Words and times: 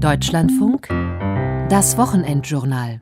Deutschlandfunk, 0.00 0.88
das 1.70 1.96
Wochenendjournal. 1.96 3.00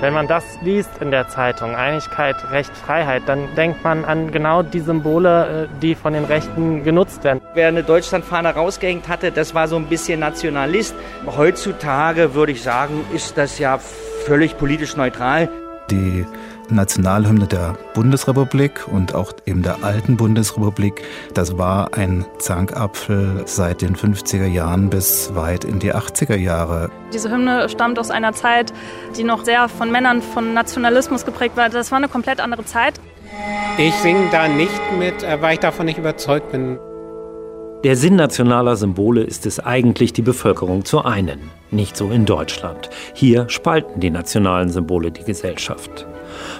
Wenn 0.00 0.12
man 0.12 0.26
das 0.26 0.44
liest 0.62 0.90
in 1.00 1.12
der 1.12 1.28
Zeitung, 1.28 1.76
Einigkeit, 1.76 2.34
Recht, 2.50 2.76
Freiheit, 2.76 3.22
dann 3.26 3.54
denkt 3.56 3.84
man 3.84 4.04
an 4.04 4.32
genau 4.32 4.62
die 4.62 4.80
Symbole, 4.80 5.68
äh, 5.70 5.80
die 5.80 5.94
von 5.94 6.12
den 6.12 6.24
Rechten 6.24 6.82
genutzt 6.82 7.22
werden. 7.22 7.40
Wer 7.54 7.68
eine 7.68 7.84
Deutschlandfahne 7.84 8.50
rausgehängt 8.54 9.06
hatte, 9.08 9.30
das 9.30 9.54
war 9.54 9.68
so 9.68 9.76
ein 9.76 9.86
bisschen 9.86 10.18
Nationalist. 10.18 10.94
Heutzutage 11.24 12.34
würde 12.34 12.52
ich 12.52 12.62
sagen, 12.62 13.04
ist 13.14 13.38
das 13.38 13.58
ja 13.60 13.78
völlig 13.78 14.58
politisch 14.58 14.96
neutral. 14.96 15.48
Die 15.88 16.26
Nationalhymne 16.70 17.46
der 17.46 17.76
Bundesrepublik 17.94 18.88
und 18.88 19.14
auch 19.14 19.32
eben 19.46 19.62
der 19.62 19.84
alten 19.84 20.16
Bundesrepublik. 20.16 21.02
Das 21.34 21.58
war 21.58 21.94
ein 21.94 22.24
Zankapfel 22.38 23.42
seit 23.46 23.82
den 23.82 23.96
50er 23.96 24.46
Jahren 24.46 24.90
bis 24.90 25.34
weit 25.34 25.64
in 25.64 25.78
die 25.78 25.94
80er 25.94 26.36
Jahre. 26.36 26.90
Diese 27.12 27.30
Hymne 27.30 27.68
stammt 27.68 27.98
aus 27.98 28.10
einer 28.10 28.32
Zeit, 28.32 28.72
die 29.16 29.24
noch 29.24 29.44
sehr 29.44 29.68
von 29.68 29.90
Männern 29.90 30.22
von 30.22 30.54
Nationalismus 30.54 31.24
geprägt 31.24 31.56
war. 31.56 31.68
Das 31.68 31.90
war 31.90 31.98
eine 31.98 32.08
komplett 32.08 32.40
andere 32.40 32.64
Zeit. 32.64 33.00
Ich 33.78 33.94
singe 33.94 34.28
da 34.30 34.48
nicht 34.48 34.80
mit, 34.98 35.22
äh, 35.22 35.40
weil 35.42 35.54
ich 35.54 35.60
davon 35.60 35.86
nicht 35.86 35.98
überzeugt 35.98 36.52
bin. 36.52 36.78
Der 37.84 37.96
Sinn 37.96 38.16
nationaler 38.16 38.76
Symbole 38.76 39.22
ist 39.22 39.44
es 39.44 39.60
eigentlich, 39.60 40.14
die 40.14 40.22
Bevölkerung 40.22 40.84
zu 40.86 41.04
einen. 41.04 41.50
Nicht 41.70 41.96
so 41.96 42.10
in 42.10 42.24
Deutschland. 42.24 42.88
Hier 43.12 43.48
spalten 43.50 44.00
die 44.00 44.10
nationalen 44.10 44.70
Symbole 44.70 45.10
die 45.10 45.24
Gesellschaft. 45.24 46.06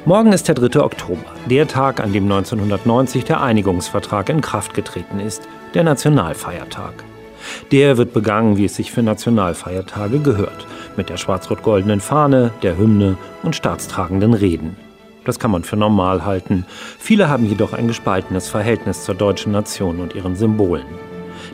Morgen 0.07 0.35
ist 0.35 0.49
der 0.49 0.55
3. 0.55 0.83
Oktober, 0.83 1.25
der 1.49 1.67
Tag, 1.67 1.99
an 1.99 2.13
dem 2.13 2.25
1990 2.25 3.25
der 3.25 3.41
Einigungsvertrag 3.41 4.29
in 4.29 4.43
Kraft 4.43 4.75
getreten 4.75 5.19
ist, 5.19 5.49
der 5.73 5.83
Nationalfeiertag. 5.83 6.93
Der 7.73 7.97
wird 7.97 8.13
begangen, 8.13 8.59
wie 8.59 8.67
es 8.67 8.77
sich 8.77 8.93
für 8.93 9.03
Nationalfeiertage 9.03 10.19
gehört, 10.19 10.67
mit 10.99 11.09
der 11.09 11.17
schwarz-rot-goldenen 11.17 12.01
Fahne, 12.01 12.51
der 12.63 12.77
Hymne 12.77 13.16
und 13.45 13.57
staatstragenden 13.57 14.35
Reden. 14.35 14.77
Das 15.24 15.38
kann 15.38 15.51
man 15.51 15.65
für 15.65 15.79
normal 15.79 16.27
halten. 16.27 16.66
Viele 16.99 17.30
haben 17.30 17.46
jedoch 17.46 17.73
ein 17.73 17.89
gespaltenes 17.89 18.49
Verhältnis 18.49 19.05
zur 19.05 19.15
deutschen 19.15 19.52
Nation 19.52 20.01
und 20.01 20.15
ihren 20.15 20.37
Symbolen. 20.37 20.85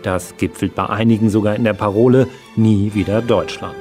Das 0.03 0.37
gipfelt 0.39 0.75
bei 0.75 0.87
einigen 0.87 1.31
sogar 1.31 1.55
in 1.55 1.63
der 1.63 1.75
Parole 1.75 2.27
Nie 2.57 2.95
wieder 2.95 3.23
Deutschland. 3.23 3.77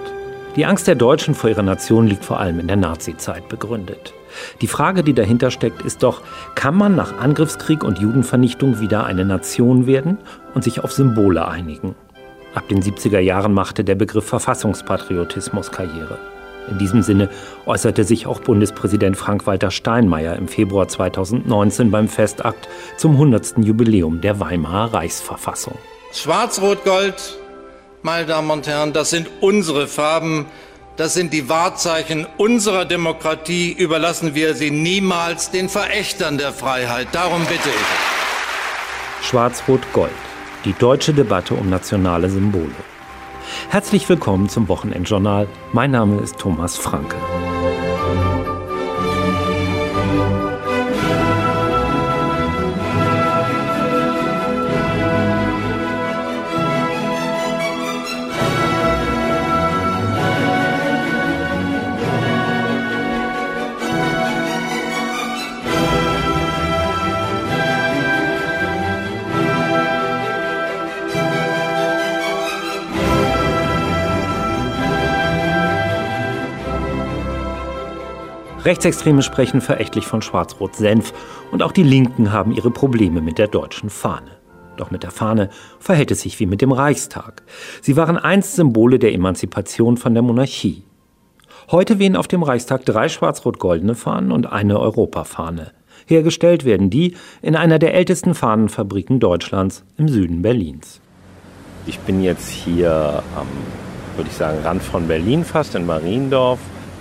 Die 0.55 0.67
Angst 0.67 0.85
der 0.87 0.95
Deutschen 0.95 1.33
vor 1.33 1.49
ihrer 1.49 1.63
Nation 1.63 2.05
liegt 2.05 2.23
vor 2.23 2.39
allem 2.39 2.59
in 2.59 2.67
der 2.67 2.77
Nazizeit 2.77 3.49
begründet. 3.49 4.13
Die 4.61 4.67
Frage, 4.67 5.03
die 5.03 5.13
dahinter 5.13 5.51
steckt, 5.51 5.81
ist 5.81 6.03
doch, 6.03 6.21
kann 6.55 6.75
man 6.75 6.95
nach 6.95 7.17
Angriffskrieg 7.17 7.83
und 7.83 7.99
Judenvernichtung 7.99 8.79
wieder 8.79 9.05
eine 9.05 9.25
Nation 9.25 9.87
werden 9.87 10.17
und 10.53 10.63
sich 10.63 10.83
auf 10.83 10.91
Symbole 10.91 11.47
einigen? 11.47 11.95
Ab 12.55 12.67
den 12.67 12.81
70er 12.81 13.19
Jahren 13.19 13.53
machte 13.53 13.83
der 13.83 13.95
Begriff 13.95 14.25
Verfassungspatriotismus 14.25 15.71
Karriere. 15.71 16.17
In 16.69 16.77
diesem 16.77 17.01
Sinne 17.01 17.29
äußerte 17.65 18.03
sich 18.03 18.27
auch 18.27 18.41
Bundespräsident 18.41 19.17
Frank-Walter 19.17 19.71
Steinmeier 19.71 20.35
im 20.35 20.47
Februar 20.47 20.87
2019 20.87 21.89
beim 21.89 22.07
Festakt 22.07 22.67
zum 22.97 23.13
100. 23.13 23.59
Jubiläum 23.59 24.21
der 24.21 24.39
Weimarer 24.39 24.93
Reichsverfassung. 24.93 25.75
Schwarz-Rot-Gold, 26.11 27.37
meine 28.03 28.25
Damen 28.25 28.51
und 28.51 28.67
Herren, 28.67 28.93
das 28.93 29.09
sind 29.09 29.27
unsere 29.41 29.87
Farben, 29.87 30.45
das 30.99 31.13
sind 31.13 31.31
die 31.31 31.47
Wahrzeichen 31.47 32.27
unserer 32.35 32.83
Demokratie. 32.83 33.71
Überlassen 33.71 34.35
wir 34.35 34.53
sie 34.53 34.69
niemals 34.69 35.49
den 35.49 35.69
Verächtern 35.69 36.37
der 36.37 36.51
Freiheit. 36.51 37.07
Darum 37.13 37.39
bitte 37.45 37.69
ich. 37.69 39.25
Schwarz-Rot-Gold. 39.25 40.11
Die 40.65 40.73
deutsche 40.73 41.13
Debatte 41.13 41.53
um 41.53 41.69
nationale 41.69 42.29
Symbole. 42.29 42.75
Herzlich 43.69 44.09
willkommen 44.09 44.49
zum 44.49 44.67
Wochenendjournal. 44.67 45.47
Mein 45.71 45.91
Name 45.91 46.19
ist 46.19 46.37
Thomas 46.37 46.75
Franke. 46.75 47.15
Rechtsextreme 78.69 79.23
sprechen 79.23 79.61
verächtlich 79.61 80.05
von 80.05 80.21
Schwarz-Rot-Senf 80.21 81.11
und 81.51 81.63
auch 81.63 81.71
die 81.71 81.81
Linken 81.81 82.31
haben 82.31 82.51
ihre 82.51 82.69
Probleme 82.69 83.19
mit 83.19 83.39
der 83.39 83.47
deutschen 83.47 83.89
Fahne. 83.89 84.29
Doch 84.77 84.91
mit 84.91 85.01
der 85.01 85.09
Fahne 85.09 85.49
verhält 85.79 86.11
es 86.11 86.21
sich 86.21 86.39
wie 86.39 86.45
mit 86.45 86.61
dem 86.61 86.71
Reichstag. 86.71 87.41
Sie 87.81 87.97
waren 87.97 88.19
einst 88.19 88.55
Symbole 88.55 88.99
der 88.99 89.11
Emanzipation 89.11 89.97
von 89.97 90.13
der 90.13 90.21
Monarchie. 90.21 90.83
Heute 91.71 91.97
wehen 91.97 92.15
auf 92.15 92.27
dem 92.27 92.43
Reichstag 92.43 92.85
drei 92.85 93.09
schwarz-rot-goldene 93.09 93.95
Fahnen 93.95 94.31
und 94.31 94.45
eine 94.51 94.79
Europafahne. 94.79 95.71
Hergestellt 96.05 96.63
werden 96.63 96.91
die 96.91 97.15
in 97.41 97.55
einer 97.55 97.79
der 97.79 97.95
ältesten 97.95 98.35
Fahnenfabriken 98.35 99.19
Deutschlands 99.19 99.83
im 99.97 100.07
Süden 100.07 100.43
Berlins. 100.43 101.01
Ich 101.87 101.97
bin 102.01 102.21
jetzt 102.21 102.49
hier 102.51 103.23
am, 103.35 103.47
würde 104.15 104.29
ich 104.29 104.37
sagen, 104.37 104.59
Rand 104.63 104.83
von 104.83 105.07
Berlin 105.07 105.43
fast 105.43 105.73
in 105.73 105.87
Mariendorf 105.87 106.59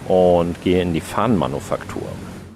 und 0.09 0.61
gehe 0.63 0.83
in 0.83 0.93
die 0.93 1.01
Fahnenmanufaktur. 1.01 2.03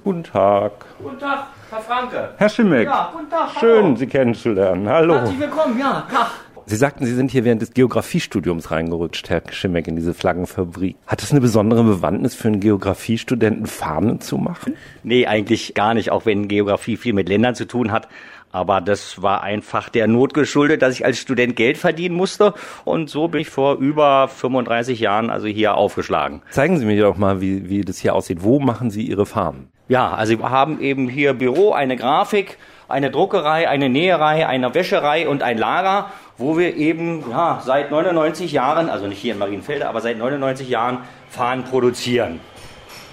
Guten 0.02 0.24
Tag. 0.24 0.72
Guten 1.02 1.18
Tag, 1.18 1.46
Herr 1.70 1.80
Franke. 1.80 2.30
Herr 2.36 2.48
Schimmeck. 2.48 2.86
Ja, 2.86 3.10
guten 3.12 3.30
Tag. 3.30 3.50
Schön, 3.60 3.84
hallo. 3.84 3.96
Sie 3.96 4.06
kennenzulernen. 4.06 4.88
Hallo. 4.88 5.14
Herzlich 5.14 5.40
willkommen, 5.40 5.78
ja, 5.78 6.06
Tag. 6.12 6.30
Sie 6.66 6.76
sagten, 6.76 7.04
Sie 7.04 7.14
sind 7.14 7.30
hier 7.30 7.44
während 7.44 7.60
des 7.60 7.72
Geografiestudiums 7.72 8.70
reingerutscht, 8.70 9.28
Herr 9.28 9.42
Schimmeck, 9.50 9.88
in 9.88 9.96
diese 9.96 10.14
Flaggenfabrik. 10.14 10.96
Hat 11.06 11.22
es 11.22 11.32
eine 11.32 11.40
besondere 11.40 11.82
Bewandtnis 11.82 12.34
für 12.34 12.48
einen 12.48 12.60
Geografiestudenten, 12.60 13.66
Fahnen 13.66 14.20
zu 14.20 14.38
machen? 14.38 14.74
Nee, 15.02 15.26
eigentlich 15.26 15.74
gar 15.74 15.94
nicht, 15.94 16.10
auch 16.10 16.24
wenn 16.24 16.48
Geografie 16.48 16.96
viel 16.96 17.12
mit 17.12 17.28
Ländern 17.28 17.54
zu 17.54 17.66
tun 17.66 17.90
hat. 17.90 18.08
Aber 18.52 18.82
das 18.82 19.22
war 19.22 19.42
einfach 19.42 19.88
der 19.88 20.06
Not 20.06 20.34
geschuldet, 20.34 20.82
dass 20.82 20.94
ich 20.94 21.04
als 21.04 21.18
Student 21.18 21.56
Geld 21.56 21.78
verdienen 21.78 22.14
musste. 22.14 22.52
Und 22.84 23.08
so 23.08 23.28
bin 23.28 23.40
ich 23.40 23.48
vor 23.48 23.76
über 23.76 24.28
35 24.28 25.00
Jahren 25.00 25.30
also 25.30 25.46
hier 25.46 25.74
aufgeschlagen. 25.74 26.42
Zeigen 26.50 26.78
Sie 26.78 26.84
mir 26.84 27.00
doch 27.02 27.16
mal, 27.16 27.40
wie, 27.40 27.68
wie 27.68 27.80
das 27.80 27.98
hier 27.98 28.14
aussieht. 28.14 28.42
Wo 28.42 28.60
machen 28.60 28.90
Sie 28.90 29.02
Ihre 29.02 29.24
Fahnen? 29.24 29.68
Ja, 29.88 30.12
also 30.12 30.38
wir 30.38 30.50
haben 30.50 30.80
eben 30.80 31.08
hier 31.08 31.32
Büro, 31.32 31.72
eine 31.72 31.96
Grafik, 31.96 32.58
eine 32.88 33.10
Druckerei, 33.10 33.68
eine 33.68 33.88
Näherei, 33.88 34.46
eine 34.46 34.74
Wäscherei 34.74 35.26
und 35.28 35.42
ein 35.42 35.56
Lager, 35.58 36.10
wo 36.36 36.58
wir 36.58 36.76
eben 36.76 37.24
ja, 37.30 37.60
seit 37.64 37.90
99 37.90 38.52
Jahren, 38.52 38.90
also 38.90 39.06
nicht 39.06 39.18
hier 39.18 39.32
in 39.32 39.38
Marienfelde, 39.38 39.88
aber 39.88 40.00
seit 40.00 40.18
99 40.18 40.68
Jahren 40.68 40.98
Fahnen 41.30 41.64
produzieren. 41.64 42.40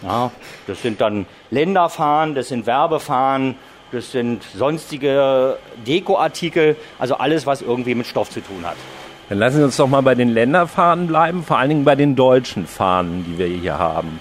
Ja, 0.03 0.31
das 0.67 0.81
sind 0.81 1.01
dann 1.01 1.25
Länderfahnen, 1.49 2.35
das 2.35 2.49
sind 2.49 2.65
Werbefahnen, 2.65 3.55
das 3.91 4.11
sind 4.11 4.43
sonstige 4.55 5.57
Dekoartikel, 5.87 6.75
also 6.97 7.15
alles, 7.15 7.45
was 7.45 7.61
irgendwie 7.61 7.95
mit 7.95 8.07
Stoff 8.07 8.29
zu 8.29 8.41
tun 8.41 8.63
hat. 8.63 8.75
Dann 9.29 9.37
lassen 9.37 9.57
Sie 9.57 9.63
uns 9.63 9.77
doch 9.77 9.87
mal 9.87 10.01
bei 10.01 10.15
den 10.15 10.29
Länderfahnen 10.29 11.07
bleiben, 11.07 11.43
vor 11.43 11.57
allen 11.57 11.69
Dingen 11.69 11.85
bei 11.85 11.95
den 11.95 12.15
deutschen 12.15 12.65
Fahnen, 12.65 13.25
die 13.25 13.37
wir 13.37 13.47
hier 13.47 13.77
haben. 13.77 14.19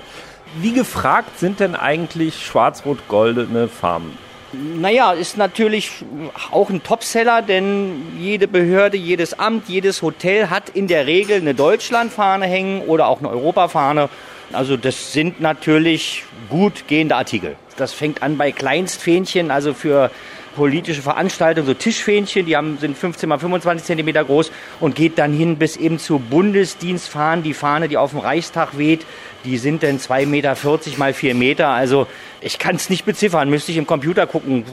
Wie 0.56 0.72
gefragt 0.72 1.38
sind 1.38 1.60
denn 1.60 1.74
eigentlich 1.74 2.44
schwarz-rot-goldene 2.44 3.68
Fahnen? 3.68 4.16
Naja, 4.52 5.12
ist 5.12 5.36
natürlich 5.36 6.04
auch 6.50 6.70
ein 6.70 6.82
Topseller, 6.82 7.42
denn 7.42 8.16
jede 8.18 8.48
Behörde, 8.48 8.96
jedes 8.96 9.38
Amt, 9.38 9.68
jedes 9.68 10.00
Hotel 10.00 10.48
hat 10.48 10.70
in 10.70 10.88
der 10.88 11.06
Regel 11.06 11.36
eine 11.36 11.54
Deutschlandfahne 11.54 12.46
hängen 12.46 12.81
oder 12.82 13.08
auch 13.08 13.19
eine 13.19 13.28
Europafahne. 13.28 14.08
Also 14.52 14.76
das 14.76 15.12
sind 15.12 15.40
natürlich 15.40 16.24
gut 16.48 16.88
gehende 16.88 17.16
Artikel. 17.16 17.56
Das 17.76 17.92
fängt 17.92 18.22
an 18.22 18.38
bei 18.38 18.50
Kleinstfähnchen, 18.50 19.50
also 19.50 19.74
für 19.74 20.10
politische 20.56 21.02
Veranstaltungen, 21.02 21.66
so 21.66 21.74
Tischfähnchen, 21.74 22.44
die 22.44 22.56
haben, 22.56 22.78
sind 22.78 22.98
15 22.98 23.28
mal 23.28 23.38
25 23.38 23.86
Zentimeter 23.86 24.24
groß 24.24 24.50
und 24.80 24.96
geht 24.96 25.16
dann 25.18 25.32
hin 25.32 25.56
bis 25.56 25.76
eben 25.76 25.98
zu 26.00 26.18
Bundesdienstfahnen. 26.18 27.44
Die 27.44 27.54
Fahne, 27.54 27.88
die 27.88 27.96
auf 27.96 28.10
dem 28.10 28.18
Reichstag 28.18 28.76
weht, 28.76 29.06
die 29.44 29.58
sind 29.58 29.84
dann 29.84 29.98
2,40 29.98 30.26
Meter 30.26 30.56
mal 30.96 31.14
4 31.14 31.34
Meter. 31.36 31.68
Also 31.68 32.08
ich 32.40 32.58
kann 32.58 32.74
es 32.74 32.90
nicht 32.90 33.04
beziffern, 33.04 33.48
müsste 33.48 33.70
ich 33.70 33.78
im 33.78 33.86
Computer 33.86 34.26
gucken. 34.26 34.64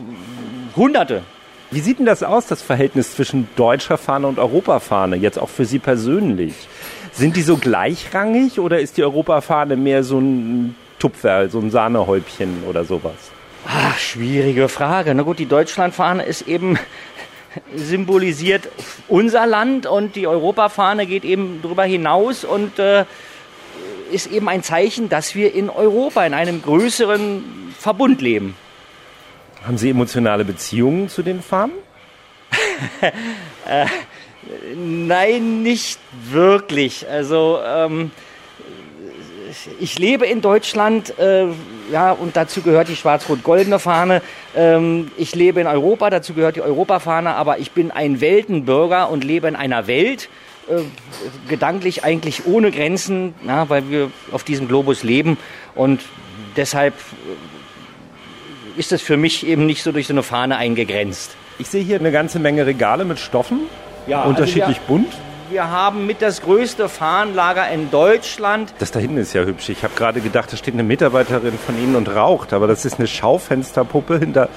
Hunderte. 0.75 1.21
Wie 1.69 1.79
sieht 1.81 1.99
denn 1.99 2.05
das 2.05 2.23
aus, 2.23 2.47
das 2.47 2.61
Verhältnis 2.61 3.15
zwischen 3.15 3.47
deutscher 3.55 3.97
Fahne 3.97 4.27
und 4.27 4.39
Europafahne, 4.39 5.15
jetzt 5.17 5.37
auch 5.37 5.49
für 5.49 5.65
Sie 5.65 5.79
persönlich? 5.79 6.53
Sind 7.15 7.37
die 7.37 7.43
so 7.43 7.55
gleichrangig 7.55 8.59
oder 8.59 8.79
ist 8.79 8.97
die 8.97 9.03
Europafahne 9.03 9.77
mehr 9.77 10.03
so 10.03 10.19
ein 10.19 10.75
Tupfer, 10.99 11.49
so 11.49 11.59
ein 11.59 11.71
Sahnehäubchen 11.71 12.63
oder 12.67 12.83
sowas? 12.83 13.15
Ach, 13.65 13.97
schwierige 13.97 14.67
Frage. 14.67 15.15
Na 15.15 15.23
gut, 15.23 15.39
die 15.39 15.45
Deutschlandfahne 15.45 16.23
ist 16.23 16.41
eben 16.41 16.77
symbolisiert 17.73 18.67
unser 19.07 19.45
Land 19.45 19.85
und 19.85 20.17
die 20.17 20.27
Europafahne 20.27 21.05
geht 21.05 21.23
eben 21.23 21.61
darüber 21.61 21.85
hinaus 21.85 22.43
und 22.43 22.79
äh, 22.79 23.05
ist 24.11 24.27
eben 24.27 24.49
ein 24.49 24.61
Zeichen, 24.61 25.07
dass 25.07 25.35
wir 25.35 25.53
in 25.55 25.69
Europa 25.69 26.25
in 26.25 26.33
einem 26.33 26.61
größeren 26.61 27.73
Verbund 27.79 28.21
leben. 28.21 28.55
Haben 29.65 29.77
Sie 29.77 29.89
emotionale 29.89 30.43
Beziehungen 30.43 31.07
zu 31.07 31.23
den 31.23 31.41
Fahnen? 31.41 31.73
äh, 33.01 33.85
nein, 34.75 35.63
nicht 35.63 35.99
wirklich. 36.31 37.07
Also 37.09 37.59
ähm, 37.65 38.11
ich 39.79 39.97
lebe 39.99 40.25
in 40.25 40.41
Deutschland, 40.41 41.17
äh, 41.19 41.47
ja, 41.91 42.11
und 42.11 42.35
dazu 42.35 42.61
gehört 42.61 42.87
die 42.87 42.95
schwarz-rot-goldene 42.95 43.79
Fahne. 43.79 44.21
Ähm, 44.55 45.11
ich 45.17 45.35
lebe 45.35 45.61
in 45.61 45.67
Europa, 45.67 46.09
dazu 46.09 46.33
gehört 46.33 46.55
die 46.55 46.61
Europafahne, 46.61 47.35
aber 47.35 47.59
ich 47.59 47.71
bin 47.71 47.91
ein 47.91 48.21
Weltenbürger 48.21 49.09
und 49.09 49.23
lebe 49.23 49.47
in 49.47 49.55
einer 49.55 49.87
Welt, 49.87 50.29
äh, 50.67 50.81
gedanklich 51.47 52.03
eigentlich 52.03 52.45
ohne 52.45 52.71
Grenzen, 52.71 53.35
ja, 53.45 53.69
weil 53.69 53.89
wir 53.89 54.11
auf 54.31 54.43
diesem 54.43 54.67
Globus 54.67 55.03
leben 55.03 55.37
und 55.75 56.01
deshalb 56.55 56.95
äh, 56.95 58.79
ist 58.79 58.91
es 58.91 59.01
für 59.01 59.17
mich 59.17 59.45
eben 59.45 59.65
nicht 59.65 59.83
so 59.83 59.91
durch 59.91 60.07
so 60.07 60.13
eine 60.13 60.23
Fahne 60.23 60.57
eingegrenzt. 60.57 61.35
Ich 61.59 61.67
sehe 61.67 61.83
hier 61.83 61.99
eine 61.99 62.11
ganze 62.11 62.39
Menge 62.39 62.65
Regale 62.65 63.05
mit 63.05 63.19
Stoffen, 63.19 63.61
ja, 64.07 64.23
unterschiedlich 64.23 64.77
also 64.77 64.81
wir, 64.81 64.87
bunt. 64.87 65.13
Wir 65.49 65.69
haben 65.69 66.07
mit 66.07 66.21
das 66.21 66.41
größte 66.41 66.89
Fahnenlager 66.89 67.69
in 67.69 67.91
Deutschland. 67.91 68.73
Das 68.79 68.91
da 68.91 68.99
hinten 68.99 69.17
ist 69.17 69.33
ja 69.33 69.43
hübsch. 69.43 69.69
Ich 69.69 69.83
habe 69.83 69.93
gerade 69.95 70.19
gedacht, 70.21 70.51
da 70.51 70.57
steht 70.57 70.73
eine 70.73 70.83
Mitarbeiterin 70.83 71.53
von 71.57 71.77
Ihnen 71.77 71.95
und 71.95 72.13
raucht, 72.13 72.51
aber 72.51 72.67
das 72.67 72.83
ist 72.83 72.97
eine 72.97 73.07
Schaufensterpuppe 73.07 74.17
hinter 74.17 74.49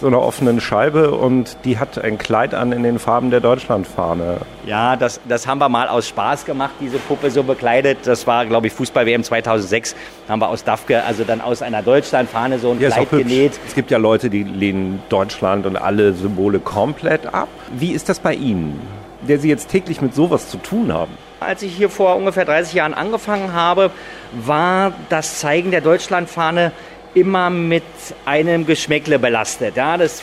so 0.00 0.06
einer 0.06 0.20
offenen 0.20 0.60
Scheibe 0.60 1.12
und 1.12 1.56
die 1.64 1.78
hat 1.78 1.98
ein 2.02 2.18
Kleid 2.18 2.54
an 2.54 2.72
in 2.72 2.82
den 2.82 2.98
Farben 2.98 3.30
der 3.30 3.40
Deutschlandfahne. 3.40 4.38
Ja, 4.66 4.96
das, 4.96 5.20
das 5.28 5.46
haben 5.46 5.58
wir 5.58 5.68
mal 5.68 5.88
aus 5.88 6.08
Spaß 6.08 6.44
gemacht, 6.44 6.72
diese 6.80 6.98
Puppe 6.98 7.30
so 7.30 7.42
bekleidet. 7.42 7.98
Das 8.04 8.26
war, 8.26 8.46
glaube 8.46 8.66
ich, 8.66 8.72
Fußball-WM 8.72 9.22
2006. 9.22 9.94
Haben 10.28 10.40
wir 10.40 10.48
aus 10.48 10.64
Dafke, 10.64 11.04
also 11.04 11.24
dann 11.24 11.40
aus 11.40 11.62
einer 11.62 11.82
Deutschlandfahne 11.82 12.58
so 12.58 12.70
ein 12.72 12.80
ja, 12.80 12.90
Kleid 12.90 13.10
genäht. 13.10 13.52
Es 13.66 13.74
gibt 13.74 13.90
ja 13.90 13.98
Leute, 13.98 14.30
die 14.30 14.42
lehnen 14.42 15.02
Deutschland 15.08 15.66
und 15.66 15.76
alle 15.76 16.14
Symbole 16.14 16.58
komplett 16.58 17.32
ab. 17.32 17.48
Wie 17.72 17.92
ist 17.92 18.08
das 18.08 18.20
bei 18.20 18.34
Ihnen, 18.34 18.80
der 19.22 19.38
Sie 19.38 19.48
jetzt 19.48 19.68
täglich 19.68 20.00
mit 20.00 20.14
sowas 20.14 20.48
zu 20.48 20.56
tun 20.56 20.92
haben? 20.92 21.12
Als 21.40 21.62
ich 21.62 21.74
hier 21.74 21.88
vor 21.88 22.16
ungefähr 22.16 22.44
30 22.44 22.74
Jahren 22.74 22.94
angefangen 22.94 23.52
habe, 23.52 23.90
war 24.32 24.92
das 25.08 25.38
Zeigen 25.40 25.70
der 25.70 25.80
Deutschlandfahne 25.80 26.72
immer 27.14 27.50
mit 27.50 27.82
einem 28.24 28.66
Geschmäckle 28.66 29.18
belastet. 29.18 29.76
Ja, 29.76 29.96
das, 29.96 30.22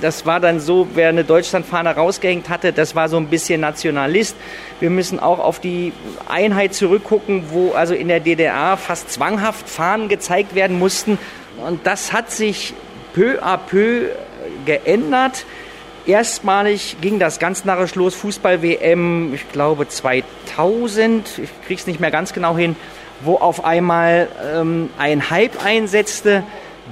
das 0.00 0.26
war 0.26 0.40
dann 0.40 0.60
so, 0.60 0.86
wer 0.94 1.08
eine 1.08 1.24
Deutschlandfahne 1.24 1.94
rausgehängt 1.94 2.48
hatte, 2.48 2.72
das 2.72 2.94
war 2.94 3.08
so 3.08 3.16
ein 3.16 3.28
bisschen 3.28 3.60
Nationalist. 3.60 4.36
Wir 4.80 4.90
müssen 4.90 5.18
auch 5.18 5.38
auf 5.38 5.60
die 5.60 5.92
Einheit 6.28 6.74
zurückgucken, 6.74 7.44
wo 7.50 7.72
also 7.72 7.94
in 7.94 8.08
der 8.08 8.20
DDR 8.20 8.76
fast 8.76 9.10
zwanghaft 9.10 9.68
Fahnen 9.68 10.08
gezeigt 10.08 10.54
werden 10.54 10.78
mussten. 10.78 11.18
Und 11.66 11.86
das 11.86 12.12
hat 12.12 12.30
sich 12.30 12.74
peu 13.14 13.42
à 13.42 13.56
peu 13.56 14.08
geändert. 14.66 15.46
Erstmalig 16.06 16.96
ging 17.00 17.18
das 17.18 17.38
ganz 17.38 17.64
narrisch 17.64 17.94
los, 17.94 18.14
Fußball-WM, 18.14 19.32
ich 19.32 19.50
glaube 19.52 19.88
2000, 19.88 21.38
ich 21.38 21.48
krieg's 21.66 21.86
nicht 21.86 21.98
mehr 21.98 22.10
ganz 22.10 22.34
genau 22.34 22.58
hin, 22.58 22.76
wo 23.22 23.36
auf 23.36 23.64
einmal 23.64 24.28
ähm, 24.54 24.90
ein 24.98 25.30
Hype 25.30 25.64
einsetzte, 25.64 26.42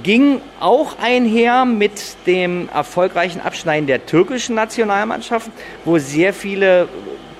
ging 0.01 0.41
auch 0.59 0.97
einher 0.99 1.65
mit 1.65 2.15
dem 2.25 2.69
erfolgreichen 2.73 3.41
Abschneiden 3.41 3.85
der 3.85 4.05
türkischen 4.05 4.55
Nationalmannschaft, 4.55 5.51
wo 5.85 5.99
sehr 5.99 6.33
viele 6.33 6.87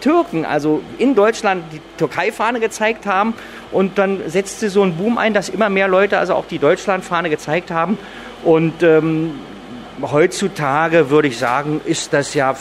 Türken, 0.01 0.45
also 0.45 0.81
in 0.97 1.15
Deutschland, 1.15 1.63
die 1.71 1.79
Türkei-Fahne 1.97 2.59
gezeigt 2.59 3.05
haben. 3.05 3.33
Und 3.71 3.97
dann 3.97 4.19
setzte 4.27 4.69
so 4.69 4.83
ein 4.83 4.97
Boom 4.97 5.17
ein, 5.17 5.33
dass 5.33 5.49
immer 5.49 5.69
mehr 5.69 5.87
Leute 5.87 6.19
also 6.19 6.35
auch 6.35 6.45
die 6.45 6.59
Deutschland-Fahne 6.59 7.29
gezeigt 7.29 7.71
haben. 7.71 7.97
Und 8.43 8.83
ähm, 8.83 9.39
heutzutage 10.01 11.09
würde 11.09 11.29
ich 11.29 11.37
sagen, 11.37 11.79
ist 11.85 12.13
das 12.13 12.33
ja 12.33 12.53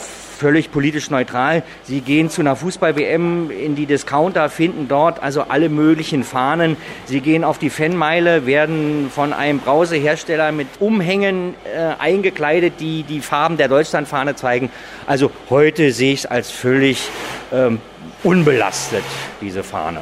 völlig 0.43 0.73
politisch 0.73 1.09
neutral. 1.09 1.63
Sie 1.83 2.01
gehen 2.01 2.29
zu 2.29 2.41
einer 2.41 2.57
Fußball-WM 2.57 3.49
in 3.49 3.75
die 3.75 3.85
Discounter, 3.85 4.49
finden 4.49 4.89
dort 4.89 5.23
also 5.23 5.43
alle 5.43 5.69
möglichen 5.69 6.25
Fahnen. 6.25 6.75
Sie 7.05 7.21
gehen 7.21 7.45
auf 7.45 7.59
die 7.59 7.69
Fanmeile, 7.69 8.45
werden 8.45 9.09
von 9.09 9.31
einem 9.31 9.59
Brausehersteller 9.59 10.51
mit 10.51 10.67
Umhängen 10.81 11.55
äh, 11.63 11.93
eingekleidet, 11.97 12.73
die 12.81 13.03
die 13.03 13.21
Farben 13.21 13.55
der 13.55 13.69
Deutschlandfahne 13.69 14.35
zeigen. 14.35 14.69
Also 15.07 15.31
heute 15.49 15.93
sehe 15.93 16.11
ich 16.11 16.19
es 16.19 16.25
als 16.25 16.51
völlig 16.51 17.07
ähm, 17.53 17.79
unbelastet, 18.21 19.05
diese 19.39 19.63
Fahne. 19.63 20.01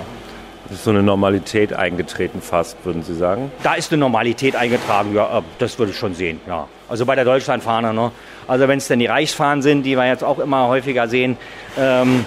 Ist 0.72 0.86
so 0.86 0.92
eine 0.92 1.04
Normalität 1.04 1.74
eingetreten 1.74 2.42
fast, 2.42 2.78
würden 2.86 3.04
Sie 3.04 3.14
sagen? 3.14 3.52
Da 3.62 3.74
ist 3.74 3.92
eine 3.92 4.00
Normalität 4.00 4.56
eingetragen, 4.56 5.14
ja, 5.14 5.40
äh, 5.40 5.42
das 5.60 5.78
würde 5.78 5.92
ich 5.92 5.98
schon 5.98 6.16
sehen, 6.16 6.40
ja. 6.48 6.68
Also 6.88 7.06
bei 7.06 7.16
der 7.16 7.26
Deutschlandfahne, 7.26 7.94
ne? 7.94 8.12
Also 8.48 8.68
wenn 8.70 8.78
es 8.78 8.88
denn 8.88 9.00
die 9.00 9.06
Reichsfahnen 9.06 9.62
sind, 9.62 9.84
die 9.84 9.98
wir 9.98 10.08
jetzt 10.08 10.24
auch 10.24 10.40
immer 10.40 10.68
häufiger 10.68 11.10
sehen, 11.10 11.36
ähm, 11.78 12.26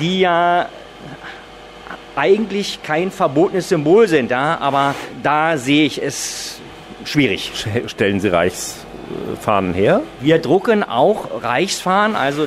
die 0.00 0.20
ja 0.20 0.68
eigentlich 2.14 2.82
kein 2.82 3.10
verbotenes 3.10 3.68
Symbol 3.68 4.06
sind, 4.06 4.30
ja, 4.30 4.58
aber 4.60 4.94
da 5.22 5.56
sehe 5.58 5.84
ich 5.84 6.00
es 6.02 6.60
schwierig. 7.04 7.52
Stellen 7.86 8.20
Sie 8.20 8.28
Reichsfahnen 8.28 9.74
her? 9.74 10.02
Wir 10.20 10.38
drucken 10.38 10.84
auch 10.84 11.42
Reichsfahnen, 11.42 12.16
also 12.16 12.46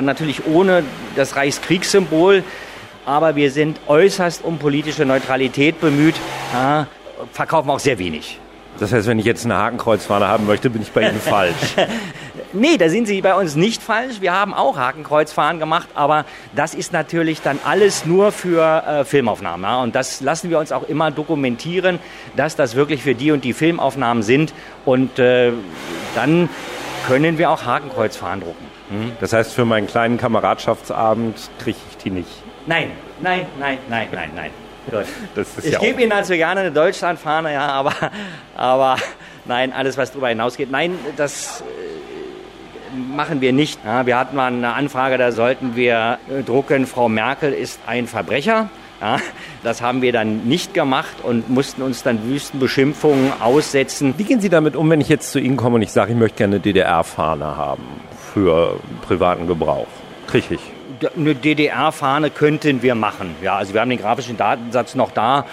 natürlich 0.00 0.46
ohne 0.46 0.84
das 1.16 1.36
Reichskriegssymbol, 1.36 2.44
aber 3.06 3.36
wir 3.36 3.50
sind 3.50 3.80
äußerst 3.86 4.44
um 4.44 4.58
politische 4.58 5.06
Neutralität 5.06 5.80
bemüht, 5.80 6.16
ja, 6.52 6.86
verkaufen 7.32 7.70
auch 7.70 7.78
sehr 7.78 7.98
wenig. 7.98 8.38
Das 8.78 8.92
heißt, 8.92 9.06
wenn 9.06 9.18
ich 9.18 9.24
jetzt 9.24 9.44
eine 9.44 9.56
Hakenkreuzfahne 9.56 10.28
haben 10.28 10.46
möchte, 10.46 10.68
bin 10.68 10.82
ich 10.82 10.92
bei 10.92 11.08
Ihnen 11.08 11.20
falsch. 11.20 11.74
nee, 12.52 12.76
da 12.76 12.88
sind 12.88 13.06
Sie 13.06 13.22
bei 13.22 13.34
uns 13.34 13.56
nicht 13.56 13.82
falsch. 13.82 14.20
Wir 14.20 14.34
haben 14.34 14.52
auch 14.52 14.76
Hakenkreuzfahnen 14.76 15.58
gemacht, 15.58 15.88
aber 15.94 16.26
das 16.54 16.74
ist 16.74 16.92
natürlich 16.92 17.40
dann 17.40 17.58
alles 17.64 18.04
nur 18.04 18.32
für 18.32 18.82
äh, 18.86 19.04
Filmaufnahmen. 19.04 19.64
Ja? 19.64 19.82
Und 19.82 19.94
das 19.94 20.20
lassen 20.20 20.50
wir 20.50 20.58
uns 20.58 20.72
auch 20.72 20.82
immer 20.88 21.10
dokumentieren, 21.10 21.98
dass 22.36 22.54
das 22.54 22.74
wirklich 22.74 23.02
für 23.02 23.14
die 23.14 23.30
und 23.30 23.44
die 23.44 23.54
Filmaufnahmen 23.54 24.22
sind. 24.22 24.52
Und 24.84 25.18
äh, 25.18 25.52
dann 26.14 26.50
können 27.06 27.38
wir 27.38 27.50
auch 27.50 27.64
Hakenkreuzfahnen 27.64 28.40
drucken. 28.40 28.66
Hm? 28.90 29.12
Das 29.20 29.32
heißt, 29.32 29.54
für 29.54 29.64
meinen 29.64 29.86
kleinen 29.86 30.18
Kameradschaftsabend 30.18 31.36
kriege 31.58 31.78
ich 31.90 31.96
die 31.96 32.10
nicht. 32.10 32.45
Nein, 32.66 32.90
nein, 33.20 33.46
nein, 33.58 33.78
nein, 33.88 34.08
nein, 34.12 34.30
nein 34.34 34.50
ich 35.62 35.72
ja 35.72 35.78
gebe 35.78 36.02
Ihnen 36.02 36.12
also 36.12 36.34
gerne 36.34 36.60
eine 36.60 36.72
Deutschlandfahne, 36.72 37.52
ja, 37.52 37.66
aber, 37.68 37.92
aber 38.56 38.96
nein, 39.44 39.72
alles, 39.72 39.96
was 39.96 40.10
darüber 40.10 40.28
hinausgeht, 40.28 40.70
nein, 40.70 40.98
das 41.16 41.62
äh, 41.62 42.96
machen 42.96 43.40
wir 43.40 43.52
nicht. 43.52 43.80
Ja, 43.84 44.06
wir 44.06 44.18
hatten 44.18 44.36
mal 44.36 44.52
eine 44.52 44.74
Anfrage, 44.74 45.18
da 45.18 45.32
sollten 45.32 45.76
wir 45.76 46.18
äh, 46.30 46.42
drucken, 46.42 46.86
Frau 46.86 47.08
Merkel 47.08 47.52
ist 47.52 47.80
ein 47.86 48.06
Verbrecher. 48.06 48.70
Ja, 48.98 49.18
das 49.62 49.82
haben 49.82 50.00
wir 50.00 50.10
dann 50.10 50.44
nicht 50.48 50.72
gemacht 50.72 51.16
und 51.22 51.50
mussten 51.50 51.82
uns 51.82 52.02
dann 52.02 52.30
Wüstenbeschimpfungen 52.30 53.30
aussetzen. 53.42 54.14
Wie 54.16 54.24
gehen 54.24 54.40
Sie 54.40 54.48
damit 54.48 54.74
um, 54.74 54.88
wenn 54.88 55.02
ich 55.02 55.10
jetzt 55.10 55.32
zu 55.32 55.38
Ihnen 55.38 55.58
komme 55.58 55.74
und 55.74 55.82
ich 55.82 55.92
sage, 55.92 56.12
ich 56.12 56.18
möchte 56.18 56.38
gerne 56.38 56.54
eine 56.54 56.60
DDR-Fahne 56.60 57.58
haben 57.58 57.84
für 58.32 58.80
privaten 59.02 59.46
Gebrauch? 59.46 59.86
Kriege 60.26 60.54
ich 60.54 60.75
eine 61.16 61.34
DDR-Fahne 61.34 62.30
könnten 62.30 62.82
wir 62.82 62.94
machen. 62.94 63.34
Ja, 63.42 63.56
also 63.56 63.74
wir 63.74 63.80
haben 63.80 63.90
den 63.90 64.00
grafischen 64.00 64.36
Datensatz 64.36 64.94
noch 64.94 65.10
da. 65.10 65.46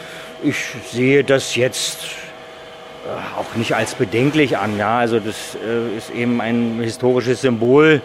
Ich 0.43 0.57
sehe 0.91 1.23
das 1.23 1.55
jetzt 1.55 2.05
äh, 3.05 3.39
auch 3.39 3.55
nicht 3.55 3.75
als 3.75 3.95
bedenklich 3.95 4.57
an. 4.57 4.77
Ja, 4.77 4.99
also 4.99 5.19
das 5.19 5.55
äh, 5.55 5.97
ist 5.97 6.09
eben 6.11 6.41
ein 6.41 6.79
historisches 6.81 7.41
Symbol. 7.41 8.01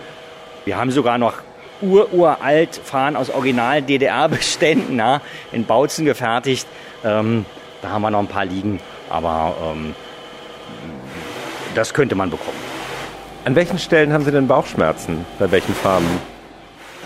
Wir 0.65 0.77
haben 0.77 0.91
sogar 0.91 1.19
noch 1.19 1.35
ururalt 1.81 2.81
Fahnen 2.83 3.17
aus 3.17 3.31
Original 3.31 3.83
DDR-Beständen 3.83 4.99
ja, 4.99 5.21
in 5.53 5.65
Bautzen 5.65 6.05
gefertigt. 6.05 6.67
Ähm, 7.05 7.45
da 7.83 7.91
haben 7.91 8.03
wir 8.03 8.11
noch 8.11 8.19
ein 8.19 8.27
paar 8.27 8.45
liegen, 8.45 8.81
aber 9.09 9.55
ähm, 9.63 9.95
das 11.75 11.95
könnte 11.95 12.15
man 12.15 12.31
bekommen. 12.31 12.59
An 13.45 13.55
welchen 13.55 13.79
Stellen 13.79 14.13
haben 14.13 14.25
Sie 14.25 14.33
denn 14.33 14.49
Bauchschmerzen? 14.49 15.25
Bei 15.39 15.51
welchen 15.51 15.75
Farben? 15.75 16.38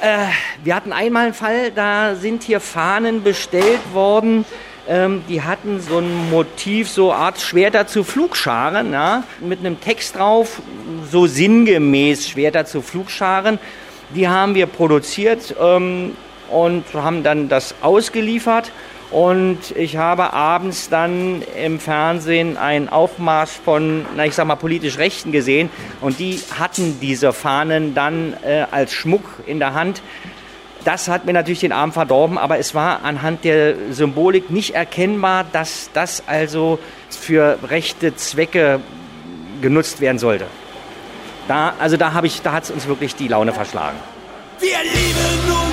Äh, 0.02 0.26
wir 0.64 0.74
hatten 0.74 0.92
einmal 0.92 1.26
einen 1.26 1.34
Fall, 1.34 1.70
da 1.70 2.16
sind 2.16 2.42
hier 2.42 2.58
Fahnen 2.58 3.22
bestellt 3.22 3.78
worden. 3.92 4.44
Ähm, 4.88 5.22
die 5.28 5.42
hatten 5.42 5.80
so 5.80 5.98
ein 5.98 6.28
Motiv, 6.28 6.88
so 6.88 7.12
Art 7.12 7.40
Schwerter 7.40 7.86
zu 7.86 8.02
Flugscharen, 8.02 8.92
ja, 8.92 9.22
mit 9.38 9.60
einem 9.60 9.80
Text 9.80 10.16
drauf, 10.16 10.60
so 11.08 11.28
sinngemäß 11.28 12.28
Schwerter 12.28 12.66
zu 12.66 12.82
Flugscharen. 12.82 13.60
Die 14.12 14.26
haben 14.26 14.56
wir 14.56 14.66
produziert 14.66 15.54
ähm, 15.62 16.16
und 16.50 16.84
haben 16.94 17.22
dann 17.22 17.48
das 17.48 17.72
ausgeliefert. 17.80 18.72
Und 19.12 19.76
ich 19.76 19.98
habe 19.98 20.32
abends 20.32 20.88
dann 20.88 21.42
im 21.62 21.78
Fernsehen 21.78 22.56
einen 22.56 22.88
Aufmarsch 22.88 23.50
von, 23.50 24.06
na 24.16 24.24
ich 24.24 24.34
sag 24.34 24.46
mal, 24.46 24.56
politisch 24.56 24.96
Rechten 24.96 25.32
gesehen. 25.32 25.68
Und 26.00 26.18
die 26.18 26.40
hatten 26.58 26.98
diese 26.98 27.34
Fahnen 27.34 27.94
dann 27.94 28.34
äh, 28.42 28.64
als 28.70 28.94
Schmuck 28.94 29.24
in 29.46 29.58
der 29.58 29.74
Hand. 29.74 30.00
Das 30.84 31.08
hat 31.08 31.26
mir 31.26 31.34
natürlich 31.34 31.60
den 31.60 31.72
Abend 31.72 31.92
verdorben, 31.92 32.38
aber 32.38 32.58
es 32.58 32.74
war 32.74 33.04
anhand 33.04 33.44
der 33.44 33.74
Symbolik 33.90 34.50
nicht 34.50 34.74
erkennbar, 34.74 35.44
dass 35.52 35.90
das 35.92 36.24
also 36.26 36.78
für 37.10 37.58
rechte 37.68 38.16
Zwecke 38.16 38.80
genutzt 39.60 40.00
werden 40.00 40.18
sollte. 40.18 40.46
Da, 41.48 41.74
also 41.78 41.98
da, 41.98 42.10
da 42.42 42.52
hat 42.52 42.64
es 42.64 42.70
uns 42.70 42.86
wirklich 42.86 43.14
die 43.14 43.28
Laune 43.28 43.52
verschlagen. 43.52 43.98
Wir 44.58 44.78
lieben 44.82 45.50
unser 45.50 45.71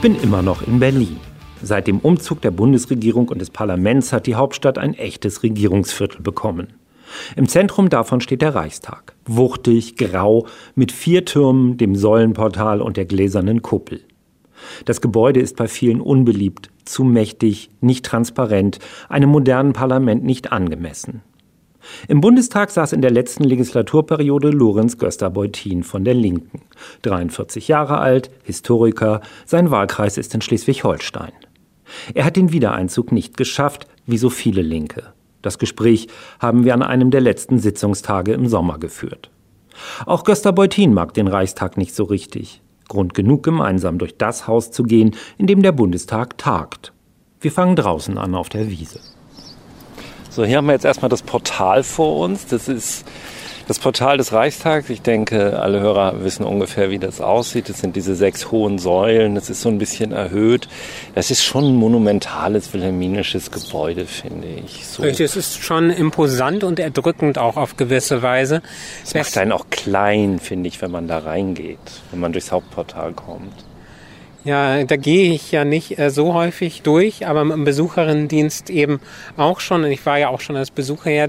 Ich 0.00 0.02
bin 0.02 0.18
immer 0.22 0.40
noch 0.40 0.66
in 0.66 0.80
Berlin. 0.80 1.20
Seit 1.62 1.86
dem 1.86 1.98
Umzug 1.98 2.40
der 2.40 2.52
Bundesregierung 2.52 3.28
und 3.28 3.38
des 3.38 3.50
Parlaments 3.50 4.14
hat 4.14 4.26
die 4.26 4.34
Hauptstadt 4.34 4.78
ein 4.78 4.94
echtes 4.94 5.42
Regierungsviertel 5.42 6.22
bekommen. 6.22 6.68
Im 7.36 7.46
Zentrum 7.46 7.90
davon 7.90 8.22
steht 8.22 8.40
der 8.40 8.54
Reichstag. 8.54 9.14
Wuchtig, 9.26 9.96
grau, 9.96 10.46
mit 10.74 10.90
vier 10.90 11.26
Türmen, 11.26 11.76
dem 11.76 11.96
Säulenportal 11.96 12.80
und 12.80 12.96
der 12.96 13.04
gläsernen 13.04 13.60
Kuppel. 13.60 14.00
Das 14.86 15.02
Gebäude 15.02 15.40
ist 15.40 15.56
bei 15.56 15.68
vielen 15.68 16.00
unbeliebt, 16.00 16.70
zu 16.86 17.04
mächtig, 17.04 17.68
nicht 17.82 18.06
transparent, 18.06 18.78
einem 19.10 19.28
modernen 19.28 19.74
Parlament 19.74 20.24
nicht 20.24 20.50
angemessen. 20.50 21.20
Im 22.08 22.20
Bundestag 22.20 22.70
saß 22.70 22.92
in 22.92 23.02
der 23.02 23.10
letzten 23.10 23.44
Legislaturperiode 23.44 24.50
Lorenz 24.50 24.98
Göster-Beutin 24.98 25.82
von 25.82 26.04
der 26.04 26.14
Linken. 26.14 26.62
43 27.02 27.68
Jahre 27.68 27.98
alt, 27.98 28.30
Historiker, 28.42 29.20
sein 29.46 29.70
Wahlkreis 29.70 30.18
ist 30.18 30.34
in 30.34 30.40
Schleswig-Holstein. 30.40 31.32
Er 32.14 32.24
hat 32.24 32.36
den 32.36 32.52
Wiedereinzug 32.52 33.12
nicht 33.12 33.36
geschafft, 33.36 33.86
wie 34.06 34.18
so 34.18 34.30
viele 34.30 34.62
Linke. 34.62 35.12
Das 35.42 35.58
Gespräch 35.58 36.08
haben 36.38 36.64
wir 36.64 36.74
an 36.74 36.82
einem 36.82 37.10
der 37.10 37.20
letzten 37.20 37.58
Sitzungstage 37.58 38.32
im 38.32 38.46
Sommer 38.46 38.78
geführt. 38.78 39.30
Auch 40.06 40.24
Göster-Beutin 40.24 40.92
mag 40.92 41.14
den 41.14 41.28
Reichstag 41.28 41.76
nicht 41.76 41.94
so 41.94 42.04
richtig. 42.04 42.60
Grund 42.88 43.14
genug, 43.14 43.42
gemeinsam 43.42 43.98
durch 43.98 44.18
das 44.18 44.46
Haus 44.46 44.70
zu 44.70 44.82
gehen, 44.82 45.14
in 45.38 45.46
dem 45.46 45.62
der 45.62 45.72
Bundestag 45.72 46.36
tagt. 46.38 46.92
Wir 47.40 47.52
fangen 47.52 47.76
draußen 47.76 48.18
an 48.18 48.34
auf 48.34 48.48
der 48.48 48.68
Wiese. 48.68 49.00
So, 50.30 50.44
hier 50.44 50.58
haben 50.58 50.66
wir 50.66 50.74
jetzt 50.74 50.84
erstmal 50.84 51.08
das 51.08 51.22
Portal 51.22 51.82
vor 51.82 52.18
uns. 52.18 52.46
Das 52.46 52.68
ist 52.68 53.04
das 53.66 53.80
Portal 53.80 54.16
des 54.16 54.32
Reichstags. 54.32 54.88
Ich 54.88 55.02
denke, 55.02 55.60
alle 55.60 55.80
Hörer 55.80 56.22
wissen 56.24 56.44
ungefähr, 56.44 56.90
wie 56.90 57.00
das 57.00 57.20
aussieht. 57.20 57.68
Das 57.68 57.78
sind 57.78 57.96
diese 57.96 58.14
sechs 58.14 58.52
hohen 58.52 58.78
Säulen. 58.78 59.34
Das 59.34 59.50
ist 59.50 59.60
so 59.60 59.68
ein 59.68 59.78
bisschen 59.78 60.12
erhöht. 60.12 60.68
Das 61.16 61.32
ist 61.32 61.42
schon 61.42 61.64
ein 61.64 61.76
monumentales 61.76 62.72
wilhelminisches 62.72 63.50
Gebäude, 63.50 64.06
finde 64.06 64.46
ich. 64.64 64.86
So. 64.86 65.02
Es 65.02 65.18
ist 65.18 65.64
schon 65.64 65.90
imposant 65.90 66.62
und 66.62 66.78
erdrückend 66.78 67.36
auch 67.36 67.56
auf 67.56 67.76
gewisse 67.76 68.22
Weise. 68.22 68.62
Es 69.02 69.14
macht 69.14 69.36
einen 69.36 69.50
auch 69.50 69.66
klein, 69.70 70.38
finde 70.38 70.68
ich, 70.68 70.80
wenn 70.80 70.92
man 70.92 71.08
da 71.08 71.18
reingeht, 71.18 71.78
wenn 72.12 72.20
man 72.20 72.32
durchs 72.32 72.52
Hauptportal 72.52 73.14
kommt. 73.14 73.64
Ja, 74.42 74.84
da 74.84 74.96
gehe 74.96 75.34
ich 75.34 75.52
ja 75.52 75.66
nicht 75.66 75.98
äh, 75.98 76.10
so 76.10 76.32
häufig 76.32 76.80
durch, 76.80 77.26
aber 77.26 77.42
im 77.42 77.64
Besucherinnendienst 77.64 78.70
eben 78.70 79.00
auch 79.36 79.60
schon. 79.60 79.84
Ich 79.84 80.06
war 80.06 80.18
ja 80.18 80.28
auch 80.28 80.40
schon 80.40 80.56
als 80.56 80.70
Besucher 80.70 81.10
ja, 81.10 81.26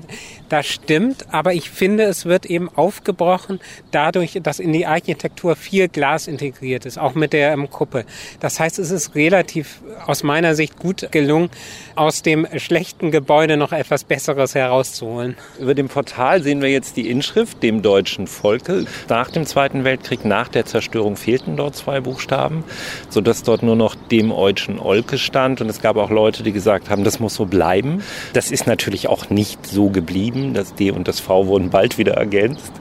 das 0.51 0.67
stimmt, 0.67 1.25
aber 1.31 1.53
ich 1.53 1.69
finde, 1.69 2.03
es 2.03 2.25
wird 2.25 2.45
eben 2.45 2.69
aufgebrochen 2.69 3.59
dadurch, 3.91 4.39
dass 4.43 4.59
in 4.59 4.73
die 4.73 4.85
Architektur 4.85 5.55
viel 5.55 5.87
Glas 5.87 6.27
integriert 6.27 6.85
ist, 6.85 6.97
auch 6.97 7.15
mit 7.15 7.33
der 7.33 7.53
ähm, 7.53 7.69
Kuppe. 7.69 8.05
Das 8.39 8.59
heißt, 8.59 8.79
es 8.79 8.91
ist 8.91 9.15
relativ 9.15 9.81
aus 10.05 10.23
meiner 10.23 10.55
Sicht 10.55 10.77
gut 10.77 11.07
gelungen, 11.11 11.49
aus 11.95 12.21
dem 12.21 12.47
schlechten 12.57 13.11
Gebäude 13.11 13.57
noch 13.57 13.71
etwas 13.71 14.03
Besseres 14.03 14.55
herauszuholen. 14.55 15.37
Über 15.59 15.73
dem 15.73 15.87
Portal 15.87 16.43
sehen 16.43 16.61
wir 16.61 16.69
jetzt 16.69 16.97
die 16.97 17.09
Inschrift, 17.09 17.63
dem 17.63 17.81
deutschen 17.81 18.27
Volke. 18.27 18.85
Nach 19.09 19.29
dem 19.29 19.45
Zweiten 19.45 19.83
Weltkrieg, 19.83 20.25
nach 20.25 20.47
der 20.47 20.65
Zerstörung 20.65 21.15
fehlten 21.15 21.57
dort 21.57 21.75
zwei 21.75 22.01
Buchstaben 22.01 22.63
sodass 23.09 23.43
dort 23.43 23.63
nur 23.63 23.75
noch 23.75 23.95
dem 23.95 24.31
Eutschen 24.31 24.79
Olke 24.79 25.17
stand. 25.17 25.61
Und 25.61 25.69
es 25.69 25.81
gab 25.81 25.97
auch 25.97 26.09
Leute, 26.09 26.43
die 26.43 26.51
gesagt 26.51 26.89
haben, 26.89 27.03
das 27.03 27.19
muss 27.19 27.35
so 27.35 27.45
bleiben. 27.45 28.01
Das 28.33 28.51
ist 28.51 28.67
natürlich 28.67 29.07
auch 29.07 29.29
nicht 29.29 29.65
so 29.65 29.89
geblieben. 29.89 30.40
Das 30.53 30.75
D 30.75 30.91
und 30.91 31.07
das 31.07 31.19
V 31.19 31.47
wurden 31.47 31.69
bald 31.69 31.97
wieder 31.97 32.13
ergänzt. 32.13 32.71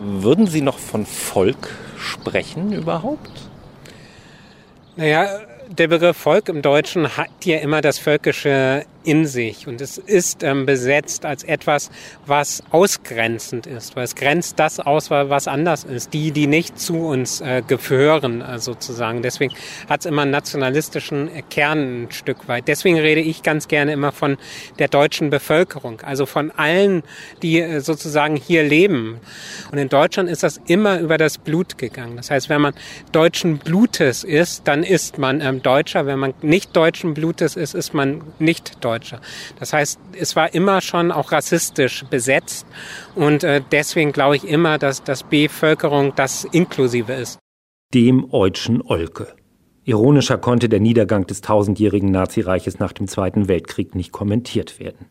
Würden 0.00 0.46
Sie 0.46 0.62
noch 0.62 0.78
von 0.78 1.04
Volk 1.06 1.74
sprechen 1.98 2.72
überhaupt? 2.72 3.50
Naja, 4.96 5.40
der 5.68 5.88
Begriff 5.88 6.16
Volk 6.16 6.48
im 6.48 6.62
Deutschen 6.62 7.16
hat 7.16 7.28
ja 7.44 7.58
immer 7.58 7.80
das 7.80 7.98
Völkische 7.98 8.84
in 9.02 9.26
sich 9.26 9.66
und 9.66 9.80
es 9.80 9.98
ist 9.98 10.42
ähm, 10.42 10.66
besetzt 10.66 11.24
als 11.24 11.42
etwas, 11.44 11.90
was 12.26 12.62
ausgrenzend 12.70 13.66
ist, 13.66 13.96
weil 13.96 14.04
es 14.04 14.14
grenzt 14.14 14.58
das 14.58 14.78
aus, 14.78 15.10
was 15.10 15.48
anders 15.48 15.84
ist, 15.84 16.12
die, 16.12 16.32
die 16.32 16.46
nicht 16.46 16.78
zu 16.78 17.06
uns 17.06 17.40
äh, 17.40 17.62
gehören 17.66 18.42
äh, 18.42 18.58
sozusagen. 18.58 19.22
Deswegen 19.22 19.54
hat 19.88 20.00
es 20.00 20.06
immer 20.06 20.22
einen 20.22 20.30
nationalistischen 20.30 21.30
Kern 21.48 22.04
ein 22.04 22.10
Stück 22.10 22.46
weit. 22.48 22.68
Deswegen 22.68 22.98
rede 22.98 23.20
ich 23.20 23.42
ganz 23.42 23.68
gerne 23.68 23.92
immer 23.92 24.12
von 24.12 24.36
der 24.78 24.88
deutschen 24.88 25.30
Bevölkerung, 25.30 26.00
also 26.02 26.26
von 26.26 26.50
allen, 26.50 27.02
die 27.42 27.60
äh, 27.60 27.80
sozusagen 27.80 28.36
hier 28.36 28.62
leben. 28.62 29.18
Und 29.72 29.78
in 29.78 29.88
Deutschland 29.88 30.28
ist 30.28 30.42
das 30.42 30.60
immer 30.66 31.00
über 31.00 31.16
das 31.16 31.38
Blut 31.38 31.78
gegangen. 31.78 32.16
Das 32.16 32.30
heißt, 32.30 32.48
wenn 32.48 32.60
man 32.60 32.74
deutschen 33.12 33.58
Blutes 33.58 34.24
ist, 34.24 34.68
dann 34.68 34.82
ist 34.82 35.18
man 35.18 35.40
ähm, 35.40 35.62
Deutscher. 35.62 36.06
Wenn 36.06 36.18
man 36.18 36.34
nicht 36.42 36.76
deutschen 36.76 37.14
Blutes 37.14 37.56
ist, 37.56 37.74
ist 37.74 37.94
man 37.94 38.22
nicht 38.38 38.84
Deutscher. 38.84 38.90
Deutsche. 39.00 39.20
Das 39.58 39.72
heißt, 39.72 39.98
es 40.18 40.36
war 40.36 40.54
immer 40.54 40.80
schon 40.80 41.10
auch 41.10 41.32
rassistisch 41.32 42.04
besetzt 42.10 42.66
und 43.14 43.44
äh, 43.44 43.62
deswegen 43.72 44.12
glaube 44.12 44.36
ich 44.36 44.44
immer, 44.44 44.78
dass 44.78 45.02
das 45.02 45.22
Bevölkerung 45.22 46.12
das 46.14 46.44
inklusive 46.44 47.12
ist. 47.12 47.38
Dem 47.94 48.32
Eutschen 48.32 48.82
Olke. 48.82 49.28
Ironischer 49.84 50.38
konnte 50.38 50.68
der 50.68 50.80
Niedergang 50.80 51.26
des 51.26 51.40
tausendjährigen 51.40 52.10
Nazireiches 52.10 52.78
nach 52.78 52.92
dem 52.92 53.08
Zweiten 53.08 53.48
Weltkrieg 53.48 53.94
nicht 53.94 54.12
kommentiert 54.12 54.78
werden. 54.78 55.06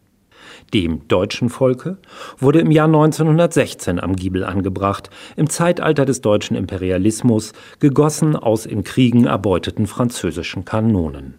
Dem 0.73 1.07
deutschen 1.07 1.49
Volke 1.49 1.97
wurde 2.37 2.59
im 2.59 2.71
Jahr 2.71 2.85
1916 2.85 3.99
am 3.99 4.15
Giebel 4.15 4.43
angebracht, 4.43 5.09
im 5.35 5.49
Zeitalter 5.49 6.05
des 6.05 6.21
deutschen 6.21 6.55
Imperialismus, 6.55 7.53
gegossen 7.79 8.35
aus 8.35 8.65
in 8.65 8.83
Kriegen 8.83 9.25
erbeuteten 9.25 9.87
französischen 9.87 10.65
Kanonen. 10.65 11.38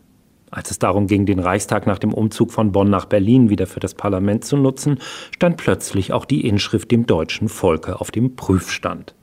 Als 0.51 0.71
es 0.71 0.79
darum 0.81 1.07
ging, 1.07 1.27
den 1.27 1.39
Reichstag 1.39 1.87
nach 1.87 1.99
dem 1.99 2.13
Umzug 2.13 2.51
von 2.51 2.73
Bonn 2.73 2.91
nach 2.91 3.05
Berlin 3.05 3.51
wieder 3.51 3.67
für 3.67 3.81
das 3.81 3.95
Parlament 3.95 4.45
zu 4.45 4.57
nutzen, 4.57 4.99
stand 5.35 5.57
plötzlich 5.57 6.13
auch 6.13 6.25
die 6.25 6.47
Inschrift 6.47 6.91
dem 6.91 7.07
deutschen 7.07 7.49
Volke 7.49 8.01
auf 8.01 8.11
dem 8.11 8.35
Prüfstand. 8.35 9.15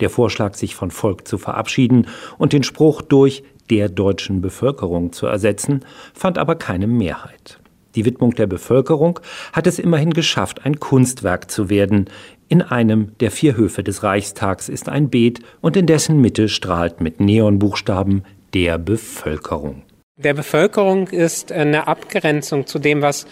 Der 0.00 0.10
Vorschlag, 0.10 0.54
sich 0.54 0.74
von 0.74 0.90
Volk 0.90 1.28
zu 1.28 1.38
verabschieden 1.38 2.06
und 2.38 2.52
den 2.52 2.62
Spruch 2.62 3.02
durch 3.02 3.42
der 3.70 3.88
deutschen 3.88 4.40
Bevölkerung 4.40 5.12
zu 5.12 5.26
ersetzen, 5.26 5.80
fand 6.14 6.38
aber 6.38 6.56
keine 6.56 6.86
Mehrheit. 6.86 7.58
Die 7.94 8.06
Widmung 8.06 8.34
der 8.34 8.46
Bevölkerung 8.46 9.20
hat 9.52 9.66
es 9.66 9.78
immerhin 9.78 10.14
geschafft, 10.14 10.64
ein 10.64 10.80
Kunstwerk 10.80 11.50
zu 11.50 11.68
werden. 11.68 12.08
In 12.48 12.62
einem 12.62 13.12
der 13.20 13.30
vier 13.30 13.56
Höfe 13.56 13.82
des 13.82 14.02
Reichstags 14.02 14.70
ist 14.70 14.88
ein 14.88 15.10
Beet 15.10 15.40
und 15.60 15.76
in 15.76 15.86
dessen 15.86 16.18
Mitte 16.20 16.48
strahlt 16.48 17.02
mit 17.02 17.20
Neonbuchstaben 17.20 18.24
der 18.54 18.78
Bevölkerung 18.78 19.82
der 20.16 20.34
Bevölkerung 20.34 21.08
ist 21.08 21.52
eine 21.52 21.86
Abgrenzung 21.86 22.66
zu 22.66 22.78
dem, 22.78 23.00
was 23.00 23.26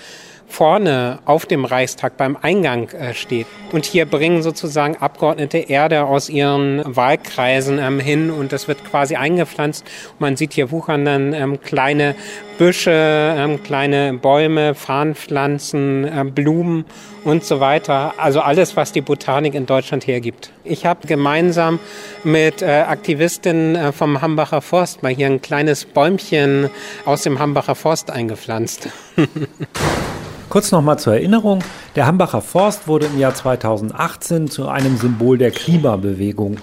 vorne 0.50 1.21
auf 1.25 1.47
dem 1.47 1.64
Reichstag 1.64 2.16
beim 2.16 2.37
Eingang 2.37 2.88
äh, 2.90 3.14
steht. 3.14 3.47
Und 3.73 3.85
hier 3.85 4.04
bringen 4.04 4.42
sozusagen 4.42 4.97
Abgeordnete 4.97 5.59
Erde 5.59 6.04
aus 6.04 6.28
ihren 6.28 6.83
Wahlkreisen 6.85 7.78
ähm, 7.78 8.00
hin 8.00 8.30
und 8.30 8.52
das 8.52 8.69
wird 8.69 8.85
quasi 8.85 9.14
eingepflanzt. 9.16 9.85
Man 10.19 10.37
sieht 10.37 10.52
hier 10.52 10.71
wuchern 10.71 11.04
dann 11.04 11.33
ähm, 11.33 11.61
kleine 11.61 12.16
Büsche, 12.59 12.90
ähm, 12.92 13.62
kleine 13.62 14.12
Bäume, 14.12 14.75
Farnpflanzen, 14.75 16.04
äh, 16.04 16.25
Blumen 16.25 16.85
und 17.25 17.45
so 17.45 17.61
weiter. 17.61 18.14
Also 18.19 18.40
alles, 18.40 18.76
was 18.76 18.92
die 18.92 19.00
Botanik 19.00 19.54
in 19.54 19.66
Deutschland 19.66 20.07
hergibt. 20.07 20.52
Ich 20.64 20.85
habe 20.85 21.07
gemeinsam 21.07 21.78
mit 22.25 22.61
äh, 22.61 22.66
Aktivistinnen 22.66 23.76
äh, 23.76 23.92
vom 23.92 24.21
Hambacher 24.21 24.61
Forst 24.61 25.02
mal 25.02 25.12
hier 25.12 25.26
ein 25.26 25.40
kleines 25.40 25.87
Bäumchen 25.87 26.69
aus 27.04 27.23
dem 27.23 27.38
Hambacher 27.38 27.75
Forst 27.75 28.11
eingepflanzt. 28.11 28.88
Kurz 30.50 30.73
nochmal 30.73 30.99
zur 30.99 31.14
Erinnerung, 31.14 31.62
der 31.95 32.07
Hambacher 32.07 32.42
Forst 32.42 32.88
wurde 32.88 33.07
im 33.07 33.21
Jahr 33.21 33.33
2018 33.33 34.49
zu 34.49 34.69
einem 34.69 34.97
Symbol 34.97 35.38
der 35.38 35.52
Klimabewegung. 35.52 36.57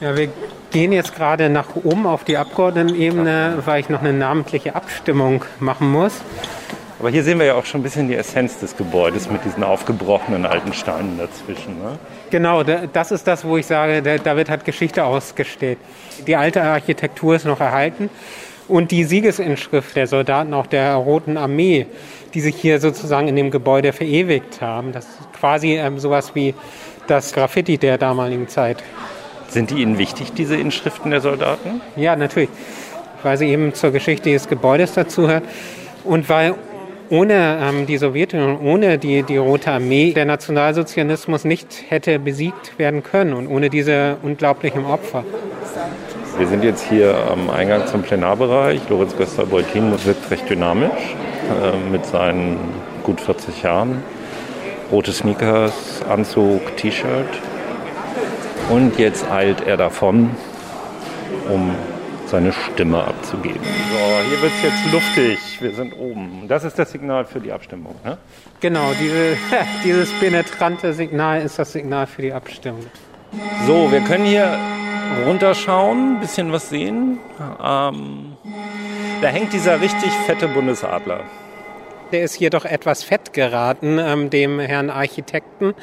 Ja, 0.00 0.16
wir 0.16 0.28
gehen 0.72 0.90
jetzt 0.90 1.14
gerade 1.14 1.48
nach 1.48 1.76
oben 1.84 2.08
auf 2.08 2.24
die 2.24 2.36
Abgeordnetenebene, 2.36 3.62
weil 3.64 3.78
ich 3.78 3.88
noch 3.90 4.00
eine 4.00 4.12
namentliche 4.12 4.74
Abstimmung 4.74 5.44
machen 5.60 5.88
muss. 5.88 6.14
Aber 6.98 7.10
hier 7.10 7.22
sehen 7.22 7.38
wir 7.38 7.46
ja 7.46 7.54
auch 7.54 7.64
schon 7.64 7.78
ein 7.78 7.84
bisschen 7.84 8.08
die 8.08 8.16
Essenz 8.16 8.58
des 8.58 8.76
Gebäudes 8.76 9.30
mit 9.30 9.44
diesen 9.44 9.62
aufgebrochenen 9.62 10.44
alten 10.44 10.72
Steinen 10.72 11.16
dazwischen. 11.16 11.78
Ne? 11.78 11.96
Genau, 12.30 12.64
das 12.64 13.12
ist 13.12 13.28
das, 13.28 13.44
wo 13.44 13.56
ich 13.56 13.66
sage, 13.66 14.02
da 14.02 14.36
wird 14.36 14.50
halt 14.50 14.64
Geschichte 14.64 15.04
ausgestellt. 15.04 15.78
Die 16.26 16.34
alte 16.34 16.60
Architektur 16.60 17.36
ist 17.36 17.44
noch 17.44 17.60
erhalten 17.60 18.10
und 18.68 18.90
die 18.90 19.04
Siegesinschrift 19.04 19.96
der 19.96 20.06
Soldaten 20.06 20.54
auch 20.54 20.66
der 20.66 20.94
Roten 20.94 21.36
Armee, 21.36 21.86
die 22.34 22.40
sich 22.40 22.56
hier 22.56 22.80
sozusagen 22.80 23.28
in 23.28 23.36
dem 23.36 23.50
Gebäude 23.50 23.92
verewigt 23.92 24.60
haben. 24.60 24.92
Das 24.92 25.06
ist 25.06 25.32
quasi 25.38 25.76
ähm, 25.76 25.98
sowas 25.98 26.34
wie 26.34 26.54
das 27.06 27.32
Graffiti 27.32 27.78
der 27.78 27.98
damaligen 27.98 28.48
Zeit. 28.48 28.82
Sind 29.48 29.70
die 29.70 29.82
Ihnen 29.82 29.96
wichtig, 29.96 30.32
diese 30.34 30.56
Inschriften 30.56 31.10
der 31.10 31.22
Soldaten? 31.22 31.80
Ja, 31.96 32.16
natürlich, 32.16 32.50
weil 33.22 33.38
sie 33.38 33.48
eben 33.48 33.72
zur 33.72 33.90
Geschichte 33.92 34.30
des 34.30 34.46
Gebäudes 34.46 34.92
dazugehört 34.92 35.44
und 36.04 36.28
weil 36.28 36.54
ohne 37.10 37.58
ähm, 37.62 37.86
die 37.86 37.96
Sowjetunion, 37.96 38.60
ohne 38.60 38.98
die, 38.98 39.22
die 39.22 39.38
Rote 39.38 39.70
Armee 39.70 40.12
der 40.12 40.26
Nationalsozialismus 40.26 41.44
nicht 41.44 41.84
hätte 41.88 42.18
besiegt 42.18 42.78
werden 42.78 43.02
können 43.02 43.32
und 43.32 43.46
ohne 43.46 43.70
diese 43.70 44.18
unglaublichen 44.22 44.84
Opfer. 44.84 45.24
Wir 46.38 46.46
sind 46.46 46.62
jetzt 46.62 46.88
hier 46.88 47.16
am 47.28 47.50
Eingang 47.50 47.88
zum 47.88 48.02
Plenarbereich. 48.02 48.88
Lorenz 48.88 49.16
Göster-Beutin 49.16 49.90
wirkt 50.04 50.30
recht 50.30 50.48
dynamisch 50.48 50.92
äh, 50.92 51.90
mit 51.90 52.06
seinen 52.06 52.58
gut 53.02 53.20
40 53.20 53.64
Jahren. 53.64 54.04
Rote 54.92 55.10
Sneakers, 55.10 56.00
Anzug, 56.08 56.76
T-Shirt. 56.76 57.26
Und 58.70 59.00
jetzt 59.00 59.28
eilt 59.28 59.66
er 59.66 59.76
davon, 59.76 60.30
um 61.48 61.74
seine 62.26 62.52
Stimme 62.52 63.02
abzugeben. 63.02 63.58
So, 63.64 64.28
hier 64.28 64.40
wird 64.40 64.52
es 64.58 64.62
jetzt 64.62 64.92
luftig. 64.92 65.60
Wir 65.60 65.74
sind 65.74 65.92
oben. 65.94 66.44
Das 66.46 66.62
ist 66.62 66.78
das 66.78 66.92
Signal 66.92 67.24
für 67.24 67.40
die 67.40 67.50
Abstimmung. 67.50 67.96
Ne? 68.04 68.16
Genau, 68.60 68.92
diese, 69.00 69.36
dieses 69.84 70.12
penetrante 70.20 70.92
Signal 70.92 71.42
ist 71.42 71.58
das 71.58 71.72
Signal 71.72 72.06
für 72.06 72.22
die 72.22 72.32
Abstimmung. 72.32 72.86
So, 73.66 73.92
wir 73.92 74.00
können 74.00 74.24
hier 74.24 74.58
runterschauen, 75.26 76.16
ein 76.16 76.20
bisschen 76.20 76.52
was 76.52 76.68
sehen. 76.70 77.18
Ähm, 77.62 78.36
da 79.20 79.28
hängt 79.28 79.52
dieser 79.52 79.80
richtig 79.80 80.10
fette 80.26 80.48
Bundesadler. 80.48 81.24
Der 82.12 82.22
ist 82.22 82.34
hier 82.34 82.48
doch 82.50 82.64
etwas 82.64 83.02
fett 83.02 83.32
geraten, 83.34 83.98
ähm, 83.98 84.30
dem 84.30 84.60
Herrn 84.60 84.88
Architekten. 84.88 85.74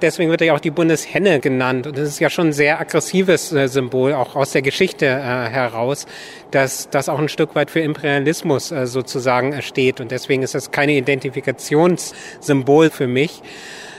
Deswegen 0.00 0.30
wird 0.30 0.40
er 0.40 0.48
ja 0.48 0.54
auch 0.54 0.60
die 0.60 0.72
Bundeshenne 0.72 1.38
genannt. 1.38 1.86
Und 1.86 1.96
das 1.96 2.08
ist 2.08 2.18
ja 2.18 2.28
schon 2.28 2.48
ein 2.48 2.52
sehr 2.52 2.80
aggressives 2.80 3.52
äh, 3.52 3.68
Symbol, 3.68 4.14
auch 4.14 4.34
aus 4.34 4.50
der 4.50 4.62
Geschichte 4.62 5.06
äh, 5.06 5.10
heraus, 5.10 6.06
dass 6.50 6.90
das 6.90 7.08
auch 7.08 7.20
ein 7.20 7.28
Stück 7.28 7.54
weit 7.54 7.70
für 7.70 7.78
Imperialismus 7.78 8.72
äh, 8.72 8.88
sozusagen 8.88 9.62
steht. 9.62 10.00
Und 10.00 10.10
deswegen 10.10 10.42
ist 10.42 10.56
das 10.56 10.72
keine 10.72 10.94
Identifikationssymbol 10.94 12.90
für 12.90 13.06
mich. 13.06 13.42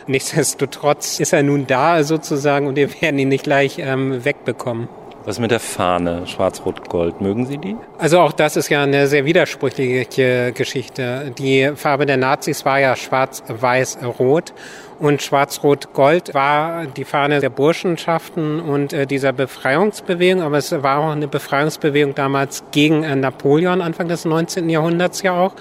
Nichtsdestotrotz 0.08 1.20
ist 1.20 1.34
er 1.34 1.44
nun 1.44 1.68
da 1.68 2.04
sozusagen 2.04 2.68
und 2.68 2.76
wir 2.76 2.90
werden 3.02 3.20
ihn 3.20 3.30
nicht 3.30 3.44
gleich 3.44 3.80
ähm, 3.80 4.24
wegbekommen. 4.26 4.88
Was 5.26 5.40
mit 5.40 5.52
der 5.52 5.62
Fahne, 5.62 6.28
Schwarz-Rot-Gold, 6.28 7.22
mögen 7.22 7.46
Sie 7.46 7.58
die? 7.58 7.78
Also 7.98 8.20
auch 8.20 8.34
das 8.34 8.58
ist 8.58 8.68
ja 8.68 8.84
eine 8.84 9.08
sehr 9.08 9.24
widersprüchliche 9.24 10.52
Geschichte. 10.52 11.32
Die 11.38 11.72
Farbe 11.76 12.06
der 12.06 12.18
Nazis 12.18 12.66
war 12.66 12.80
ja 12.80 12.98
schwarz-weiß-rot 12.98 14.54
und 15.00 15.22
Schwarz-Rot-Gold 15.22 16.34
war 16.34 16.88
die 16.88 17.06
Fahne 17.06 17.40
der 17.40 17.50
Burschenschaften 17.50 18.60
und 18.60 18.92
äh, 18.92 19.08
dieser 19.08 19.32
Befreiungsbewegung, 19.32 20.42
aber 20.42 20.58
es 20.58 20.72
war 20.84 21.00
auch 21.00 21.12
eine 21.12 21.30
Befreiungsbewegung 21.30 22.16
damals 22.16 22.64
gegen 22.72 23.04
äh, 23.04 23.16
Napoleon, 23.16 23.82
Anfang 23.82 24.10
des 24.10 24.26
19. 24.26 24.70
Jahrhunderts 24.70 25.22
ja 25.22 25.40
auch. 25.40 25.56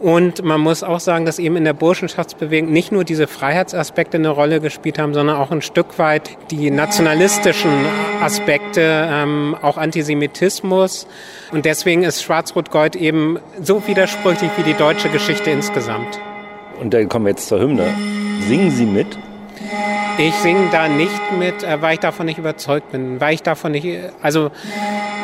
Und 0.00 0.44
man 0.44 0.60
muss 0.60 0.84
auch 0.84 1.00
sagen, 1.00 1.24
dass 1.24 1.40
eben 1.40 1.56
in 1.56 1.64
der 1.64 1.72
Burschenschaftsbewegung 1.72 2.70
nicht 2.70 2.92
nur 2.92 3.02
diese 3.02 3.26
Freiheitsaspekte 3.26 4.16
eine 4.16 4.28
Rolle 4.28 4.60
gespielt 4.60 4.98
haben, 4.98 5.12
sondern 5.12 5.36
auch 5.36 5.50
ein 5.50 5.60
Stück 5.60 5.98
weit 5.98 6.30
die 6.52 6.70
nationalistischen 6.70 7.72
Aspekte, 8.20 9.08
ähm, 9.10 9.56
auch 9.60 9.76
Antisemitismus. 9.76 11.08
Und 11.50 11.64
deswegen 11.64 12.04
ist 12.04 12.22
Schwarz-Rot-Gold 12.22 12.94
eben 12.94 13.40
so 13.60 13.88
widersprüchlich 13.88 14.50
wie 14.56 14.62
die 14.62 14.74
deutsche 14.74 15.08
Geschichte 15.08 15.50
insgesamt. 15.50 16.20
Und 16.80 16.94
dann 16.94 17.08
kommen 17.08 17.24
wir 17.24 17.30
jetzt 17.30 17.48
zur 17.48 17.58
Hymne. 17.58 17.92
Singen 18.46 18.70
Sie 18.70 18.86
mit? 18.86 19.18
Ich 20.20 20.34
singe 20.34 20.68
da 20.72 20.88
nicht 20.88 21.32
mit, 21.38 21.62
äh, 21.62 21.80
weil 21.80 21.94
ich 21.94 22.00
davon 22.00 22.26
nicht 22.26 22.38
überzeugt 22.38 22.90
bin, 22.90 23.20
weil 23.20 23.34
ich 23.34 23.42
davon 23.44 23.70
nicht, 23.70 23.86
also 24.20 24.50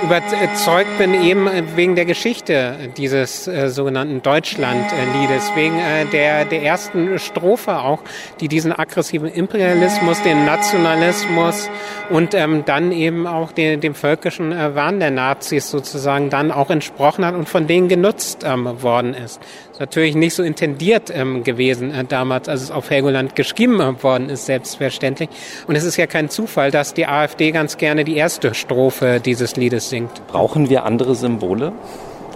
überzeugt 0.05 0.99
bin 0.99 1.15
eben 1.15 1.49
wegen 1.75 1.97
der 1.97 2.05
Geschichte 2.05 2.77
dieses 2.97 3.49
äh, 3.49 3.71
sogenannten 3.71 4.23
Deutschlandliedes, 4.23 5.51
wegen 5.57 5.79
äh, 5.79 6.05
der, 6.07 6.45
der 6.45 6.63
ersten 6.63 7.19
Strophe 7.19 7.79
auch, 7.79 8.01
die 8.41 8.49
diesen 8.49 8.73
aggressiven 8.73 9.29
Imperialismus, 9.29 10.23
den 10.23 10.45
Nationalismus 10.45 11.71
und 12.11 12.35
ähm, 12.35 12.65
dann 12.65 12.93
eben 12.93 13.27
auch 13.27 13.51
den, 13.51 13.81
dem 13.81 13.95
völkischen 13.95 14.53
äh, 14.53 14.75
Wahn 14.75 15.01
der 15.01 15.11
Nazis 15.11 15.71
sozusagen 15.71 16.31
dann 16.31 16.53
auch 16.53 16.71
entsprochen 16.71 17.25
hat 17.25 17.35
und 17.35 17.49
von 17.49 17.67
denen 17.67 17.89
genutzt 17.89 18.45
ähm, 18.45 18.83
worden 18.83 19.15
ist. 19.15 19.41
Ist 19.75 19.81
natürlich 19.81 20.15
nicht 20.15 20.35
so 20.35 20.45
intendiert 20.45 21.11
ähm, 21.13 21.43
gewesen 21.43 21.93
äh, 21.93 22.05
damals, 22.05 22.49
als 22.49 22.63
es 22.63 22.71
auf 22.71 22.91
Helgoland 22.91 23.35
geschrieben 23.35 23.81
äh, 23.81 24.01
worden 24.05 24.31
ist, 24.31 24.47
selbstverständlich. 24.47 25.29
Und 25.67 25.75
es 25.75 25.83
ist 25.83 25.97
ja 25.97 26.07
kein 26.07 26.31
Zufall, 26.31 26.71
dass 26.71 26.95
die 26.95 27.07
AfD 27.07 27.51
ganz 27.51 27.77
gerne 27.77 28.05
die 28.05 28.17
erste 28.17 28.55
Strophe 28.55 29.19
dieses 29.19 29.57
Liedes 29.57 29.91
singt. 29.91 30.29
Brauchen 30.29 30.69
wir 30.71 30.85
andere 30.85 31.17
Symbole? 31.17 31.73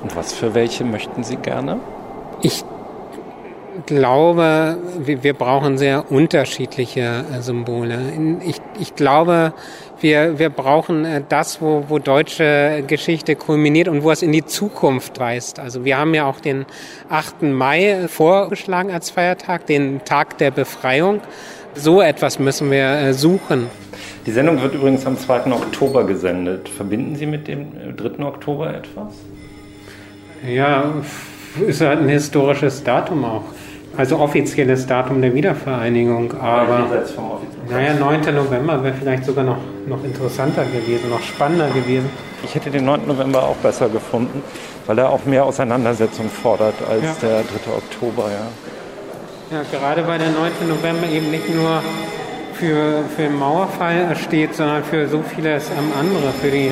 Und 0.02 0.16
was 0.16 0.32
für 0.32 0.54
welche 0.54 0.82
möchten 0.82 1.22
Sie 1.22 1.36
gerne? 1.36 1.78
Ich 2.42 2.64
glaube, 3.88 4.76
wir 4.98 5.32
brauchen 5.32 5.78
sehr 5.78 6.12
unterschiedliche 6.12 7.24
äh, 7.32 7.40
Symbole. 7.40 7.98
Ich, 8.46 8.60
ich 8.78 8.94
glaube, 8.94 9.54
wir, 10.00 10.38
wir 10.38 10.50
brauchen 10.50 11.06
äh, 11.06 11.22
das, 11.26 11.62
wo, 11.62 11.84
wo 11.88 11.98
deutsche 11.98 12.84
Geschichte 12.86 13.34
kulminiert 13.34 13.88
und 13.88 14.02
wo 14.02 14.10
es 14.10 14.22
in 14.22 14.32
die 14.32 14.44
Zukunft 14.44 15.18
weist. 15.18 15.58
Also 15.58 15.84
wir 15.86 15.96
haben 15.96 16.12
ja 16.14 16.26
auch 16.26 16.40
den 16.40 16.66
8. 17.08 17.42
Mai 17.42 18.06
vorgeschlagen 18.08 18.90
als 18.90 19.10
Feiertag, 19.10 19.66
den 19.66 20.04
Tag 20.04 20.36
der 20.36 20.50
Befreiung. 20.50 21.20
So 21.74 22.02
etwas 22.02 22.38
müssen 22.38 22.70
wir 22.70 22.90
äh, 22.90 23.14
suchen. 23.14 23.68
Die 24.26 24.32
Sendung 24.32 24.60
wird 24.60 24.74
übrigens 24.74 25.06
am 25.06 25.16
2. 25.16 25.50
Oktober 25.50 26.04
gesendet. 26.04 26.68
Verbinden 26.68 27.16
Sie 27.16 27.26
mit 27.26 27.48
dem 27.48 27.96
3. 27.96 28.22
Oktober 28.22 28.74
etwas? 28.74 29.14
Ja, 30.46 30.92
ist 31.66 31.80
halt 31.80 32.00
ein 32.00 32.08
historisches 32.08 32.84
Datum 32.84 33.24
auch. 33.24 33.44
Also 33.98 34.20
offizielles 34.20 34.86
Datum 34.86 35.20
der 35.20 35.34
Wiedervereinigung, 35.34 36.32
aber 36.40 36.86
naja, 37.68 37.94
9. 37.94 38.32
November 38.32 38.84
wäre 38.84 38.94
vielleicht 38.94 39.24
sogar 39.24 39.42
noch, 39.42 39.58
noch 39.88 40.04
interessanter 40.04 40.64
gewesen, 40.66 41.10
noch 41.10 41.20
spannender 41.20 41.68
gewesen. 41.70 42.08
Ich 42.44 42.54
hätte 42.54 42.70
den 42.70 42.84
9. 42.84 43.08
November 43.08 43.42
auch 43.42 43.56
besser 43.56 43.88
gefunden, 43.88 44.40
weil 44.86 44.98
er 44.98 45.10
auch 45.10 45.24
mehr 45.24 45.44
Auseinandersetzung 45.44 46.30
fordert 46.30 46.76
als 46.88 47.02
ja. 47.02 47.14
der 47.22 47.38
3. 47.38 47.42
Oktober. 47.76 48.30
Ja. 49.50 49.56
ja, 49.56 49.64
gerade 49.68 50.06
weil 50.06 50.20
der 50.20 50.30
9. 50.30 50.68
November 50.68 51.08
eben 51.08 51.32
nicht 51.32 51.52
nur 51.52 51.82
für, 52.54 53.02
für 53.16 53.22
den 53.22 53.36
Mauerfall 53.36 54.14
steht, 54.14 54.54
sondern 54.54 54.84
für 54.84 55.08
so 55.08 55.22
vieles 55.22 55.72
andere, 55.98 56.32
für 56.40 56.52
die 56.52 56.70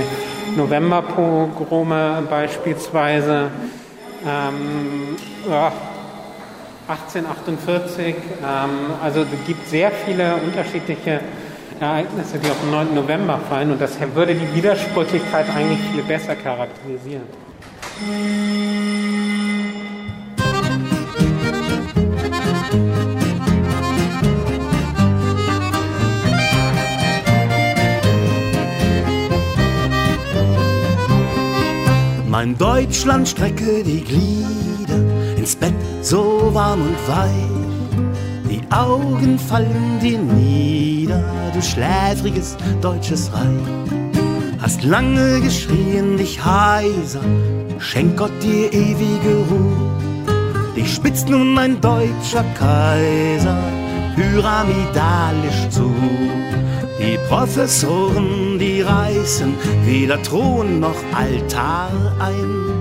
Novemberpogrome 0.57 2.23
beispielsweise. 2.31 3.51
Ähm, 4.25 5.17
ja, 5.51 5.73
1848. 6.89 8.07
Ähm, 8.07 8.69
also 9.03 9.21
es 9.21 9.47
gibt 9.47 9.69
sehr 9.69 9.91
viele 9.91 10.37
unterschiedliche 10.37 11.21
Ereignisse, 11.81 12.39
die 12.39 12.51
auf 12.51 12.61
den 12.61 12.71
9. 12.71 12.95
November 12.95 13.39
fallen 13.49 13.73
und 13.73 13.81
das 13.81 13.99
würde 14.15 14.35
die 14.35 14.55
Widersprüchlichkeit 14.55 15.47
eigentlich 15.55 15.81
viel 15.93 16.03
besser 16.03 16.35
charakterisieren. 16.37 17.25
Mein 32.29 32.57
Deutschland 32.59 33.29
strecke 33.29 33.83
die 33.83 34.05
Glieder 34.05 34.76
ins 35.47 35.55
Bett 35.55 35.75
so 36.03 36.51
warm 36.53 36.81
und 36.83 36.99
weich. 37.07 38.51
Die 38.51 38.63
Augen 38.73 39.39
fallen 39.39 40.01
dir 40.03 40.19
nieder, 40.19 41.23
du 41.55 41.63
schläfriges 41.63 42.57
deutsches 42.81 43.31
Reich. 43.33 44.21
Hast 44.61 44.83
lange 44.83 45.41
geschrien, 45.41 46.17
dich 46.17 46.45
heiser, 46.45 47.21
schenk 47.79 48.17
Gott 48.17 48.33
dir 48.43 48.73
ewige 48.73 49.35
Ruhe. 49.49 50.75
Dich 50.75 50.93
spitzt 50.93 51.29
nun 51.29 51.57
ein 51.57 51.81
deutscher 51.81 52.45
Kaiser 52.59 53.63
pyramidalisch 54.17 55.69
zu. 55.71 55.95
Die 56.99 57.19
Professoren, 57.29 58.59
die 58.59 58.81
reißen 58.81 59.55
weder 59.85 60.21
Thron 60.23 60.81
noch 60.81 61.01
Altar 61.15 61.91
ein. 62.19 62.76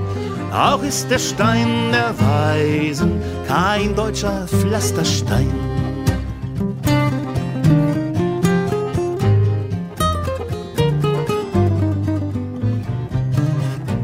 Auch 0.55 0.83
ist 0.83 1.11
der 1.11 1.19
Stein 1.19 1.91
der 1.91 2.17
Weisen 2.17 3.21
kein 3.45 3.93
deutscher 3.93 4.47
Pflasterstein. 4.47 5.51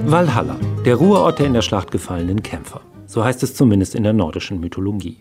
Valhalla, 0.04 0.58
der 0.86 0.96
Ruheort 0.96 1.40
der 1.40 1.46
in 1.46 1.54
der 1.54 1.62
Schlacht 1.62 1.90
gefallenen 1.90 2.44
Kämpfer. 2.44 2.82
So 3.06 3.24
heißt 3.24 3.44
es 3.44 3.56
zumindest 3.56 3.96
in 3.96 4.04
der 4.04 4.12
nordischen 4.12 4.60
Mythologie. 4.60 5.20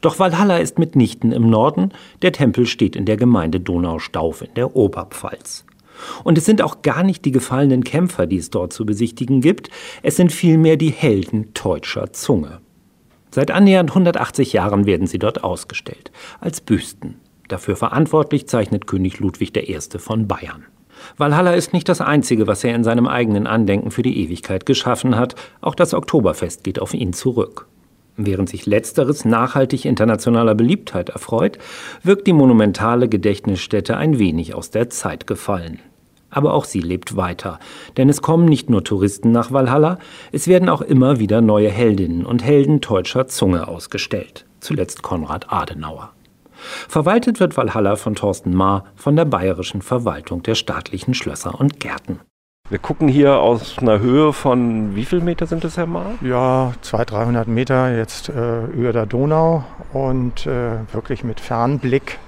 Doch 0.00 0.18
Valhalla 0.18 0.56
ist 0.56 0.78
mitnichten 0.78 1.32
im 1.32 1.50
Norden, 1.50 1.92
der 2.22 2.32
Tempel 2.32 2.64
steht 2.64 2.96
in 2.96 3.04
der 3.04 3.18
Gemeinde 3.18 3.60
Donaustauf 3.60 4.40
in 4.40 4.54
der 4.54 4.74
Oberpfalz. 4.74 5.66
Und 6.24 6.38
es 6.38 6.44
sind 6.44 6.62
auch 6.62 6.82
gar 6.82 7.02
nicht 7.02 7.24
die 7.24 7.32
gefallenen 7.32 7.84
Kämpfer, 7.84 8.26
die 8.26 8.38
es 8.38 8.50
dort 8.50 8.72
zu 8.72 8.86
besichtigen 8.86 9.40
gibt, 9.40 9.70
es 10.02 10.16
sind 10.16 10.32
vielmehr 10.32 10.76
die 10.76 10.90
Helden 10.90 11.54
teutscher 11.54 12.12
Zunge. 12.12 12.60
Seit 13.30 13.50
annähernd 13.50 13.90
180 13.90 14.52
Jahren 14.52 14.84
werden 14.84 15.06
sie 15.06 15.18
dort 15.18 15.42
ausgestellt, 15.42 16.12
als 16.40 16.60
Büsten. 16.60 17.16
Dafür 17.48 17.76
verantwortlich 17.76 18.46
zeichnet 18.46 18.86
König 18.86 19.20
Ludwig 19.20 19.56
I. 19.56 19.78
von 19.98 20.28
Bayern. 20.28 20.66
Valhalla 21.16 21.54
ist 21.54 21.72
nicht 21.72 21.88
das 21.88 22.00
Einzige, 22.00 22.46
was 22.46 22.62
er 22.64 22.74
in 22.74 22.84
seinem 22.84 23.06
eigenen 23.06 23.46
Andenken 23.46 23.90
für 23.90 24.02
die 24.02 24.22
Ewigkeit 24.22 24.66
geschaffen 24.66 25.16
hat, 25.16 25.34
auch 25.60 25.74
das 25.74 25.94
Oktoberfest 25.94 26.64
geht 26.64 26.78
auf 26.78 26.94
ihn 26.94 27.12
zurück. 27.12 27.66
Während 28.16 28.48
sich 28.48 28.66
letzteres 28.66 29.24
nachhaltig 29.24 29.86
internationaler 29.86 30.54
Beliebtheit 30.54 31.08
erfreut, 31.08 31.58
wirkt 32.02 32.26
die 32.26 32.34
monumentale 32.34 33.08
Gedächtnisstätte 33.08 33.96
ein 33.96 34.18
wenig 34.18 34.54
aus 34.54 34.70
der 34.70 34.90
Zeit 34.90 35.26
gefallen. 35.26 35.80
Aber 36.32 36.54
auch 36.54 36.64
sie 36.64 36.80
lebt 36.80 37.16
weiter, 37.16 37.60
denn 37.96 38.08
es 38.08 38.22
kommen 38.22 38.46
nicht 38.46 38.70
nur 38.70 38.82
Touristen 38.82 39.30
nach 39.30 39.52
Valhalla, 39.52 39.98
es 40.32 40.48
werden 40.48 40.70
auch 40.70 40.80
immer 40.80 41.20
wieder 41.20 41.42
neue 41.42 41.68
Heldinnen 41.68 42.24
und 42.24 42.42
Helden 42.42 42.80
deutscher 42.80 43.28
Zunge 43.28 43.68
ausgestellt, 43.68 44.46
zuletzt 44.58 45.02
Konrad 45.02 45.52
Adenauer. 45.52 46.10
Verwaltet 46.88 47.38
wird 47.38 47.56
Valhalla 47.56 47.96
von 47.96 48.14
Thorsten 48.14 48.54
Maar 48.54 48.84
von 48.96 49.14
der 49.14 49.26
Bayerischen 49.26 49.82
Verwaltung 49.82 50.42
der 50.42 50.54
staatlichen 50.54 51.12
Schlösser 51.12 51.60
und 51.60 51.80
Gärten. 51.80 52.20
Wir 52.70 52.78
gucken 52.78 53.08
hier 53.08 53.38
aus 53.38 53.78
einer 53.78 53.98
Höhe 53.98 54.32
von 54.32 54.96
wie 54.96 55.04
viel 55.04 55.20
Meter 55.20 55.46
sind 55.46 55.62
das, 55.64 55.76
Herr 55.76 55.86
Maar? 55.86 56.14
Ja, 56.22 56.72
200, 56.80 57.10
300 57.10 57.48
Meter 57.48 57.94
jetzt 57.94 58.30
äh, 58.30 58.64
über 58.68 58.94
der 58.94 59.04
Donau 59.04 59.64
und 59.92 60.46
äh, 60.46 60.78
wirklich 60.92 61.22
mit 61.24 61.40
Fernblick 61.40 62.18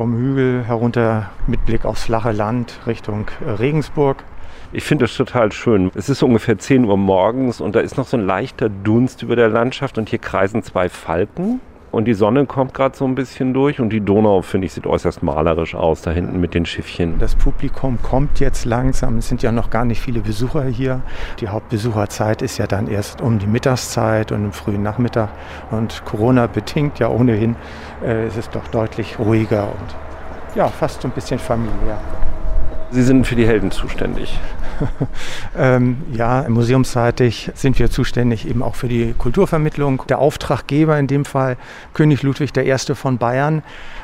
vom 0.00 0.16
Hügel 0.16 0.64
herunter 0.64 1.28
mit 1.46 1.66
Blick 1.66 1.84
aufs 1.84 2.04
flache 2.04 2.32
Land 2.32 2.80
Richtung 2.86 3.26
äh, 3.44 3.50
Regensburg. 3.50 4.24
Ich 4.72 4.82
finde 4.82 5.04
es 5.04 5.14
total 5.14 5.52
schön. 5.52 5.90
Es 5.94 6.08
ist 6.08 6.22
ungefähr 6.22 6.58
10 6.58 6.86
Uhr 6.86 6.96
morgens 6.96 7.60
und 7.60 7.76
da 7.76 7.80
ist 7.80 7.98
noch 7.98 8.06
so 8.06 8.16
ein 8.16 8.24
leichter 8.24 8.70
Dunst 8.70 9.22
über 9.22 9.36
der 9.36 9.50
Landschaft 9.50 9.98
und 9.98 10.08
hier 10.08 10.18
kreisen 10.18 10.62
zwei 10.62 10.88
Falken. 10.88 11.60
Und 11.92 12.04
die 12.04 12.14
Sonne 12.14 12.46
kommt 12.46 12.72
gerade 12.72 12.96
so 12.96 13.04
ein 13.04 13.16
bisschen 13.16 13.52
durch 13.52 13.80
und 13.80 13.90
die 13.90 14.00
Donau, 14.00 14.42
finde 14.42 14.66
ich, 14.66 14.74
sieht 14.74 14.86
äußerst 14.86 15.24
malerisch 15.24 15.74
aus, 15.74 16.02
da 16.02 16.12
hinten 16.12 16.40
mit 16.40 16.54
den 16.54 16.64
Schiffchen. 16.64 17.18
Das 17.18 17.34
Publikum 17.34 17.98
kommt 18.00 18.38
jetzt 18.38 18.64
langsam. 18.64 19.18
Es 19.18 19.28
sind 19.28 19.42
ja 19.42 19.50
noch 19.50 19.70
gar 19.70 19.84
nicht 19.84 20.00
viele 20.00 20.20
Besucher 20.20 20.64
hier. 20.64 21.02
Die 21.40 21.48
Hauptbesucherzeit 21.48 22.42
ist 22.42 22.58
ja 22.58 22.68
dann 22.68 22.86
erst 22.86 23.20
um 23.20 23.40
die 23.40 23.48
Mittagszeit 23.48 24.30
und 24.30 24.44
im 24.44 24.52
frühen 24.52 24.84
Nachmittag. 24.84 25.30
Und 25.72 26.04
Corona 26.04 26.46
bedingt 26.46 27.00
ja 27.00 27.08
ohnehin, 27.08 27.56
äh, 28.04 28.28
ist 28.28 28.36
es 28.36 28.48
doch 28.50 28.68
deutlich 28.68 29.18
ruhiger 29.18 29.64
und 29.64 30.56
ja, 30.56 30.68
fast 30.68 31.02
so 31.02 31.08
ein 31.08 31.12
bisschen 31.12 31.40
familiär. 31.40 31.98
Sie 32.92 33.02
sind 33.02 33.26
für 33.26 33.36
die 33.36 33.46
Helden 33.46 33.70
zuständig. 33.70 34.38
ähm, 35.56 35.98
ja, 36.12 36.44
museumsseitig 36.48 37.50
sind 37.54 37.78
wir 37.78 37.90
zuständig 37.90 38.48
eben 38.48 38.62
auch 38.62 38.74
für 38.74 38.88
die 38.88 39.14
Kulturvermittlung. 39.16 40.02
Der 40.08 40.18
Auftraggeber, 40.18 40.98
in 40.98 41.06
dem 41.06 41.24
Fall 41.24 41.56
König 41.94 42.22
Ludwig 42.22 42.56
I. 42.56 42.76
von 42.94 43.18
Bayern, 43.18 43.62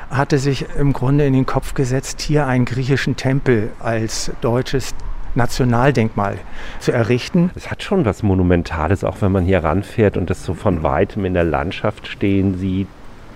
hatte 0.09 0.37
sich 0.37 0.65
im 0.79 0.93
Grunde 0.93 1.25
in 1.25 1.33
den 1.33 1.45
Kopf 1.45 1.73
gesetzt, 1.73 2.21
hier 2.21 2.47
einen 2.47 2.65
griechischen 2.65 3.17
Tempel 3.17 3.71
als 3.79 4.31
deutsches 4.41 4.95
Nationaldenkmal 5.35 6.37
zu 6.79 6.91
errichten. 6.91 7.51
Es 7.55 7.69
hat 7.69 7.83
schon 7.83 8.05
was 8.05 8.23
Monumentales, 8.23 9.03
auch 9.03 9.21
wenn 9.21 9.31
man 9.31 9.45
hier 9.45 9.63
ranfährt 9.63 10.17
und 10.17 10.29
das 10.29 10.43
so 10.43 10.53
von 10.53 10.81
weitem 10.81 11.25
in 11.25 11.33
der 11.33 11.43
Landschaft 11.43 12.07
stehen 12.07 12.57
sieht. 12.57 12.87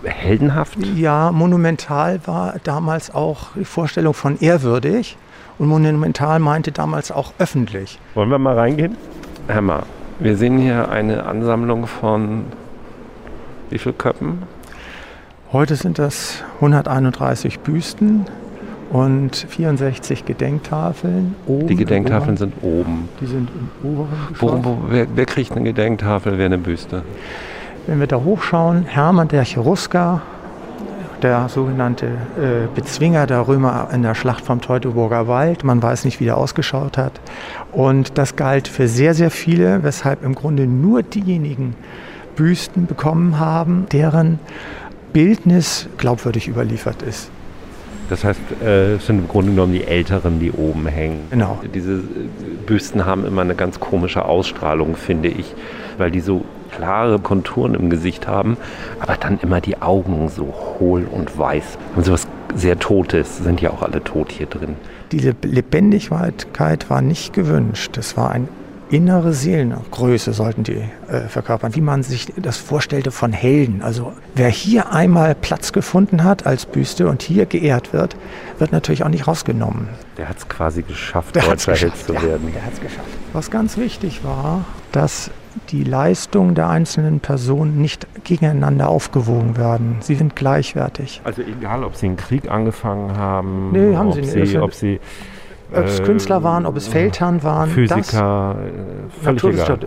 Heldenhaft? 0.03 0.77
Ja, 0.95 1.31
monumental 1.31 2.21
war 2.25 2.55
damals 2.63 3.13
auch 3.13 3.49
die 3.55 3.65
Vorstellung 3.65 4.15
von 4.15 4.39
ehrwürdig. 4.39 5.17
Und 5.61 5.67
Monumental 5.67 6.39
meinte 6.39 6.71
damals 6.71 7.11
auch 7.11 7.33
öffentlich. 7.37 7.99
Wollen 8.15 8.31
wir 8.31 8.39
mal 8.39 8.57
reingehen? 8.57 8.97
Herr 9.47 9.61
Ma, 9.61 9.83
wir 10.17 10.35
sehen 10.35 10.57
hier 10.57 10.89
eine 10.89 11.27
Ansammlung 11.27 11.85
von 11.85 12.45
wie 13.69 13.77
viel 13.77 13.93
Köpfen? 13.93 14.41
Heute 15.53 15.75
sind 15.75 15.99
das 15.99 16.43
131 16.55 17.59
Büsten 17.59 18.25
und 18.89 19.35
64 19.35 20.25
Gedenktafeln. 20.25 21.35
Oben 21.45 21.67
die 21.67 21.75
Gedenktafeln 21.75 22.37
sind 22.37 22.55
oben. 22.63 23.07
Die 23.21 23.27
sind 23.27 23.47
im 23.83 23.87
oberen 23.87 24.09
Geschoss. 24.29 24.51
Wo, 24.51 24.65
wo, 24.65 24.77
wer, 24.89 25.05
wer, 25.13 25.25
kriegt 25.27 25.51
eine 25.51 25.63
Gedenktafel, 25.63 26.39
wer 26.39 26.47
eine 26.47 26.57
Büste? 26.57 27.03
Wenn 27.85 27.99
wir 27.99 28.07
da 28.07 28.15
hochschauen, 28.15 28.85
Hermann 28.85 29.27
der 29.27 29.45
Cherusker 29.45 30.23
der 31.23 31.49
sogenannte 31.49 32.07
äh, 32.07 32.67
Bezwinger 32.73 33.27
der 33.27 33.47
Römer 33.47 33.89
in 33.93 34.03
der 34.03 34.15
Schlacht 34.15 34.45
vom 34.45 34.61
Teutoburger 34.61 35.27
Wald. 35.27 35.63
Man 35.63 35.81
weiß 35.81 36.05
nicht, 36.05 36.19
wie 36.19 36.25
der 36.25 36.37
ausgeschaut 36.37 36.97
hat. 36.97 37.19
Und 37.71 38.17
das 38.17 38.35
galt 38.35 38.67
für 38.67 38.87
sehr, 38.87 39.13
sehr 39.13 39.31
viele, 39.31 39.83
weshalb 39.83 40.23
im 40.23 40.35
Grunde 40.35 40.67
nur 40.67 41.03
diejenigen 41.03 41.75
Büsten 42.35 42.85
bekommen 42.87 43.39
haben, 43.39 43.85
deren 43.91 44.39
Bildnis 45.13 45.87
glaubwürdig 45.97 46.47
überliefert 46.47 47.01
ist. 47.01 47.29
Das 48.09 48.25
heißt, 48.25 48.41
äh, 48.61 48.95
es 48.95 49.05
sind 49.05 49.19
im 49.19 49.27
Grunde 49.27 49.51
genommen 49.51 49.73
die 49.73 49.85
Älteren, 49.85 50.39
die 50.39 50.51
oben 50.51 50.85
hängen. 50.87 51.27
Genau. 51.29 51.59
Diese 51.73 52.01
Büsten 52.65 53.05
haben 53.05 53.25
immer 53.25 53.41
eine 53.41 53.55
ganz 53.55 53.79
komische 53.79 54.25
Ausstrahlung, 54.25 54.97
finde 54.97 55.29
ich, 55.29 55.55
weil 55.97 56.11
die 56.11 56.19
so 56.19 56.43
klare 56.71 57.19
Konturen 57.19 57.75
im 57.75 57.89
Gesicht 57.89 58.27
haben, 58.27 58.57
aber 58.99 59.15
dann 59.15 59.39
immer 59.41 59.61
die 59.61 59.81
Augen 59.81 60.29
so 60.29 60.53
hohl 60.79 61.05
und 61.05 61.37
weiß. 61.37 61.77
Und 61.95 62.05
sowas 62.05 62.27
sehr 62.55 62.79
Totes, 62.79 63.37
sind 63.37 63.61
ja 63.61 63.71
auch 63.71 63.81
alle 63.81 64.03
tot 64.03 64.31
hier 64.31 64.47
drin. 64.47 64.75
Diese 65.11 65.35
Lebendigkeit 65.41 66.89
war 66.89 67.01
nicht 67.01 67.33
gewünscht. 67.33 67.97
Es 67.97 68.17
war 68.17 68.31
eine 68.31 68.47
innere 68.91 69.33
Seelengröße, 69.33 70.33
sollten 70.33 70.63
die 70.63 70.83
äh, 71.07 71.21
verkörpern, 71.29 71.75
wie 71.75 71.81
man 71.81 72.03
sich 72.03 72.27
das 72.35 72.57
vorstellte 72.57 73.11
von 73.11 73.31
Helden. 73.31 73.81
Also 73.81 74.11
wer 74.35 74.49
hier 74.49 74.91
einmal 74.91 75.33
Platz 75.33 75.71
gefunden 75.71 76.23
hat 76.23 76.45
als 76.45 76.65
Büste 76.65 77.07
und 77.07 77.21
hier 77.21 77.45
geehrt 77.45 77.93
wird, 77.93 78.17
wird 78.59 78.71
natürlich 78.73 79.03
auch 79.03 79.09
nicht 79.09 79.27
rausgenommen. 79.27 79.87
Der 80.17 80.27
hat 80.27 80.37
es 80.37 80.49
quasi 80.49 80.81
geschafft, 80.81 81.35
deutscher 81.35 81.75
Held 81.75 81.95
zu 81.95 82.13
werden. 82.13 82.47
Ja, 82.47 82.53
der 82.55 82.65
hat 82.65 82.73
es 82.73 82.81
geschafft. 82.81 83.07
Was 83.33 83.49
ganz 83.49 83.77
wichtig 83.77 84.25
war, 84.25 84.65
dass 84.91 85.31
die 85.69 85.83
Leistungen 85.83 86.55
der 86.55 86.69
einzelnen 86.69 87.19
Personen 87.19 87.81
nicht 87.81 88.07
gegeneinander 88.23 88.89
aufgewogen 88.89 89.57
werden. 89.57 89.97
Sie 89.99 90.15
sind 90.15 90.35
gleichwertig. 90.35 91.21
Also 91.23 91.41
egal, 91.41 91.83
ob 91.83 91.95
sie 91.95 92.07
einen 92.07 92.17
Krieg 92.17 92.49
angefangen 92.49 93.17
haben, 93.17 93.71
nee, 93.71 93.95
haben 93.95 94.13
sie 94.13 94.21
nicht. 94.21 94.51
Sie, 94.51 94.59
ob 94.59 94.73
sie 94.73 94.99
ob 95.73 95.85
es 95.85 96.03
Künstler 96.03 96.43
waren, 96.43 96.65
ob 96.65 96.75
es 96.75 96.87
Feldherren 96.87 97.43
waren, 97.43 97.69
Physiker, 97.69 98.57
das, 99.23 99.23
völlig 99.23 99.43
egal. 99.43 99.79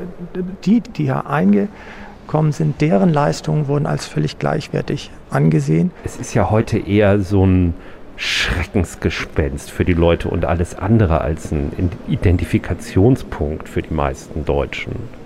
Die, 0.64 0.80
die 0.80 1.04
hier 1.04 1.26
eingekommen 1.26 2.52
sind, 2.52 2.80
deren 2.80 3.10
Leistungen 3.10 3.68
wurden 3.68 3.86
als 3.86 4.06
völlig 4.06 4.38
gleichwertig 4.38 5.10
angesehen. 5.30 5.90
Es 6.04 6.16
ist 6.16 6.32
ja 6.32 6.50
heute 6.50 6.78
eher 6.78 7.20
so 7.20 7.44
ein 7.44 7.74
Schreckensgespenst 8.16 9.70
für 9.70 9.84
die 9.84 9.92
Leute 9.92 10.28
und 10.28 10.44
alles 10.44 10.74
andere 10.74 11.20
als 11.20 11.52
ein 11.52 11.90
Identifikationspunkt 12.08 13.68
für 13.68 13.82
die 13.82 13.92
meisten 13.92 14.44
Deutschen. 14.44 15.23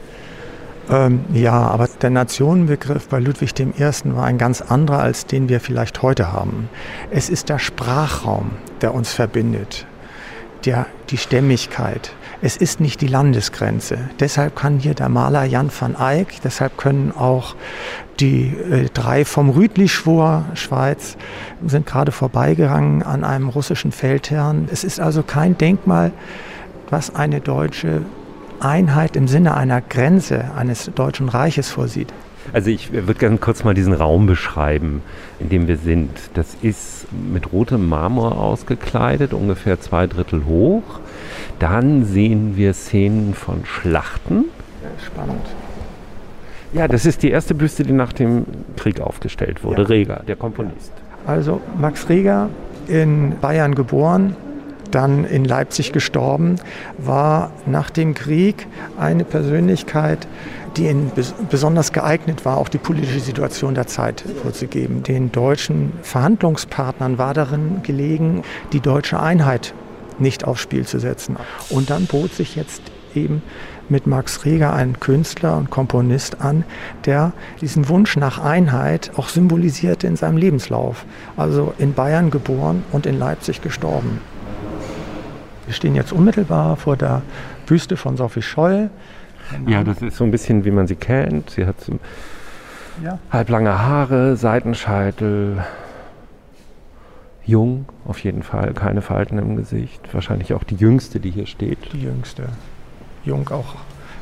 Ähm, 0.90 1.24
ja, 1.32 1.52
aber 1.52 1.88
der 2.00 2.10
Nationenbegriff 2.10 3.08
bei 3.08 3.18
Ludwig 3.18 3.58
I. 3.60 3.72
war 4.14 4.24
ein 4.24 4.38
ganz 4.38 4.62
anderer, 4.62 5.00
als 5.00 5.26
den 5.26 5.48
wir 5.48 5.60
vielleicht 5.60 6.02
heute 6.02 6.32
haben. 6.32 6.68
Es 7.10 7.28
ist 7.28 7.48
der 7.48 7.58
Sprachraum, 7.58 8.52
der 8.80 8.94
uns 8.94 9.12
verbindet. 9.12 9.86
der, 10.64 10.86
die 11.10 11.16
Stämmigkeit. 11.16 12.12
Es 12.40 12.56
ist 12.56 12.80
nicht 12.80 13.00
die 13.00 13.06
Landesgrenze. 13.06 13.98
Deshalb 14.20 14.54
kann 14.54 14.78
hier 14.78 14.94
der 14.94 15.08
Maler 15.08 15.44
Jan 15.44 15.70
van 15.76 15.96
Eyck, 15.98 16.40
deshalb 16.44 16.76
können 16.76 17.12
auch 17.12 17.56
die 18.20 18.48
äh, 18.48 18.88
drei 18.92 19.24
vom 19.24 19.50
Rütli-Schwur, 19.50 20.44
Schweiz, 20.54 21.16
sind 21.64 21.86
gerade 21.86 22.12
vorbeigegangen 22.12 23.02
an 23.02 23.24
einem 23.24 23.48
russischen 23.48 23.92
Feldherrn. 23.92 24.68
Es 24.70 24.84
ist 24.84 25.00
also 25.00 25.22
kein 25.22 25.56
Denkmal, 25.56 26.12
was 26.90 27.14
eine 27.14 27.40
deutsche 27.40 28.02
Einheit 28.60 29.16
im 29.16 29.28
Sinne 29.28 29.56
einer 29.56 29.80
Grenze 29.80 30.52
eines 30.56 30.90
deutschen 30.94 31.28
Reiches 31.28 31.70
vorsieht. 31.70 32.12
Also 32.52 32.70
ich 32.70 32.92
würde 32.92 33.14
gerne 33.14 33.36
kurz 33.36 33.62
mal 33.64 33.74
diesen 33.74 33.92
Raum 33.92 34.26
beschreiben, 34.26 35.02
in 35.38 35.50
dem 35.50 35.68
wir 35.68 35.76
sind. 35.76 36.10
Das 36.34 36.56
ist 36.62 37.06
mit 37.12 37.52
rotem 37.52 37.88
Marmor 37.88 38.40
ausgekleidet, 38.40 39.34
ungefähr 39.34 39.80
zwei 39.80 40.06
Drittel 40.06 40.46
hoch. 40.46 41.00
Dann 41.58 42.04
sehen 42.04 42.56
wir 42.56 42.72
Szenen 42.72 43.34
von 43.34 43.64
Schlachten. 43.66 44.46
Spannend. 45.04 45.44
Ja, 46.72 46.88
das 46.88 47.06
ist 47.06 47.22
die 47.22 47.30
erste 47.30 47.54
Büste, 47.54 47.82
die 47.82 47.92
nach 47.92 48.12
dem 48.12 48.44
Krieg 48.76 49.00
aufgestellt 49.00 49.64
wurde. 49.64 49.82
Ja. 49.82 49.88
Reger, 49.88 50.22
der 50.26 50.36
Komponist. 50.36 50.92
Also 51.26 51.60
Max 51.78 52.08
Reger, 52.08 52.48
in 52.86 53.34
Bayern 53.40 53.74
geboren, 53.74 54.36
dann 54.90 55.24
in 55.24 55.44
Leipzig 55.44 55.92
gestorben, 55.92 56.56
war 56.96 57.50
nach 57.66 57.90
dem 57.90 58.14
Krieg 58.14 58.66
eine 58.98 59.24
Persönlichkeit, 59.24 60.26
die 60.76 60.94
besonders 61.50 61.92
geeignet 61.92 62.44
war, 62.44 62.58
auch 62.58 62.68
die 62.68 62.78
politische 62.78 63.20
Situation 63.20 63.74
der 63.74 63.86
Zeit 63.86 64.24
vorzugeben. 64.42 65.02
Den 65.02 65.32
deutschen 65.32 65.92
Verhandlungspartnern 66.02 67.18
war 67.18 67.34
darin 67.34 67.82
gelegen, 67.82 68.42
die 68.72 68.80
deutsche 68.80 69.20
Einheit 69.20 69.74
nicht 70.18 70.44
aufs 70.44 70.60
Spiel 70.60 70.86
zu 70.86 70.98
setzen. 70.98 71.36
Und 71.70 71.90
dann 71.90 72.06
bot 72.06 72.32
sich 72.32 72.56
jetzt 72.56 72.82
eben 73.14 73.42
mit 73.88 74.06
Max 74.06 74.44
Reger 74.44 74.74
ein 74.74 75.00
Künstler 75.00 75.56
und 75.56 75.70
Komponist 75.70 76.40
an, 76.40 76.64
der 77.06 77.32
diesen 77.60 77.88
Wunsch 77.88 78.16
nach 78.16 78.38
Einheit 78.38 79.12
auch 79.16 79.28
symbolisierte 79.28 80.06
in 80.06 80.16
seinem 80.16 80.36
Lebenslauf. 80.36 81.06
Also 81.36 81.72
in 81.78 81.94
Bayern 81.94 82.30
geboren 82.30 82.84
und 82.92 83.06
in 83.06 83.18
Leipzig 83.18 83.62
gestorben. 83.62 84.20
Wir 85.68 85.74
stehen 85.74 85.94
jetzt 85.94 86.14
unmittelbar 86.14 86.76
vor 86.76 86.96
der 86.96 87.20
Büste 87.66 87.98
von 87.98 88.16
Sophie 88.16 88.40
Scholl. 88.40 88.88
Ja, 89.66 89.84
das 89.84 90.00
ist 90.00 90.16
so 90.16 90.24
ein 90.24 90.30
bisschen, 90.30 90.64
wie 90.64 90.70
man 90.70 90.86
sie 90.86 90.96
kennt. 90.96 91.50
Sie 91.50 91.66
hat 91.66 91.76
ja. 93.04 93.18
halblange 93.30 93.78
Haare, 93.78 94.38
Seitenscheitel, 94.38 95.62
jung 97.44 97.84
auf 98.06 98.18
jeden 98.20 98.42
Fall, 98.42 98.72
keine 98.72 99.02
Falten 99.02 99.36
im 99.36 99.56
Gesicht. 99.56 100.00
Wahrscheinlich 100.14 100.54
auch 100.54 100.64
die 100.64 100.76
jüngste, 100.76 101.20
die 101.20 101.30
hier 101.30 101.46
steht. 101.46 101.92
Die 101.92 102.00
jüngste. 102.00 102.44
Jung 103.26 103.46
auch, 103.50 103.74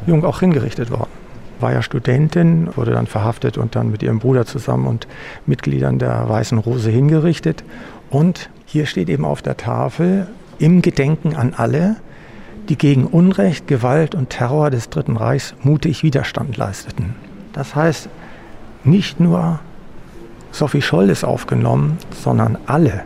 jung 0.05 0.25
auch 0.25 0.41
hingerichtet 0.41 0.91
worden. 0.91 1.11
War 1.61 1.73
ja 1.73 1.81
Studentin, 1.81 2.77
wurde 2.77 2.91
dann 2.91 3.07
verhaftet 3.07 3.57
und 3.57 3.77
dann 3.77 3.93
mit 3.93 4.03
ihrem 4.03 4.19
Bruder 4.19 4.47
zusammen 4.47 4.89
und 4.89 5.07
Mitgliedern 5.47 6.01
der 6.01 6.29
Weißen 6.29 6.59
Rose 6.59 6.91
hingerichtet. 6.91 7.63
Und 8.11 8.51
hier 8.65 8.87
steht 8.87 9.09
eben 9.09 9.25
auf 9.25 9.43
der 9.43 9.57
Tafel 9.57 10.27
im 10.59 10.83
Gedenken 10.83 11.35
an 11.35 11.55
alle, 11.57 11.97
die 12.69 12.77
gegen 12.77 13.07
Unrecht, 13.07 13.67
Gewalt 13.69 14.15
und 14.15 14.31
Terror 14.31 14.71
des 14.71 14.91
Dritten 14.91 15.17
Reichs 15.17 15.55
mutig 15.63 16.03
Widerstand 16.03 16.57
leisteten. 16.57 17.15
Das 17.53 17.75
heißt, 17.75 18.09
nicht 18.85 19.21
nur 19.21 19.61
Sophie 20.53 20.83
Scholl 20.83 21.11
ist 21.11 21.25
aufgenommen, 21.25 21.99
sondern 22.11 22.59
alle 22.67 23.03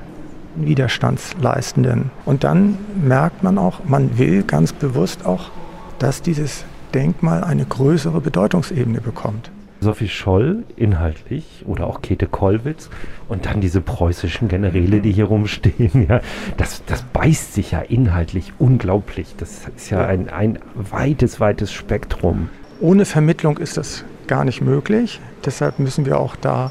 Widerstandsleistenden. 0.57 2.11
Und 2.25 2.45
dann 2.45 2.79
merkt 3.03 3.43
man 3.43 3.59
auch, 3.59 3.85
man 3.85 4.19
will 4.19 4.43
ganz 4.43 4.73
bewusst 4.73 5.27
auch, 5.27 5.51
dass 5.99 6.23
dieses 6.23 6.65
Denkmal 6.95 7.45
eine 7.45 7.65
größere 7.65 8.21
Bedeutungsebene 8.21 9.01
bekommt. 9.01 9.51
Sophie 9.81 10.09
Scholl 10.09 10.65
inhaltlich 10.77 11.65
oder 11.67 11.87
auch 11.87 12.03
Käthe 12.03 12.27
Kollwitz 12.27 12.91
und 13.29 13.47
dann 13.47 13.61
diese 13.61 13.81
preußischen 13.81 14.49
Generäle, 14.49 15.01
die 15.01 15.13
hier 15.13 15.25
rumstehen. 15.25 16.07
Ja, 16.09 16.21
das, 16.57 16.85
das 16.87 17.03
beißt 17.03 17.55
sich 17.55 17.73
ja 17.73 17.81
inhaltlich 17.81 18.53
unglaublich. 18.59 19.35
Das 19.37 19.69
ist 19.77 19.91
ja 19.91 20.05
ein, 20.05 20.29
ein 20.29 20.59
weites, 20.75 21.41
weites 21.41 21.73
Spektrum. 21.73 22.49
Ohne 22.81 23.05
Vermittlung 23.05 23.59
ist 23.59 23.77
das 23.77 24.05
gar 24.27 24.45
nicht 24.45 24.61
möglich. 24.61 25.21
Deshalb 25.45 25.79
müssen 25.79 26.07
wir 26.07 26.19
auch 26.19 26.37
da 26.37 26.71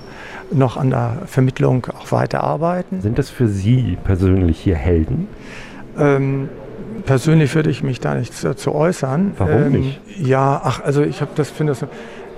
noch 0.51 0.77
an 0.77 0.89
der 0.91 1.23
Vermittlung 1.25 1.87
auch 1.87 2.11
weiterarbeiten. 2.11 3.01
Sind 3.01 3.17
das 3.17 3.29
für 3.29 3.47
Sie 3.47 3.97
persönlich 4.03 4.59
hier 4.59 4.75
Helden? 4.75 5.27
Ähm, 5.97 6.49
persönlich 7.05 7.53
würde 7.55 7.69
ich 7.69 7.83
mich 7.83 7.99
da 7.99 8.15
nicht 8.15 8.33
zu, 8.33 8.55
zu 8.55 8.73
äußern. 8.73 9.33
Warum 9.37 9.63
ähm, 9.63 9.71
nicht? 9.71 10.01
Ja, 10.17 10.61
ach, 10.63 10.81
also 10.81 11.03
ich 11.03 11.21
habe 11.21 11.31
das, 11.35 11.49
finde 11.49 11.73
das, 11.73 11.85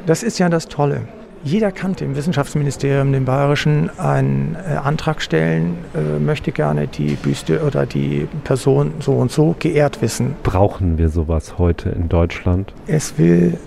das 0.05 0.23
ist 0.23 0.39
ja 0.39 0.49
das 0.49 0.67
Tolle. 0.67 1.01
Jeder 1.43 1.71
kann 1.71 1.95
dem 1.95 2.15
Wissenschaftsministerium, 2.15 3.11
dem 3.11 3.25
Bayerischen, 3.25 3.89
einen 3.97 4.55
äh, 4.55 4.75
Antrag 4.75 5.23
stellen, 5.23 5.75
äh, 5.95 6.19
möchte 6.19 6.51
gerne 6.51 6.87
die 6.87 7.15
Büste 7.15 7.63
oder 7.63 7.87
die 7.87 8.27
Person 8.43 8.93
so 8.99 9.13
und 9.13 9.31
so 9.31 9.55
geehrt 9.57 10.03
wissen. 10.03 10.35
Brauchen 10.43 10.99
wir 10.99 11.09
sowas 11.09 11.57
heute 11.57 11.89
in 11.89 12.09
Deutschland? 12.09 12.73
Es 12.85 13.17
will 13.17 13.57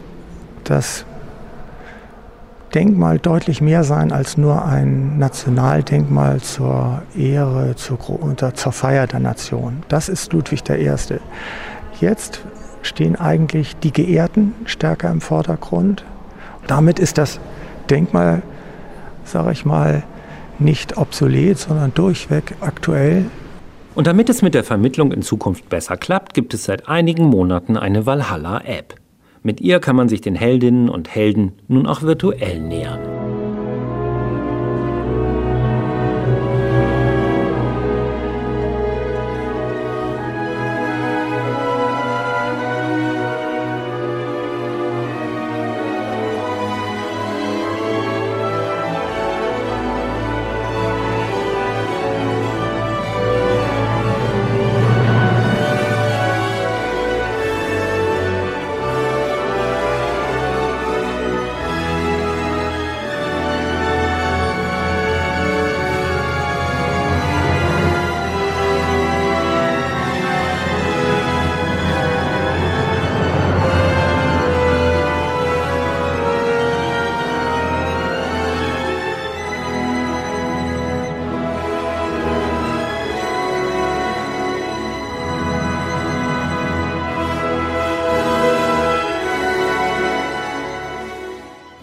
das 0.62 1.04
Denkmal 2.74 3.20
deutlich 3.20 3.60
mehr 3.60 3.84
sein 3.84 4.10
als 4.10 4.36
nur 4.36 4.64
ein 4.64 5.16
Nationaldenkmal 5.18 6.40
zur 6.40 7.02
Ehre, 7.16 7.76
zur, 7.76 7.98
unter, 8.20 8.54
zur 8.54 8.72
Feier 8.72 9.06
der 9.06 9.20
Nation. 9.20 9.84
Das 9.88 10.08
ist 10.08 10.32
Ludwig 10.32 10.68
I. 10.68 10.90
Jetzt 12.00 12.40
stehen 12.82 13.14
eigentlich 13.14 13.76
die 13.76 13.92
Geehrten 13.92 14.54
stärker 14.64 15.10
im 15.10 15.20
Vordergrund. 15.20 16.04
Damit 16.66 16.98
ist 16.98 17.18
das 17.18 17.40
Denkmal, 17.90 18.42
sage 19.24 19.52
ich 19.52 19.64
mal, 19.64 20.02
nicht 20.58 20.96
obsolet, 20.96 21.58
sondern 21.58 21.92
durchweg 21.94 22.54
aktuell. 22.60 23.26
Und 23.94 24.06
damit 24.06 24.28
es 24.28 24.42
mit 24.42 24.54
der 24.54 24.64
Vermittlung 24.64 25.12
in 25.12 25.22
Zukunft 25.22 25.68
besser 25.68 25.96
klappt, 25.96 26.34
gibt 26.34 26.54
es 26.54 26.64
seit 26.64 26.88
einigen 26.88 27.26
Monaten 27.26 27.76
eine 27.76 28.06
Valhalla-App. 28.06 28.94
Mit 29.42 29.60
ihr 29.60 29.78
kann 29.78 29.94
man 29.94 30.08
sich 30.08 30.20
den 30.20 30.34
Heldinnen 30.34 30.88
und 30.88 31.14
Helden 31.14 31.52
nun 31.68 31.86
auch 31.86 32.02
virtuell 32.02 32.60
nähern. 32.60 33.33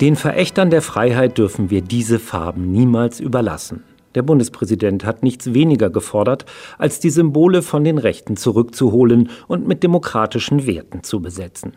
Den 0.02 0.16
Verächtern 0.16 0.72
der 0.72 0.82
Freiheit 0.82 1.38
dürfen 1.38 1.70
wir 1.70 1.84
diese 1.84 2.18
Farben 2.18 2.72
niemals 2.72 3.20
überlassen. 3.20 3.84
Der 4.16 4.24
Bundespräsident 4.24 5.06
hat 5.06 5.22
nichts 5.22 5.54
weniger 5.54 5.92
gefordert, 5.92 6.46
als 6.80 7.00
die 7.00 7.12
Symbole 7.12 7.62
von 7.62 7.84
den 7.84 8.00
Rechten 8.00 8.36
zurückzuholen 8.36 9.30
und 9.48 9.68
mit 9.68 9.84
demokratischen 9.84 10.66
Werten 10.66 11.04
zu 11.04 11.22
besetzen. 11.22 11.74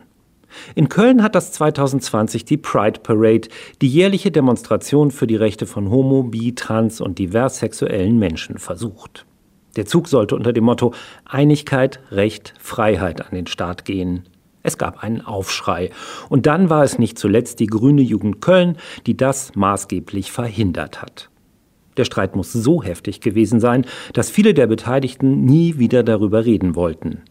In 0.73 0.89
Köln 0.89 1.21
hat 1.21 1.35
das 1.35 1.51
2020 1.51 2.45
die 2.45 2.57
Pride 2.57 2.99
Parade, 3.01 3.47
die 3.83 3.89
jährliche 3.89 4.31
Demonstration 4.31 5.11
für 5.11 5.27
die 5.27 5.35
Rechte 5.35 5.67
von 5.67 5.91
homo-, 5.91 6.23
bi-, 6.23 6.55
trans- 6.55 7.01
und 7.01 7.19
diverssexuellen 7.19 8.17
Menschen 8.17 8.57
versucht. 8.57 9.27
Der 9.75 9.85
Zug 9.85 10.07
sollte 10.07 10.35
unter 10.35 10.51
dem 10.51 10.63
Motto 10.63 10.95
Einigkeit, 11.25 11.99
Recht, 12.09 12.55
Freiheit 12.57 13.21
an 13.21 13.35
den 13.35 13.45
Start 13.45 13.85
gehen. 13.85 14.23
Es 14.65 14.79
gab 14.79 15.03
einen 15.03 15.21
Aufschrei. 15.21 15.91
Und 16.27 16.47
dann 16.47 16.71
war 16.71 16.83
es 16.83 16.97
nicht 16.97 17.19
zuletzt 17.19 17.59
die 17.59 17.67
Grüne 17.67 18.01
Jugend 18.01 18.41
Köln, 18.41 18.77
die 19.05 19.15
das 19.15 19.55
maßgeblich 19.55 20.31
verhindert 20.31 21.03
hat. 21.03 21.29
Der 21.97 22.05
Streit 22.05 22.35
muss 22.35 22.51
so 22.51 22.81
heftig 22.81 23.21
gewesen 23.21 23.59
sein, 23.59 23.85
dass 24.13 24.31
viele 24.31 24.55
der 24.55 24.65
Beteiligten 24.65 25.45
nie 25.45 25.77
wieder 25.77 26.01
darüber 26.01 26.45
reden 26.45 26.75
wollten. 26.75 27.21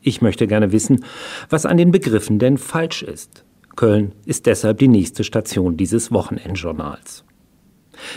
Ich 0.00 0.22
möchte 0.22 0.46
gerne 0.46 0.70
wissen, 0.70 1.04
was 1.50 1.66
an 1.66 1.76
den 1.76 1.90
Begriffen 1.90 2.38
denn 2.38 2.56
falsch 2.56 3.02
ist. 3.02 3.44
Köln 3.74 4.12
ist 4.24 4.46
deshalb 4.46 4.78
die 4.78 4.88
nächste 4.88 5.24
Station 5.24 5.76
dieses 5.76 6.12
Wochenendjournals. 6.12 7.24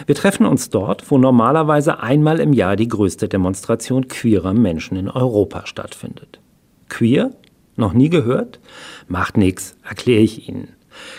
Wir 0.05 0.13
treffen 0.13 0.45
uns 0.45 0.69
dort, 0.69 1.09
wo 1.09 1.17
normalerweise 1.17 2.01
einmal 2.01 2.39
im 2.39 2.53
Jahr 2.53 2.75
die 2.75 2.87
größte 2.87 3.27
Demonstration 3.27 4.07
queerer 4.07 4.53
Menschen 4.53 4.95
in 4.95 5.09
Europa 5.09 5.65
stattfindet. 5.65 6.39
Queer? 6.87 7.31
Noch 7.79 7.93
nie 7.93 8.09
gehört? 8.09 8.59
Macht 9.07 9.37
nix, 9.37 9.77
erkläre 9.87 10.19
ich 10.19 10.49
Ihnen. 10.49 10.75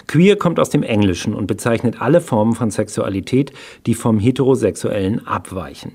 Queer 0.07 0.37
kommt 0.37 0.61
aus 0.61 0.69
dem 0.69 0.83
Englischen 0.83 1.33
und 1.35 1.47
bezeichnet 1.47 2.03
alle 2.03 2.21
Formen 2.21 2.55
von 2.55 2.71
Sexualität, 2.71 3.55
die 3.87 3.95
vom 3.95 4.19
Heterosexuellen 4.19 5.27
abweichen. 5.27 5.93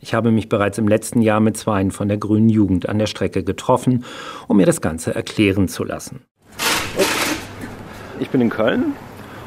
Ich 0.00 0.14
habe 0.14 0.30
mich 0.30 0.48
bereits 0.48 0.78
im 0.78 0.88
letzten 0.88 1.20
Jahr 1.20 1.40
mit 1.40 1.58
Zweien 1.58 1.90
von 1.90 2.08
der 2.08 2.16
Grünen 2.16 2.48
Jugend 2.48 2.88
an 2.88 2.98
der 2.98 3.04
Strecke 3.04 3.44
getroffen, 3.44 4.06
um 4.46 4.56
mir 4.56 4.64
das 4.64 4.80
Ganze 4.80 5.14
erklären 5.14 5.68
zu 5.68 5.84
lassen. 5.84 6.22
Ich 8.18 8.30
bin 8.30 8.40
in 8.40 8.48
Köln 8.48 8.94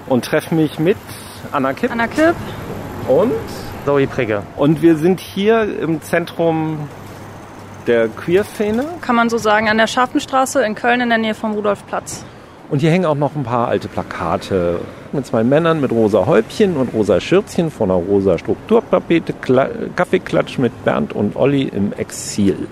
und 0.06 0.26
treffe 0.26 0.54
mich 0.54 0.78
mit 0.78 0.98
Anna 1.52 1.74
Kipp. 1.74 1.90
Anna 1.92 2.06
Kipp. 2.06 2.36
Und 3.08 3.34
Zoe 3.84 4.06
Prigge. 4.06 4.44
Und 4.58 4.84
wir 4.84 4.96
sind 4.96 5.22
hier 5.22 5.80
im 5.80 6.04
Zentrum 6.04 6.88
der 7.88 8.08
Queer-Szene. 8.08 8.86
Kann 9.02 9.16
man 9.16 9.30
so 9.30 9.38
sagen, 9.38 9.70
an 9.70 9.78
der 9.78 9.88
Scharfenstraße 9.88 10.64
in 10.64 10.76
Köln 10.76 11.02
in 11.02 11.10
der 11.10 11.18
Nähe 11.18 11.34
vom 11.34 11.54
Rudolfplatz. 11.54 12.24
Und 12.70 12.80
hier 12.80 12.92
hängen 12.92 13.06
auch 13.06 13.16
noch 13.16 13.36
ein 13.36 13.44
paar 13.44 13.68
alte 13.68 13.90
Plakate 13.90 14.80
mit 15.12 15.26
zwei 15.26 15.44
Männern 15.44 15.82
mit 15.82 15.92
rosa 15.92 16.26
Häubchen 16.26 16.78
und 16.78 16.94
rosa 16.94 17.20
Schürzchen 17.20 17.70
von 17.70 17.92
einer 17.92 18.00
rosa 18.00 18.38
Strukturpapete, 18.38 19.34
Kaffeeklatsch 19.96 20.58
mit 20.58 20.86
Bernd 20.86 21.14
und 21.14 21.36
Olli 21.36 21.64
im 21.64 21.92
Exil. 21.92 22.68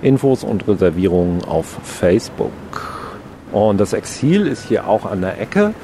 Infos 0.00 0.42
und 0.42 0.66
Reservierungen 0.66 1.44
auf 1.44 1.66
Facebook. 1.84 2.50
Und 3.52 3.78
das 3.78 3.92
Exil 3.92 4.46
ist 4.46 4.68
hier 4.68 4.88
auch 4.88 5.04
an 5.04 5.20
der 5.20 5.38
Ecke. 5.40 5.74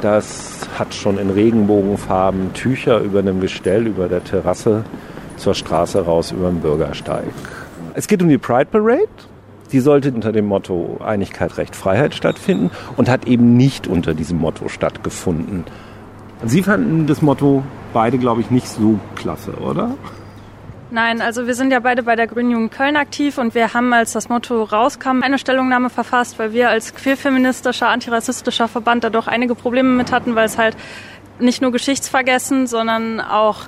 Das 0.00 0.60
hat 0.78 0.94
schon 0.94 1.18
in 1.18 1.30
Regenbogenfarben 1.30 2.54
Tücher 2.54 3.00
über 3.00 3.18
einem 3.18 3.40
Gestell 3.40 3.86
über 3.86 4.08
der 4.08 4.24
Terrasse 4.24 4.84
zur 5.36 5.54
Straße 5.54 6.04
raus 6.04 6.32
über 6.32 6.48
den 6.48 6.60
Bürgersteig. 6.60 7.24
Es 7.98 8.06
geht 8.06 8.22
um 8.22 8.28
die 8.28 8.38
Pride 8.38 8.66
Parade. 8.66 9.08
Die 9.72 9.80
sollte 9.80 10.12
unter 10.12 10.30
dem 10.30 10.46
Motto 10.46 11.00
Einigkeit, 11.04 11.58
Recht, 11.58 11.74
Freiheit 11.74 12.14
stattfinden 12.14 12.70
und 12.96 13.08
hat 13.08 13.26
eben 13.26 13.56
nicht 13.56 13.88
unter 13.88 14.14
diesem 14.14 14.38
Motto 14.38 14.68
stattgefunden. 14.68 15.64
Sie 16.44 16.62
fanden 16.62 17.08
das 17.08 17.22
Motto 17.22 17.64
beide, 17.92 18.18
glaube 18.18 18.40
ich, 18.40 18.52
nicht 18.52 18.68
so 18.68 19.00
klasse, 19.16 19.50
oder? 19.54 19.96
Nein, 20.92 21.20
also 21.20 21.48
wir 21.48 21.54
sind 21.54 21.72
ja 21.72 21.80
beide 21.80 22.04
bei 22.04 22.14
der 22.14 22.28
Grünen 22.28 22.52
Jugend 22.52 22.70
Köln 22.70 22.94
aktiv 22.94 23.36
und 23.36 23.56
wir 23.56 23.74
haben, 23.74 23.92
als 23.92 24.12
das 24.12 24.28
Motto 24.28 24.62
rauskam, 24.62 25.22
eine 25.24 25.36
Stellungnahme 25.36 25.90
verfasst, 25.90 26.38
weil 26.38 26.52
wir 26.52 26.70
als 26.70 26.94
queerfeministischer, 26.94 27.88
antirassistischer 27.88 28.68
Verband 28.68 29.02
da 29.02 29.10
doch 29.10 29.26
einige 29.26 29.56
Probleme 29.56 29.88
mit 29.88 30.12
hatten, 30.12 30.36
weil 30.36 30.46
es 30.46 30.56
halt 30.56 30.76
nicht 31.40 31.62
nur 31.62 31.72
geschichtsvergessen, 31.72 32.68
sondern 32.68 33.20
auch 33.20 33.62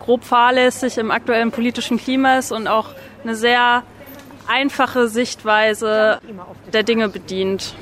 grob 0.00 0.24
fahrlässig 0.24 0.98
im 0.98 1.12
aktuellen 1.12 1.52
politischen 1.52 1.98
Klima 1.98 2.38
ist 2.38 2.50
und 2.50 2.66
auch 2.66 2.90
eine 3.26 3.36
sehr 3.36 3.82
einfache 4.46 5.08
Sichtweise 5.08 6.20
der 6.72 6.82
Dinge 6.82 7.08
bedient. 7.08 7.74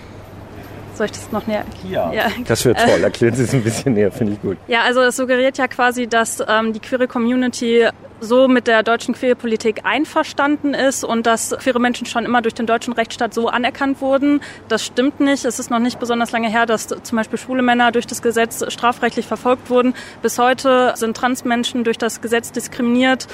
Soll 0.95 1.07
ich 1.07 1.13
das 1.13 1.33
noch 1.33 1.47
näher? 1.47 1.65
Ja. 1.89 2.13
ja. 2.13 2.27
Das 2.47 2.65
wird 2.65 2.79
toll. 2.79 3.03
Erklären 3.03 3.35
Sie 3.35 3.43
es 3.43 3.53
ein 3.53 3.65
bisschen 3.65 3.95
näher, 3.95 4.13
finde 4.13 4.35
ich 4.35 4.41
gut. 4.41 4.57
Ja, 4.69 4.83
also 4.83 5.01
es 5.01 5.17
suggeriert 5.17 5.59
ja 5.59 5.67
quasi, 5.67 6.07
dass 6.07 6.43
ähm, 6.47 6.73
die 6.73 6.79
queere 6.79 7.09
Community 7.09 7.89
so 8.21 8.47
mit 8.47 8.69
der 8.69 8.83
deutschen 8.85 9.13
Queerpolitik 9.13 9.85
einverstanden 9.85 10.73
ist 10.73 11.05
und 11.05 11.27
dass 11.27 11.51
queere 11.59 11.81
Menschen 11.81 12.07
schon 12.07 12.25
immer 12.25 12.43
durch 12.43 12.55
den 12.55 12.67
deutschen 12.67 12.93
Rechtsstaat 12.93 13.35
so 13.35 13.49
anerkannt 13.49 14.01
wurden. 14.01 14.41
Das 14.69 14.85
stimmt 14.85 15.19
nicht. 15.19 15.45
Es 15.45 15.59
ist 15.59 15.71
noch 15.71 15.81
nicht 15.81 15.99
besonders 15.99 16.31
lange 16.31 16.49
her, 16.49 16.65
dass 16.65 16.87
zum 16.87 17.17
Beispiel 17.17 17.39
schwule 17.39 17.63
Männer 17.63 17.91
durch 17.91 18.07
das 18.07 18.23
Gesetz 18.23 18.65
strafrechtlich 18.73 19.27
verfolgt 19.27 19.69
wurden. 19.71 19.95
Bis 20.23 20.39
heute 20.39 20.95
sind 20.97 21.17
Transmenschen 21.17 21.83
durch 21.83 21.99
das 21.99 22.21
Gesetz 22.21 22.53
diskriminiert. 22.53 23.27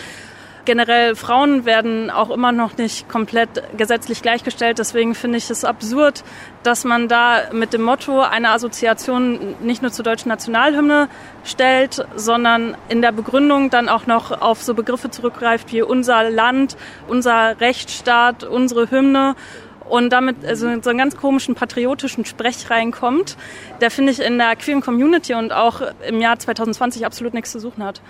Generell 0.65 1.17
Frauen 1.17 1.65
werden 1.65 2.11
auch 2.11 2.31
immer 2.31 2.53
noch 2.53 2.77
nicht 2.77 3.09
komplett 3.09 3.63
gesetzlich 3.77 4.23
gleichgestellt. 4.23 4.79
Deswegen 4.79 5.15
finde 5.15 5.39
ich 5.39 5.49
es 5.49 5.65
absurd, 5.65 6.23
dass 6.63 6.85
man 6.85 7.09
da 7.09 7.51
mit 7.53 7.73
dem 7.73 7.83
Motto 7.83 8.21
eine 8.21 8.51
Assoziation 8.51 9.57
nicht 9.61 9.83
nur 9.83 9.91
zur 9.91 10.05
deutschen 10.05 10.29
Nationalhymne 10.29 11.09
stellt, 11.45 12.07
sondern 12.15 12.77
in 12.89 13.01
der 13.01 13.13
Begründung 13.13 13.71
dann 13.71 13.89
auch 13.89 14.07
noch 14.07 14.43
auf 14.43 14.63
so 14.63 14.75
Begriffe 14.75 15.11
zurückgreift 15.11 15.73
wie 15.73 15.83
unser 15.83 16.29
Land, 16.31 16.77
unser 17.09 17.61
Rechtsstaat, 17.61 18.45
unsere 18.45 18.91
Hymne 18.91 19.37
und 19.89 20.11
damit 20.11 20.45
also 20.45 20.69
so 20.83 20.91
einen 20.91 20.99
ganz 20.99 21.17
komischen 21.17 21.55
patriotischen 21.55 22.25
Sprech 22.25 22.71
reinkommt, 22.71 23.37
der 23.81 23.91
finde 23.91 24.13
ich 24.13 24.21
in 24.21 24.39
der 24.39 24.57
queeren 24.57 24.81
Community 24.81 25.35
und 25.35 25.53
auch 25.53 25.83
im 26.07 26.21
Jahr 26.21 26.39
2020 26.39 27.05
absolut 27.05 27.35
nichts 27.35 27.51
zu 27.51 27.59
suchen 27.59 27.83
hat. 27.83 28.01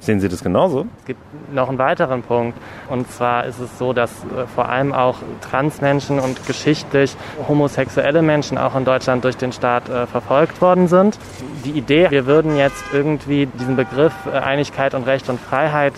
Sehen 0.00 0.20
Sie 0.20 0.28
das 0.28 0.42
genauso? 0.42 0.86
Es 1.00 1.06
gibt 1.06 1.20
noch 1.52 1.70
einen 1.70 1.78
weiteren 1.78 2.22
Punkt. 2.22 2.58
Und 2.90 3.10
zwar 3.10 3.46
ist 3.46 3.58
es 3.58 3.78
so, 3.78 3.94
dass 3.94 4.10
äh, 4.10 4.46
vor 4.54 4.68
allem 4.68 4.92
auch 4.92 5.16
Transmenschen 5.40 6.20
und 6.20 6.46
geschichtlich 6.46 7.16
homosexuelle 7.48 8.20
Menschen 8.20 8.58
auch 8.58 8.76
in 8.76 8.84
Deutschland 8.84 9.24
durch 9.24 9.38
den 9.38 9.52
Staat 9.52 9.88
äh, 9.88 10.06
verfolgt 10.06 10.60
worden 10.60 10.88
sind. 10.88 11.18
Die 11.64 11.70
Idee, 11.70 12.10
wir 12.10 12.26
würden 12.26 12.56
jetzt 12.56 12.84
irgendwie 12.92 13.46
diesen 13.46 13.76
Begriff 13.76 14.12
äh, 14.26 14.36
Einigkeit 14.36 14.94
und 14.94 15.06
Recht 15.06 15.30
und 15.30 15.40
Freiheit 15.40 15.94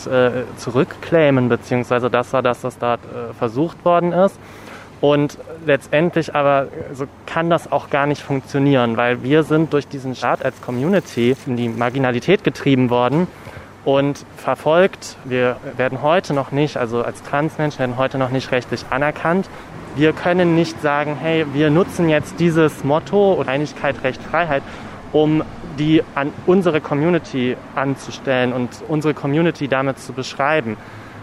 zurückclaimen, 0.57 1.49
beziehungsweise 1.49 2.11
das 2.11 2.33
war 2.33 2.43
das, 2.43 2.63
was 2.63 2.79
dort 2.79 3.01
versucht 3.39 3.85
worden 3.85 4.13
ist. 4.13 4.39
Und 5.01 5.39
letztendlich 5.67 6.35
aber 6.35 6.69
so 6.93 7.07
kann 7.27 7.51
das 7.51 7.71
auch 7.71 7.91
gar 7.91 8.07
nicht 8.07 8.23
funktionieren, 8.23 8.97
weil 8.97 9.23
wir 9.23 9.43
sind 9.43 9.73
durch 9.73 9.89
diesen 9.89 10.15
Staat 10.15 10.45
als 10.45 10.61
Community 10.61 11.37
in 11.47 11.57
die 11.57 11.69
Marginalität 11.69 12.45
getrieben 12.45 12.91
worden 12.91 13.27
und 13.87 14.27
verfolgt. 14.37 15.17
Wir 15.25 15.57
werden 15.77 16.03
heute 16.03 16.35
noch 16.35 16.51
nicht, 16.51 16.77
also 16.77 17.03
als 17.03 17.23
Transmenschen 17.23 17.79
werden 17.79 17.97
heute 17.97 18.19
noch 18.19 18.31
nicht 18.31 18.51
rechtlich 18.51 18.85
anerkannt. 18.91 19.49
Wir 19.95 20.13
können 20.13 20.57
nicht 20.57 20.83
sagen, 20.83 21.17
hey, 21.19 21.47
wir 21.55 21.71
nutzen 21.71 22.09
jetzt 22.09 22.39
dieses 22.41 22.85
Motto 22.85 23.43
Einigkeit, 23.47 24.03
Recht, 24.03 24.21
Freiheit, 24.23 24.65
um 25.13 25.43
die 25.79 26.03
an 26.17 26.33
unsere 26.47 26.81
Community 26.81 27.57
anzustellen 27.77 28.53
und 28.53 28.71
unsere 28.89 29.15
Community 29.15 29.69
damit 29.69 30.01
zu 30.01 30.13
beschreiben. 30.13 30.77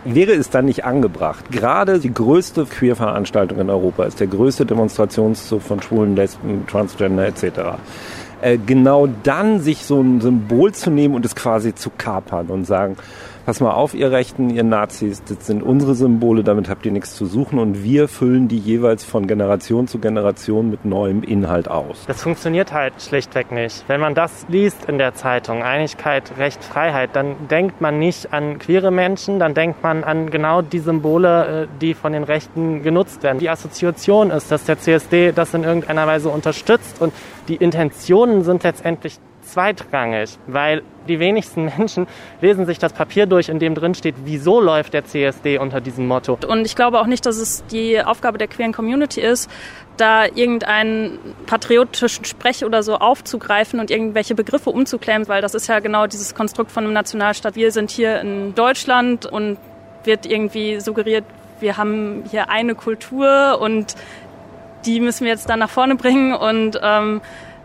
Wäre 0.05 0.31
es 0.31 0.49
dann 0.49 0.65
nicht 0.65 0.85
angebracht, 0.85 1.51
gerade 1.51 1.99
die 1.99 2.13
größte 2.13 2.65
Queer-Veranstaltung 2.65 3.59
in 3.59 3.69
Europa 3.69 4.05
ist, 4.05 4.19
der 4.19 4.27
größte 4.27 4.65
Demonstrationszug 4.65 5.61
von 5.61 5.81
Schwulen, 5.81 6.15
Lesben, 6.15 6.65
Transgender 6.67 7.25
etc., 7.25 7.77
äh, 8.43 8.57
genau 8.57 9.07
dann 9.07 9.61
sich 9.61 9.85
so 9.85 10.01
ein 10.01 10.19
Symbol 10.19 10.73
zu 10.73 10.91
nehmen 10.91 11.15
und 11.15 11.25
es 11.25 11.35
quasi 11.35 11.73
zu 11.73 11.89
kapern 11.89 12.47
und 12.47 12.65
sagen, 12.65 12.97
pass 13.45 13.59
mal 13.59 13.71
auf, 13.71 13.93
ihr 13.93 14.11
Rechten, 14.11 14.49
ihr 14.49 14.63
Nazis, 14.63 15.23
das 15.23 15.45
sind 15.45 15.63
unsere 15.63 15.95
Symbole, 15.95 16.43
damit 16.43 16.69
habt 16.69 16.85
ihr 16.85 16.91
nichts 16.91 17.15
zu 17.15 17.25
suchen 17.25 17.59
und 17.59 17.83
wir 17.83 18.07
füllen 18.07 18.47
die 18.47 18.57
jeweils 18.57 19.03
von 19.03 19.27
Generation 19.27 19.87
zu 19.87 19.99
Generation 19.99 20.69
mit 20.69 20.85
neuem 20.85 21.23
Inhalt 21.23 21.67
aus. 21.67 22.05
Das 22.07 22.21
funktioniert 22.21 22.73
halt 22.73 22.93
schlichtweg 23.01 23.51
nicht. 23.51 23.83
Wenn 23.87 23.99
man 23.99 24.15
das 24.15 24.45
liest 24.47 24.85
in 24.85 24.97
der 24.97 25.13
Zeitung, 25.13 25.63
Einigkeit, 25.63 26.31
Recht, 26.37 26.63
Freiheit, 26.63 27.11
dann 27.13 27.35
denkt 27.49 27.81
man 27.81 27.99
nicht 27.99 28.33
an 28.33 28.59
queere 28.59 28.91
Menschen, 28.91 29.39
dann 29.39 29.53
denkt 29.53 29.83
man 29.83 30.03
an 30.03 30.29
genau 30.29 30.61
die 30.61 30.79
Symbole, 30.79 31.63
äh, 31.63 31.67
die 31.81 31.93
von 31.93 32.13
den 32.13 32.23
Rechten 32.23 32.83
genutzt 32.83 33.23
werden. 33.23 33.39
Die 33.39 33.49
Assoziation 33.49 34.31
ist, 34.31 34.51
dass 34.51 34.63
der 34.65 34.79
CSD 34.79 35.31
das 35.31 35.53
in 35.53 35.63
irgendeiner 35.63 36.07
Weise 36.07 36.29
unterstützt 36.29 37.01
und 37.01 37.13
die 37.47 37.55
Intentionen 37.55 38.43
sind 38.43 38.63
letztendlich 38.63 39.19
zweitrangig, 39.43 40.37
weil 40.47 40.81
die 41.07 41.19
wenigsten 41.19 41.65
Menschen 41.77 42.07
lesen 42.41 42.65
sich 42.65 42.79
das 42.79 42.93
Papier 42.93 43.25
durch, 43.25 43.49
in 43.49 43.59
dem 43.59 43.75
drin 43.75 43.93
steht, 43.95 44.15
wieso 44.23 44.61
läuft 44.61 44.93
der 44.93 45.05
CSD 45.05 45.57
unter 45.57 45.81
diesem 45.81 46.07
Motto. 46.07 46.37
Und 46.47 46.65
ich 46.65 46.75
glaube 46.75 46.99
auch 46.99 47.05
nicht, 47.05 47.25
dass 47.25 47.37
es 47.37 47.63
die 47.67 48.01
Aufgabe 48.01 48.37
der 48.37 48.47
queeren 48.47 48.73
Community 48.73 49.21
ist, 49.21 49.49
da 49.97 50.25
irgendeinen 50.25 51.19
patriotischen 51.45 52.25
Sprech 52.25 52.65
oder 52.65 52.81
so 52.81 52.95
aufzugreifen 52.95 53.79
und 53.79 53.91
irgendwelche 53.91 54.35
Begriffe 54.35 54.71
umzuklären, 54.71 55.27
weil 55.27 55.41
das 55.41 55.53
ist 55.53 55.67
ja 55.67 55.79
genau 55.79 56.07
dieses 56.07 56.33
Konstrukt 56.33 56.71
von 56.71 56.83
einem 56.83 56.93
Nationalstaat. 56.93 57.55
Wir 57.55 57.71
sind 57.71 57.91
hier 57.91 58.19
in 58.21 58.55
Deutschland 58.55 59.25
und 59.25 59.57
wird 60.03 60.25
irgendwie 60.25 60.79
suggeriert, 60.79 61.25
wir 61.59 61.77
haben 61.77 62.23
hier 62.29 62.49
eine 62.49 62.75
Kultur 62.75 63.59
und 63.61 63.95
die 64.85 64.99
müssen 64.99 65.25
wir 65.25 65.31
jetzt 65.31 65.49
dann 65.49 65.59
nach 65.59 65.69
vorne 65.69 65.95
bringen 65.95 66.33
und 66.33 66.79
ähm, 66.81 67.21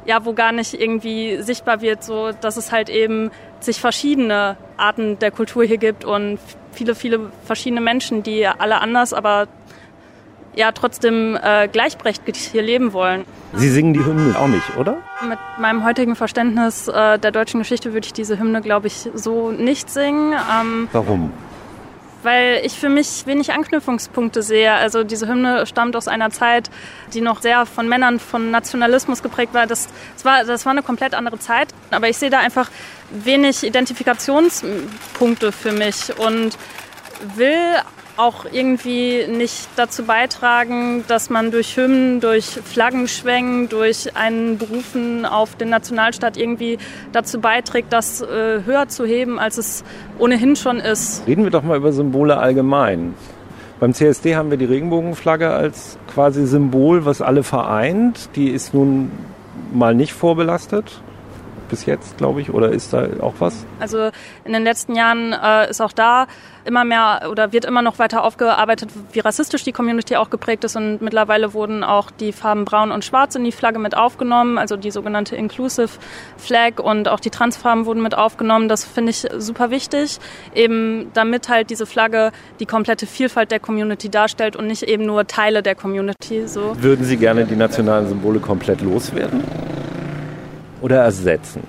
ja, 0.09 0.25
wo 0.25 0.33
gar 0.33 0.53
nicht 0.53 0.73
irgendwie 0.73 1.43
sichtbar 1.43 1.83
wird, 1.83 2.03
so 2.03 2.33
dass 2.33 2.57
es 2.57 2.73
halt 2.73 2.89
eben 2.89 3.31
sich 3.61 3.79
verschiedene 3.79 4.57
Arten 4.79 5.19
der 5.19 5.31
Kultur 5.31 5.65
hier 5.65 5.77
gibt 5.77 6.07
und 6.07 6.39
viele, 6.73 6.95
viele 6.95 7.31
verschiedene 7.45 7.83
Menschen, 7.83 8.23
die 8.23 8.47
alle 8.47 8.81
anders, 8.81 9.13
aber 9.13 9.49
ja 10.57 10.73
trotzdem 10.73 11.39
äh, 11.41 11.69
gleichberechtigt 11.69 12.37
hier 12.37 12.63
leben 12.63 12.95
wollen. 12.95 13.27
Sie 13.53 13.69
singen 13.69 13.93
die 13.93 14.03
Hymne 14.03 14.35
auch 14.39 14.49
nicht, 14.49 14.79
oder? 14.79 14.97
Mit 15.29 15.39
meinem 15.61 15.85
heutigen 15.85 16.17
Verständnis 16.17 16.89
äh, 16.89 17.19
der 17.19 17.31
deutschen 17.31 17.61
Geschichte 17.61 17.93
würde 17.93 18.07
ich 18.07 18.15
diese 18.15 18.39
Hymne, 18.39 18.63
glaube 18.63 18.87
ich, 18.87 19.11
so 19.13 19.53
nicht 19.53 19.91
singen. 19.91 20.33
Ähm, 20.33 20.89
Warum? 20.93 21.33
Weil 22.23 22.61
ich 22.65 22.73
für 22.73 22.89
mich 22.89 23.27
wenig 23.27 23.53
Anknüpfungspunkte 23.53 24.43
sehe. 24.43 24.73
Also 24.73 25.05
diese 25.05 25.29
Hymne 25.29 25.67
stammt 25.67 25.97
aus 25.97 26.09
einer 26.09 26.31
Zeit, 26.31 26.71
die 27.15 27.21
noch 27.21 27.41
sehr 27.41 27.67
von 27.67 27.89
Männern, 27.89 28.19
von 28.19 28.51
Nationalismus 28.51 29.23
geprägt 29.23 29.55
war. 29.55 29.67
Das, 29.67 29.89
das, 30.15 30.25
war, 30.25 30.45
das 30.45 30.65
war 30.67 30.73
eine 30.73 30.83
komplett 30.83 31.15
andere 31.15 31.39
Zeit. 31.39 31.69
Aber 31.91 32.09
ich 32.09 32.17
sehe 32.17 32.31
da 32.31 32.39
einfach 32.41 32.71
wenig 33.11 33.65
Identifikationspunkte 33.65 35.53
für 35.53 35.73
mich 35.73 36.17
und 36.19 36.59
will 37.37 37.75
auch 38.19 38.45
irgendwie 38.51 39.27
nicht 39.29 39.69
dazu 39.77 40.05
beitragen, 40.05 41.05
dass 41.07 41.31
man 41.31 41.51
durch 41.51 41.77
Hymnen, 41.77 42.21
durch 42.21 42.47
Flaggenschwenken, 42.47 43.69
durch 43.69 44.17
einen 44.17 44.59
Berufen 44.59 45.25
auf 45.25 45.55
den 45.55 45.71
Nationalstaat 45.71 46.37
irgendwie 46.37 46.79
dazu 47.13 47.41
beiträgt, 47.41 47.93
das 47.93 48.21
äh, 48.21 48.61
höher 48.65 48.89
zu 48.89 49.07
heben, 49.07 49.39
als 49.39 49.57
es 49.57 49.85
ohnehin 50.19 50.57
schon 50.57 50.79
ist. 50.79 51.23
Reden 51.27 51.45
wir 51.45 51.51
doch 51.51 51.63
mal 51.63 51.77
über 51.77 51.93
Symbole 51.93 52.37
allgemein. 52.39 53.15
Beim 53.79 53.95
CSD 53.95 54.35
haben 54.35 54.51
wir 54.51 54.59
die 54.59 54.65
Regenbogenflagge 54.65 55.51
als 55.51 55.97
quasi 56.13 56.45
Symbol, 56.47 57.05
was 57.05 57.23
alle 57.23 57.45
vereint. 57.45 58.31
Die 58.35 58.49
ist 58.49 58.75
nun 58.75 59.13
mal 59.73 59.95
nicht 59.95 60.13
vorbelastet 60.13 61.01
bis 61.69 61.87
jetzt, 61.87 62.19
glaube 62.19 62.41
ich, 62.41 62.51
oder 62.51 62.71
ist 62.71 62.93
da 62.93 63.07
auch 63.21 63.35
was? 63.39 63.65
Also 63.81 64.11
in 64.45 64.53
den 64.53 64.65
letzten 64.65 64.95
Jahren 64.95 65.33
äh, 65.33 65.71
ist 65.71 65.81
auch 65.81 65.93
da 65.93 66.27
immer 66.65 66.85
mehr 66.85 67.29
oder 67.31 67.53
wird 67.53 67.65
immer 67.65 67.83
noch 67.83 67.99
weiter 67.99 68.23
aufgearbeitet, 68.23 68.91
wie 69.13 69.21
rassistisch 69.21 69.65
die 69.65 69.73
Community 69.73 70.17
auch 70.17 70.31
geprägt 70.31 70.65
ist 70.65 70.77
und 70.77 71.01
mittlerweile 71.01 71.55
wurden 71.55 71.83
auch 71.83 72.11
die 72.11 72.33
Farben 72.33 72.65
Braun 72.65 72.93
und 72.93 73.05
Schwarz 73.05 73.35
in 73.35 73.45
die 73.45 73.53
Flagge 73.53 73.79
mit 73.79 73.97
aufgenommen, 73.97 74.59
also 74.59 74.77
die 74.77 74.91
sogenannte 74.91 75.35
Inclusive 75.35 75.89
Flag 76.37 76.79
und 76.79 77.09
auch 77.09 77.21
die 77.21 77.31
Transfarben 77.31 77.87
wurden 77.87 78.03
mit 78.03 78.17
aufgenommen. 78.17 78.69
Das 78.69 78.85
finde 78.85 79.11
ich 79.11 79.27
super 79.39 79.71
wichtig, 79.71 80.19
eben 80.55 81.11
damit 81.15 81.49
halt 81.49 81.71
diese 81.71 81.87
Flagge 81.87 82.33
die 82.61 82.67
komplette 82.67 83.07
Vielfalt 83.07 83.51
der 83.51 83.61
Community 83.61 84.11
darstellt 84.11 84.55
und 84.55 84.67
nicht 84.67 84.83
eben 84.83 85.07
nur 85.07 85.27
Teile 85.27 85.63
der 85.63 85.75
Community. 85.75 86.47
So. 86.47 86.77
Würden 86.81 87.05
Sie 87.05 87.17
gerne 87.17 87.47
die 87.47 87.57
nationalen 87.57 88.09
Symbole 88.09 88.41
komplett 88.41 88.83
loswerden? 88.83 89.43
Oder 90.81 91.03
ersetzen? 91.03 91.63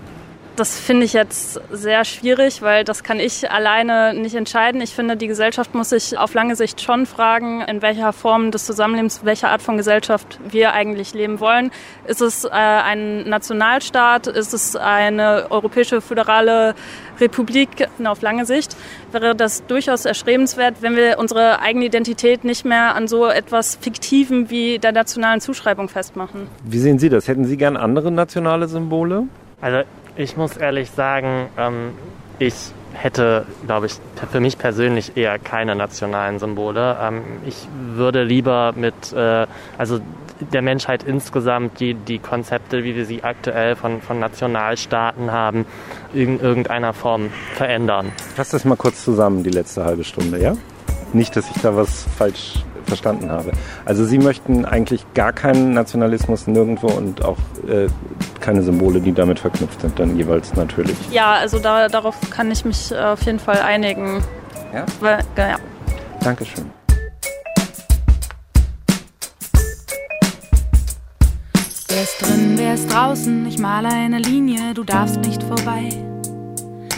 Das 0.59 0.77
finde 0.77 1.05
ich 1.05 1.13
jetzt 1.13 1.61
sehr 1.71 2.03
schwierig, 2.03 2.61
weil 2.61 2.83
das 2.83 3.03
kann 3.03 3.21
ich 3.21 3.49
alleine 3.49 4.13
nicht 4.13 4.35
entscheiden. 4.35 4.81
Ich 4.81 4.93
finde, 4.93 5.15
die 5.15 5.27
Gesellschaft 5.27 5.73
muss 5.73 5.91
sich 5.91 6.17
auf 6.17 6.33
lange 6.33 6.57
Sicht 6.57 6.81
schon 6.81 7.05
fragen, 7.05 7.61
in 7.61 7.81
welcher 7.81 8.11
Form 8.11 8.51
des 8.51 8.65
Zusammenlebens, 8.65 9.21
welche 9.23 9.47
Art 9.47 9.61
von 9.61 9.77
Gesellschaft 9.77 10.37
wir 10.49 10.73
eigentlich 10.73 11.13
leben 11.13 11.39
wollen. 11.39 11.71
Ist 12.07 12.19
es 12.19 12.43
äh, 12.43 12.49
ein 12.49 13.29
Nationalstaat? 13.29 14.27
Ist 14.27 14.53
es 14.53 14.75
eine 14.75 15.47
europäische 15.49 16.01
föderale 16.01 16.75
Republik? 17.21 17.87
Auf 18.03 18.21
lange 18.21 18.45
Sicht 18.45 18.75
wäre 19.13 19.35
das 19.35 19.65
durchaus 19.65 20.03
erstrebenswert, 20.03 20.81
wenn 20.81 20.97
wir 20.97 21.19
unsere 21.19 21.61
eigene 21.61 21.85
Identität 21.85 22.43
nicht 22.43 22.65
mehr 22.65 22.95
an 22.95 23.07
so 23.07 23.27
etwas 23.27 23.77
Fiktiven 23.77 24.49
wie 24.49 24.77
der 24.77 24.91
nationalen 24.91 25.39
Zuschreibung 25.39 25.87
festmachen. 25.87 26.49
Wie 26.65 26.79
sehen 26.79 26.99
Sie 26.99 27.07
das? 27.07 27.29
Hätten 27.29 27.45
Sie 27.45 27.55
gern 27.55 27.77
andere 27.77 28.11
nationale 28.11 28.67
Symbole? 28.67 29.23
Also 29.61 29.83
ich 30.19 30.35
muss 30.35 30.57
ehrlich 30.57 30.91
sagen, 30.91 31.47
ähm, 31.57 31.93
ich 32.39 32.53
hätte, 32.93 33.45
glaube 33.65 33.85
ich, 33.85 33.93
für 34.29 34.41
mich 34.41 34.57
persönlich 34.57 35.15
eher 35.15 35.39
keine 35.39 35.75
nationalen 35.75 36.39
Symbole. 36.39 36.97
Ähm, 37.01 37.21
ich 37.45 37.67
würde 37.93 38.23
lieber 38.23 38.73
mit, 38.75 39.13
äh, 39.13 39.47
also 39.77 39.99
der 40.51 40.61
Menschheit 40.61 41.03
insgesamt 41.03 41.79
die, 41.79 41.93
die 41.93 42.19
Konzepte, 42.19 42.83
wie 42.83 42.95
wir 42.95 43.05
sie 43.05 43.23
aktuell 43.23 43.77
von, 43.77 44.01
von 44.01 44.19
Nationalstaaten 44.19 45.31
haben, 45.31 45.65
in 46.13 46.39
irgendeiner 46.41 46.91
Form 46.93 47.29
verändern. 47.55 48.11
Fass 48.35 48.49
das 48.49 48.65
mal 48.65 48.75
kurz 48.75 49.05
zusammen, 49.05 49.43
die 49.43 49.51
letzte 49.51 49.85
halbe 49.85 50.03
Stunde, 50.03 50.41
ja? 50.41 50.53
Nicht, 51.13 51.35
dass 51.37 51.49
ich 51.49 51.61
da 51.61 51.75
was 51.75 52.05
falsch 52.17 52.55
verstanden 52.85 53.31
habe. 53.31 53.51
Also 53.85 54.03
Sie 54.03 54.17
möchten 54.17 54.65
eigentlich 54.65 55.05
gar 55.13 55.31
keinen 55.31 55.73
Nationalismus 55.73 56.47
nirgendwo 56.47 56.87
und 56.87 57.23
auch 57.23 57.37
äh, 57.67 57.87
keine 58.39 58.61
Symbole, 58.61 58.99
die 59.01 59.11
damit 59.11 59.39
verknüpft 59.39 59.81
sind, 59.81 59.99
dann 59.99 60.17
jeweils 60.17 60.53
natürlich. 60.55 60.97
Ja, 61.11 61.33
also 61.33 61.59
da, 61.59 61.87
darauf 61.87 62.15
kann 62.29 62.51
ich 62.51 62.65
mich 62.65 62.95
auf 62.95 63.21
jeden 63.23 63.39
Fall 63.39 63.61
einigen. 63.61 64.23
Ja? 64.73 64.85
Weil, 64.99 65.19
ja. 65.37 65.57
Dankeschön. 66.21 66.65
Wer 71.87 72.03
ist 72.03 72.21
drin, 72.21 72.53
wer 72.55 72.73
ist 72.75 72.93
draußen? 72.93 73.45
Ich 73.47 73.57
male 73.57 73.89
eine 73.89 74.19
Linie, 74.19 74.73
du 74.73 74.83
darfst 74.83 75.19
nicht 75.21 75.43
vorbei. 75.43 75.89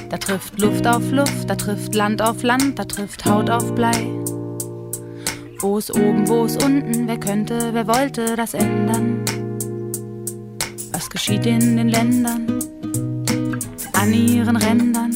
Da 0.10 0.18
trifft 0.18 0.60
Luft 0.60 0.86
auf 0.86 1.10
Luft, 1.12 1.50
da 1.50 1.56
trifft 1.56 1.96
Land 1.96 2.22
auf 2.22 2.44
Land, 2.44 2.78
da 2.78 2.84
trifft 2.84 3.26
Haut 3.26 3.50
auf 3.50 3.74
Blei. 3.74 4.08
Wo 5.60 5.78
ist 5.78 5.96
oben, 5.96 6.28
wo 6.28 6.46
ist 6.46 6.64
unten? 6.64 7.08
Wer 7.08 7.20
könnte, 7.20 7.70
wer 7.72 7.88
wollte 7.88 8.36
das 8.36 8.54
ändern? 8.54 9.11
Was 10.94 11.10
geschieht 11.10 11.46
in 11.46 11.78
den 11.78 11.90
Ländern? 11.90 12.60
An 13.94 14.14
ihren 14.14 14.56
Rändern? 14.56 15.12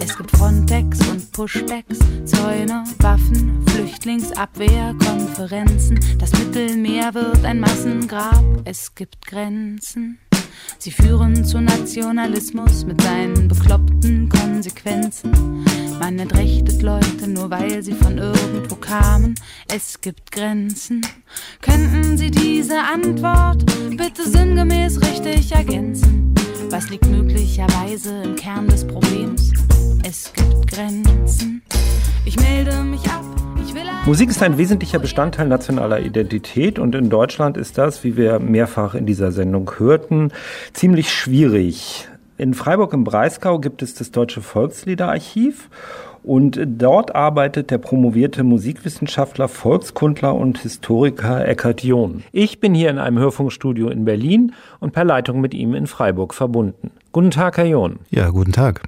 Es 0.00 0.16
gibt 0.16 0.30
Frontex 0.36 0.98
und 1.08 1.32
Pushbacks, 1.32 1.98
Zäune, 2.24 2.84
Waffen, 2.98 3.64
Flüchtlingsabwehr, 3.68 4.94
Konferenzen. 5.04 5.98
Das 6.18 6.32
Mittelmeer 6.32 7.14
wird 7.14 7.44
ein 7.44 7.60
Massengrab, 7.60 8.44
es 8.64 8.94
gibt 8.94 9.26
Grenzen. 9.26 10.18
Sie 10.78 10.90
führen 10.90 11.44
zu 11.44 11.60
Nationalismus 11.60 12.84
mit 12.84 13.00
seinen 13.00 13.48
bekloppten 13.48 14.28
Konsequenzen. 14.28 15.64
Man 15.98 16.18
entrechtet 16.18 16.82
Leute 16.82 17.28
nur 17.28 17.50
weil 17.50 17.82
sie 17.82 17.92
von 17.92 18.18
irgendwo 18.18 18.76
kamen. 18.76 19.34
Es 19.72 20.00
gibt 20.00 20.32
Grenzen. 20.32 21.06
Könnten 21.60 22.18
Sie 22.18 22.30
diese 22.30 22.78
Antwort 22.78 23.64
bitte 23.96 24.28
sinngemäß 24.28 25.00
richtig 25.00 25.52
ergänzen? 25.52 26.34
Was 26.70 26.90
liegt 26.90 27.06
möglicherweise 27.06 28.22
im 28.22 28.36
Kern 28.36 28.68
des 28.68 28.86
Problems? 28.86 29.52
Es 30.02 30.32
gibt 30.32 30.66
Grenzen. 30.68 31.62
Ich 32.24 32.38
melde 32.38 32.82
mich 32.82 33.08
ab. 33.08 33.24
Musik 34.06 34.28
ist 34.28 34.42
ein 34.42 34.58
wesentlicher 34.58 34.98
Bestandteil 34.98 35.48
nationaler 35.48 36.00
Identität 36.00 36.78
und 36.78 36.94
in 36.94 37.08
Deutschland 37.08 37.56
ist 37.56 37.78
das, 37.78 38.04
wie 38.04 38.16
wir 38.16 38.38
mehrfach 38.38 38.94
in 38.94 39.06
dieser 39.06 39.32
Sendung 39.32 39.70
hörten, 39.78 40.30
ziemlich 40.74 41.10
schwierig. 41.12 42.08
In 42.36 42.52
Freiburg 42.52 42.92
im 42.92 43.04
Breisgau 43.04 43.58
gibt 43.58 43.80
es 43.80 43.94
das 43.94 44.10
Deutsche 44.10 44.42
Volksliederarchiv 44.42 45.70
und 46.24 46.58
dort 46.66 47.14
arbeitet 47.14 47.70
der 47.70 47.78
promovierte 47.78 48.44
Musikwissenschaftler, 48.44 49.46
Volkskundler 49.46 50.34
und 50.34 50.58
Historiker 50.58 51.46
Eckhard 51.46 51.84
John. 51.84 52.24
Ich 52.32 52.60
bin 52.60 52.74
hier 52.74 52.88
in 52.90 52.98
einem 52.98 53.18
Hörfunkstudio 53.18 53.88
in 53.88 54.04
Berlin 54.06 54.52
und 54.80 54.92
per 54.92 55.04
Leitung 55.04 55.40
mit 55.40 55.52
ihm 55.52 55.74
in 55.74 55.86
Freiburg 55.86 56.32
verbunden. 56.32 56.90
Guten 57.14 57.30
Tag, 57.30 57.58
Herr 57.58 57.66
John. 57.66 58.00
Ja, 58.10 58.30
guten 58.30 58.50
Tag. 58.50 58.82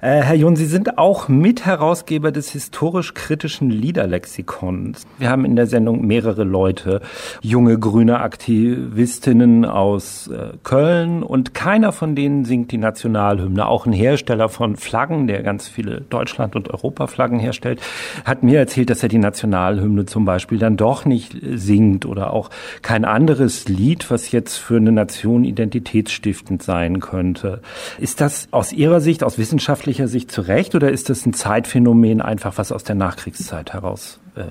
Äh, 0.00 0.22
Herr 0.22 0.36
John, 0.36 0.56
Sie 0.56 0.64
sind 0.64 0.96
auch 0.96 1.28
Mitherausgeber 1.28 2.32
des 2.32 2.50
historisch-kritischen 2.50 3.68
Liederlexikons. 3.68 5.06
Wir 5.18 5.28
haben 5.28 5.44
in 5.44 5.56
der 5.56 5.66
Sendung 5.66 6.06
mehrere 6.06 6.44
Leute, 6.44 7.02
junge 7.42 7.78
grüne 7.78 8.20
Aktivistinnen 8.20 9.66
aus 9.66 10.28
äh, 10.28 10.52
Köln 10.62 11.22
und 11.22 11.52
keiner 11.52 11.92
von 11.92 12.14
denen 12.14 12.46
singt 12.46 12.72
die 12.72 12.78
Nationalhymne. 12.78 13.66
Auch 13.66 13.84
ein 13.84 13.92
Hersteller 13.92 14.48
von 14.48 14.76
Flaggen, 14.76 15.26
der 15.26 15.42
ganz 15.42 15.68
viele 15.68 16.00
Deutschland- 16.00 16.56
und 16.56 16.70
Europaflaggen 16.76 17.38
herstellt, 17.38 17.80
hat 18.24 18.42
mir 18.42 18.58
erzählt, 18.58 18.90
dass 18.90 19.02
er 19.02 19.08
die 19.08 19.18
Nationalhymne 19.18 20.06
zum 20.06 20.24
Beispiel 20.24 20.58
dann 20.58 20.76
doch 20.76 21.04
nicht 21.04 21.36
singt 21.42 22.06
oder 22.06 22.32
auch 22.32 22.50
kein 22.82 23.04
anderes 23.04 23.68
Lied, 23.68 24.10
was 24.10 24.30
jetzt 24.32 24.56
für 24.56 24.76
eine 24.76 24.92
Nation 24.92 25.44
identitätsstiftend 25.44 26.62
sein 26.62 27.00
könnte. 27.00 27.60
Ist 27.98 28.20
das 28.20 28.48
aus 28.50 28.72
Ihrer 28.72 29.00
Sicht, 29.00 29.24
aus 29.24 29.38
wissenschaftlicher 29.38 30.08
Sicht 30.08 30.30
zurecht 30.30 30.74
oder 30.74 30.90
ist 30.90 31.10
das 31.10 31.26
ein 31.26 31.32
Zeitphänomen 31.32 32.20
einfach, 32.20 32.58
was 32.58 32.72
aus 32.72 32.84
der 32.84 32.96
Nachkriegszeit 32.96 33.72
heraus 33.72 34.20
äh, 34.34 34.44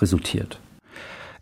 resultiert? 0.00 0.60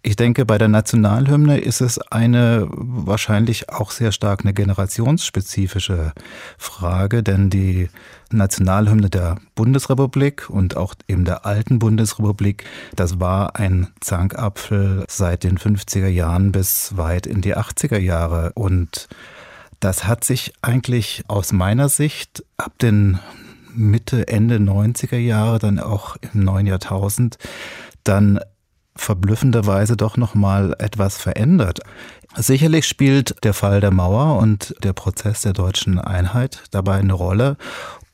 Ich 0.05 0.17
denke, 0.17 0.45
bei 0.45 0.59
der 0.59 0.67
Nationalhymne 0.67 1.59
ist 1.59 1.81
es 1.81 2.01
eine 2.11 2.67
wahrscheinlich 2.73 3.69
auch 3.69 3.93
sehr 3.93 4.11
stark 4.11 4.41
eine 4.41 4.53
generationsspezifische 4.53 6.13
Frage, 6.59 7.23
denn 7.23 7.51
die 7.51 7.89
Nationalhymne 8.33 9.11
der 9.11 9.37
Bundesrepublik 9.55 10.49
und 10.51 10.77
auch 10.77 10.95
eben 11.09 11.25
der 11.25 11.47
alten 11.47 11.79
Bundesrepublik, 11.79 12.65
das 12.97 13.21
war 13.21 13.57
ein 13.57 13.89
Zankapfel 14.01 15.05
seit 15.09 15.45
den 15.45 15.59
50er 15.59 16.09
Jahren 16.09 16.53
bis 16.53 16.97
weit 16.97 17.27
in 17.27 17.41
die 17.41 17.57
80er 17.57 17.99
Jahre. 17.99 18.53
Und 18.55 19.09
das 19.81 20.07
hat 20.07 20.25
sich 20.25 20.53
eigentlich 20.63 21.25
aus 21.29 21.53
meiner 21.53 21.89
Sicht 21.89 22.45
ab 22.57 22.79
den 22.81 23.19
Mitte, 23.75 24.29
Ende 24.29 24.57
90er 24.57 25.17
Jahre, 25.17 25.59
dann 25.59 25.79
auch 25.79 26.17
im 26.21 26.45
neuen 26.45 26.67
Jahrtausend, 26.67 27.39
dann 28.05 28.39
verblüffenderweise 28.95 29.97
doch 29.97 30.17
noch 30.17 30.35
mal 30.35 30.75
etwas 30.79 31.17
verändert. 31.17 31.81
Sicherlich 32.37 32.87
spielt 32.87 33.43
der 33.45 33.55
Fall 33.55 33.81
der 33.81 33.91
Mauer 33.91 34.39
und 34.39 34.75
der 34.83 34.93
Prozess 34.93 35.43
der 35.43 35.53
deutschen 35.53 35.99
Einheit 35.99 36.63
dabei 36.71 36.97
eine 36.97 37.13
Rolle 37.13 37.57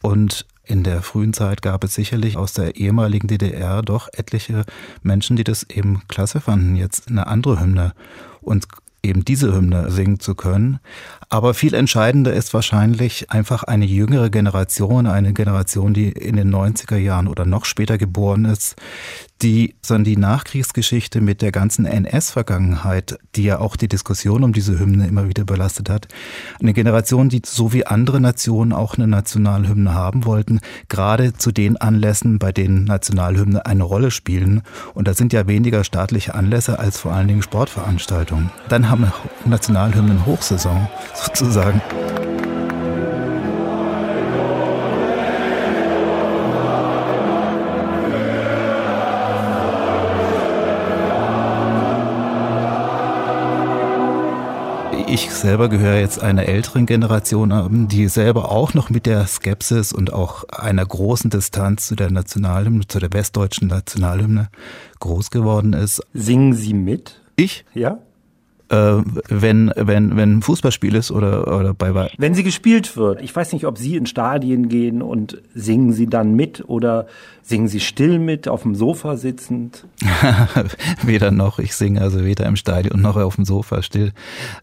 und 0.02 0.46
in 0.64 0.84
der 0.84 1.02
frühen 1.02 1.32
Zeit 1.32 1.62
gab 1.62 1.82
es 1.82 1.94
sicherlich 1.94 2.36
aus 2.36 2.52
der 2.52 2.76
ehemaligen 2.76 3.26
DDR 3.26 3.80
doch 3.80 4.08
etliche 4.12 4.64
Menschen, 5.02 5.36
die 5.36 5.44
das 5.44 5.62
eben 5.62 6.02
klasse 6.08 6.40
fanden, 6.40 6.76
jetzt 6.76 7.08
eine 7.08 7.26
andere 7.26 7.58
Hymne 7.58 7.94
und 8.42 8.66
eben 9.02 9.24
diese 9.24 9.54
Hymne 9.54 9.90
singen 9.90 10.20
zu 10.20 10.34
können. 10.34 10.78
Aber 11.30 11.52
viel 11.52 11.74
entscheidender 11.74 12.32
ist 12.32 12.54
wahrscheinlich 12.54 13.30
einfach 13.30 13.62
eine 13.62 13.84
jüngere 13.84 14.30
Generation, 14.30 15.06
eine 15.06 15.34
Generation, 15.34 15.92
die 15.92 16.08
in 16.08 16.36
den 16.36 16.54
90er 16.54 16.96
Jahren 16.96 17.28
oder 17.28 17.44
noch 17.44 17.66
später 17.66 17.98
geboren 17.98 18.46
ist, 18.46 18.76
die 19.42 19.76
sondern 19.82 20.04
die 20.04 20.16
Nachkriegsgeschichte 20.16 21.20
mit 21.20 21.42
der 21.42 21.52
ganzen 21.52 21.84
NS-Vergangenheit, 21.84 23.18
die 23.36 23.44
ja 23.44 23.58
auch 23.60 23.76
die 23.76 23.88
Diskussion 23.88 24.42
um 24.42 24.52
diese 24.52 24.78
Hymne 24.78 25.06
immer 25.06 25.28
wieder 25.28 25.44
belastet 25.44 25.90
hat, 25.90 26.08
eine 26.60 26.72
Generation, 26.72 27.28
die 27.28 27.42
so 27.44 27.72
wie 27.72 27.86
andere 27.86 28.20
Nationen 28.20 28.72
auch 28.72 28.94
eine 28.94 29.06
Nationalhymne 29.06 29.94
haben 29.94 30.24
wollten, 30.24 30.60
gerade 30.88 31.34
zu 31.34 31.52
den 31.52 31.76
Anlässen, 31.76 32.38
bei 32.38 32.52
denen 32.52 32.84
Nationalhymne 32.84 33.66
eine 33.66 33.84
Rolle 33.84 34.10
spielen. 34.10 34.62
Und 34.94 35.06
da 35.08 35.14
sind 35.14 35.32
ja 35.32 35.46
weniger 35.46 35.84
staatliche 35.84 36.34
Anlässe 36.34 36.78
als 36.78 36.98
vor 36.98 37.12
allen 37.12 37.28
Dingen 37.28 37.42
Sportveranstaltungen. 37.42 38.50
Dann 38.68 38.88
haben 38.88 39.12
Nationalhymnen 39.44 40.26
Hochsaison 40.26 40.88
sozusagen. 41.22 41.82
ich 55.10 55.30
selber 55.30 55.68
gehöre 55.68 55.98
jetzt 55.98 56.22
einer 56.22 56.46
älteren 56.46 56.86
Generation 56.86 57.50
an, 57.50 57.88
die 57.88 58.08
selber 58.08 58.52
auch 58.52 58.74
noch 58.74 58.90
mit 58.90 59.06
der 59.06 59.26
Skepsis 59.26 59.92
und 59.92 60.12
auch 60.12 60.44
einer 60.50 60.84
großen 60.84 61.30
Distanz 61.30 61.86
zu 61.86 61.96
der 61.96 62.10
Nationalhymne, 62.10 62.86
zu 62.86 62.98
der 62.98 63.12
westdeutschen 63.12 63.68
Nationalhymne 63.68 64.48
groß 65.00 65.30
geworden 65.30 65.72
ist. 65.72 66.02
Singen 66.12 66.52
Sie 66.52 66.74
mit? 66.74 67.20
Ich? 67.36 67.64
Ja 67.74 67.98
äh, 68.70 69.02
wenn, 69.28 69.72
wenn, 69.76 70.16
wenn 70.16 70.38
ein 70.38 70.42
Fußballspiel 70.42 70.94
ist 70.94 71.10
oder, 71.10 71.56
oder 71.56 71.74
bei. 71.74 72.10
Wenn 72.18 72.34
sie 72.34 72.42
gespielt 72.42 72.96
wird, 72.96 73.22
ich 73.22 73.34
weiß 73.34 73.52
nicht, 73.52 73.66
ob 73.66 73.78
Sie 73.78 73.96
in 73.96 74.06
Stadien 74.06 74.68
gehen 74.68 75.00
und 75.02 75.40
singen 75.54 75.92
Sie 75.92 76.06
dann 76.06 76.34
mit 76.34 76.68
oder 76.68 77.06
singen 77.42 77.68
Sie 77.68 77.80
still 77.80 78.18
mit, 78.18 78.46
auf 78.48 78.62
dem 78.62 78.74
Sofa 78.74 79.16
sitzend? 79.16 79.86
weder 81.02 81.30
noch. 81.30 81.58
Ich 81.58 81.74
singe 81.74 82.02
also 82.02 82.24
weder 82.24 82.46
im 82.46 82.56
Stadion 82.56 83.00
noch 83.00 83.16
auf 83.16 83.36
dem 83.36 83.44
Sofa 83.44 83.82
still 83.82 84.12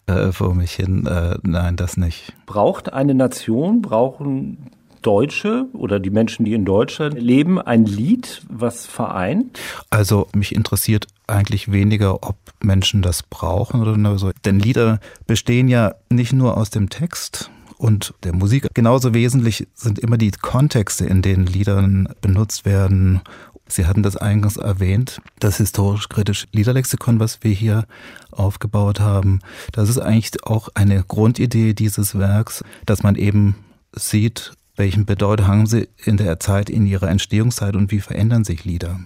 äh, 0.07 0.31
vor 0.31 0.53
mich 0.53 0.73
hin. 0.73 1.07
Äh, 1.07 1.37
nein, 1.43 1.75
das 1.75 1.97
nicht. 1.97 2.33
Braucht 2.45 2.93
eine 2.93 3.15
Nation, 3.15 3.81
brauchen 3.81 4.71
Deutsche 5.05 5.67
oder 5.73 5.99
die 5.99 6.09
Menschen, 6.09 6.45
die 6.45 6.53
in 6.53 6.65
Deutschland 6.65 7.19
leben, 7.19 7.61
ein 7.61 7.85
Lied, 7.85 8.41
was 8.49 8.85
vereint? 8.85 9.59
Also 9.89 10.27
mich 10.35 10.55
interessiert 10.55 11.07
eigentlich 11.27 11.71
weniger, 11.71 12.23
ob 12.23 12.37
Menschen 12.63 13.01
das 13.01 13.23
brauchen 13.23 13.81
oder 13.81 14.17
so. 14.17 14.31
Denn 14.45 14.59
Lieder 14.59 14.99
bestehen 15.27 15.67
ja 15.67 15.95
nicht 16.09 16.33
nur 16.33 16.57
aus 16.57 16.69
dem 16.69 16.89
Text, 16.89 17.51
und 17.77 18.13
der 18.23 18.33
Musik. 18.33 18.67
Genauso 18.73 19.13
wesentlich 19.13 19.67
sind 19.73 19.99
immer 19.99 20.17
die 20.17 20.31
Kontexte, 20.31 21.05
in 21.05 21.21
denen 21.21 21.45
Liedern 21.45 22.07
benutzt 22.21 22.65
werden. 22.65 23.21
Sie 23.67 23.85
hatten 23.85 24.03
das 24.03 24.15
eingangs 24.15 24.57
erwähnt, 24.57 25.21
das 25.39 25.57
historisch-kritische 25.57 26.47
Liederlexikon, 26.51 27.19
was 27.19 27.43
wir 27.43 27.51
hier 27.51 27.85
aufgebaut 28.31 28.99
haben. 28.99 29.39
Das 29.71 29.89
ist 29.89 29.97
eigentlich 29.97 30.45
auch 30.45 30.69
eine 30.75 31.03
Grundidee 31.03 31.73
dieses 31.73 32.17
Werks, 32.17 32.63
dass 32.85 33.01
man 33.01 33.15
eben 33.15 33.55
sieht, 33.93 34.53
welchen 34.75 35.05
Bedeutung 35.05 35.47
haben 35.47 35.67
sie 35.67 35.87
in 36.03 36.17
der 36.17 36.39
Zeit, 36.39 36.69
in 36.69 36.85
ihrer 36.85 37.09
Entstehungszeit 37.09 37.75
und 37.75 37.91
wie 37.91 38.01
verändern 38.01 38.43
sich 38.43 38.65
Lieder? 38.65 38.99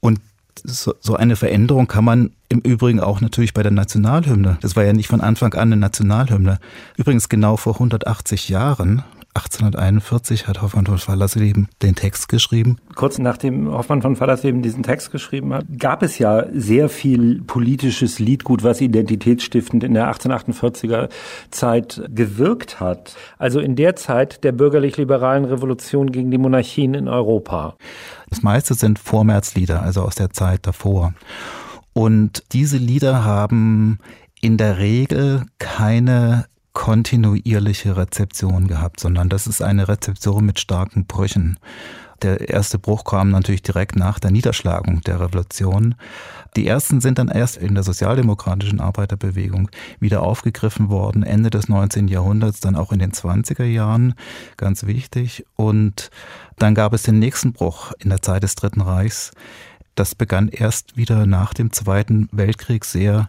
Und 0.00 0.20
so, 0.62 1.16
eine 1.16 1.36
Veränderung 1.36 1.88
kann 1.88 2.04
man 2.04 2.30
im 2.48 2.60
Übrigen 2.60 3.00
auch 3.00 3.20
natürlich 3.20 3.54
bei 3.54 3.62
der 3.62 3.72
Nationalhymne. 3.72 4.58
Das 4.60 4.76
war 4.76 4.84
ja 4.84 4.92
nicht 4.92 5.08
von 5.08 5.20
Anfang 5.20 5.52
an 5.54 5.72
eine 5.72 5.76
Nationalhymne. 5.76 6.58
Übrigens 6.96 7.28
genau 7.28 7.56
vor 7.56 7.74
180 7.74 8.48
Jahren 8.48 9.02
1841 9.34 10.46
hat 10.46 10.62
Hoffmann 10.62 10.86
von 10.86 10.98
Fallersleben 10.98 11.68
den 11.82 11.96
Text 11.96 12.28
geschrieben. 12.28 12.78
Kurz 12.94 13.18
nachdem 13.18 13.68
Hoffmann 13.70 14.00
von 14.00 14.14
Fallersleben 14.14 14.62
diesen 14.62 14.84
Text 14.84 15.10
geschrieben 15.10 15.52
hat, 15.52 15.66
gab 15.76 16.04
es 16.04 16.18
ja 16.18 16.46
sehr 16.52 16.88
viel 16.88 17.42
politisches 17.42 18.20
Liedgut, 18.20 18.62
was 18.62 18.80
identitätsstiftend 18.80 19.82
in 19.82 19.94
der 19.94 20.12
1848er 20.14 21.08
Zeit 21.50 22.00
gewirkt 22.08 22.78
hat. 22.78 23.16
Also 23.36 23.58
in 23.58 23.74
der 23.74 23.96
Zeit 23.96 24.44
der 24.44 24.52
bürgerlich-liberalen 24.52 25.44
Revolution 25.44 26.12
gegen 26.12 26.30
die 26.30 26.38
Monarchien 26.38 26.94
in 26.94 27.08
Europa. 27.08 27.74
Das 28.30 28.42
meiste 28.42 28.74
sind 28.74 29.00
Vormärzlieder, 29.00 29.82
also 29.82 30.02
aus 30.02 30.14
der 30.14 30.30
Zeit 30.30 30.64
davor. 30.64 31.12
Und 31.92 32.44
diese 32.52 32.76
Lieder 32.76 33.24
haben 33.24 33.98
in 34.40 34.58
der 34.58 34.78
Regel 34.78 35.46
keine 35.58 36.46
kontinuierliche 36.74 37.96
Rezeption 37.96 38.66
gehabt, 38.68 39.00
sondern 39.00 39.30
das 39.30 39.46
ist 39.46 39.62
eine 39.62 39.88
Rezeption 39.88 40.44
mit 40.44 40.60
starken 40.60 41.06
Brüchen. 41.06 41.58
Der 42.22 42.48
erste 42.48 42.78
Bruch 42.78 43.04
kam 43.04 43.30
natürlich 43.30 43.62
direkt 43.62 43.96
nach 43.96 44.18
der 44.18 44.30
Niederschlagung 44.30 45.00
der 45.02 45.20
Revolution. 45.20 45.94
Die 46.56 46.66
ersten 46.66 47.00
sind 47.00 47.18
dann 47.18 47.28
erst 47.28 47.56
in 47.56 47.74
der 47.74 47.84
sozialdemokratischen 47.84 48.80
Arbeiterbewegung 48.80 49.68
wieder 50.00 50.22
aufgegriffen 50.22 50.88
worden, 50.88 51.22
Ende 51.22 51.50
des 51.50 51.68
19. 51.68 52.08
Jahrhunderts, 52.08 52.60
dann 52.60 52.76
auch 52.76 52.92
in 52.92 52.98
den 52.98 53.12
20er 53.12 53.64
Jahren, 53.64 54.14
ganz 54.56 54.86
wichtig. 54.86 55.44
Und 55.56 56.10
dann 56.58 56.74
gab 56.74 56.92
es 56.92 57.02
den 57.02 57.18
nächsten 57.18 57.52
Bruch 57.52 57.92
in 57.98 58.10
der 58.10 58.22
Zeit 58.22 58.42
des 58.42 58.54
Dritten 58.54 58.80
Reichs. 58.80 59.32
Das 59.94 60.14
begann 60.14 60.48
erst 60.48 60.96
wieder 60.96 61.26
nach 61.26 61.54
dem 61.54 61.72
Zweiten 61.72 62.28
Weltkrieg 62.32 62.84
sehr 62.84 63.28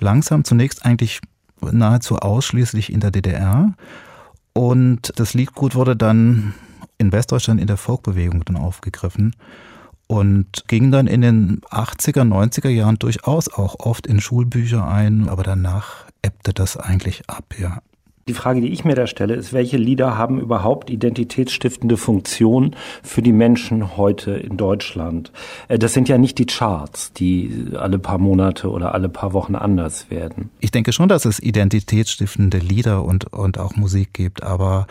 langsam, 0.00 0.44
zunächst 0.44 0.84
eigentlich 0.84 1.20
nahezu 1.60 2.16
ausschließlich 2.16 2.92
in 2.92 3.00
der 3.00 3.10
DDR. 3.10 3.74
Und 4.52 5.12
das 5.16 5.34
Liedgut 5.34 5.74
wurde 5.74 5.96
dann 5.96 6.54
in 6.98 7.12
Westdeutschland 7.12 7.60
in 7.60 7.66
der 7.66 7.76
Folkbewegung 7.76 8.44
dann 8.44 8.56
aufgegriffen 8.56 9.36
und 10.08 10.64
ging 10.66 10.90
dann 10.90 11.06
in 11.06 11.20
den 11.20 11.60
80er, 11.70 12.22
90er 12.22 12.70
Jahren 12.70 12.98
durchaus 12.98 13.48
auch 13.48 13.78
oft 13.78 14.06
in 14.06 14.20
Schulbücher 14.20 14.88
ein, 14.88 15.28
aber 15.28 15.44
danach 15.44 16.06
ebbte 16.22 16.52
das 16.52 16.76
eigentlich 16.76 17.28
ab, 17.28 17.54
ja. 17.58 17.78
Die 18.28 18.34
Frage, 18.34 18.60
die 18.60 18.68
ich 18.68 18.84
mir 18.84 18.94
da 18.94 19.06
stelle, 19.06 19.34
ist, 19.34 19.54
welche 19.54 19.78
Lieder 19.78 20.18
haben 20.18 20.38
überhaupt 20.38 20.90
identitätsstiftende 20.90 21.96
Funktion 21.96 22.76
für 23.02 23.22
die 23.22 23.32
Menschen 23.32 23.96
heute 23.96 24.32
in 24.32 24.58
Deutschland? 24.58 25.32
Äh, 25.68 25.78
das 25.78 25.94
sind 25.94 26.08
ja 26.08 26.18
nicht 26.18 26.38
die 26.38 26.46
Charts, 26.46 27.12
die 27.14 27.68
alle 27.74 27.98
paar 27.98 28.18
Monate 28.18 28.70
oder 28.70 28.94
alle 28.94 29.08
paar 29.08 29.32
Wochen 29.32 29.54
anders 29.54 30.10
werden. 30.10 30.50
Ich 30.60 30.70
denke 30.70 30.92
schon, 30.92 31.08
dass 31.08 31.24
es 31.24 31.40
identitätsstiftende 31.40 32.58
Lieder 32.58 33.04
und, 33.04 33.32
und 33.32 33.58
auch 33.58 33.76
Musik 33.76 34.12
gibt, 34.12 34.42
aber 34.42 34.86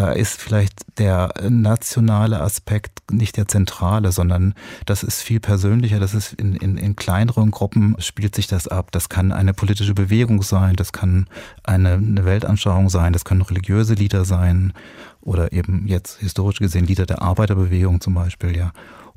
da 0.00 0.12
ist 0.12 0.40
vielleicht 0.40 0.98
der 0.98 1.34
nationale 1.50 2.40
Aspekt 2.40 3.12
nicht 3.12 3.36
der 3.36 3.48
zentrale, 3.48 4.12
sondern 4.12 4.54
das 4.86 5.02
ist 5.02 5.20
viel 5.20 5.40
persönlicher. 5.40 6.00
Das 6.00 6.14
ist 6.14 6.32
in, 6.32 6.56
in, 6.56 6.78
in 6.78 6.96
kleineren 6.96 7.50
Gruppen 7.50 7.96
spielt 7.98 8.34
sich 8.34 8.46
das 8.46 8.66
ab. 8.66 8.92
Das 8.92 9.10
kann 9.10 9.30
eine 9.30 9.52
politische 9.52 9.92
Bewegung 9.92 10.42
sein, 10.42 10.74
das 10.74 10.94
kann 10.94 11.26
eine, 11.64 11.92
eine 11.92 12.24
Weltanschauung 12.24 12.88
sein, 12.88 13.12
das 13.12 13.26
können 13.26 13.42
religiöse 13.42 13.92
Lieder 13.92 14.24
sein 14.24 14.72
oder 15.20 15.52
eben 15.52 15.86
jetzt 15.86 16.18
historisch 16.20 16.60
gesehen 16.60 16.86
Lieder 16.86 17.04
der 17.04 17.20
Arbeiterbewegung 17.20 18.00
zum 18.00 18.14
Beispiel, 18.14 18.56
ja. 18.56 18.72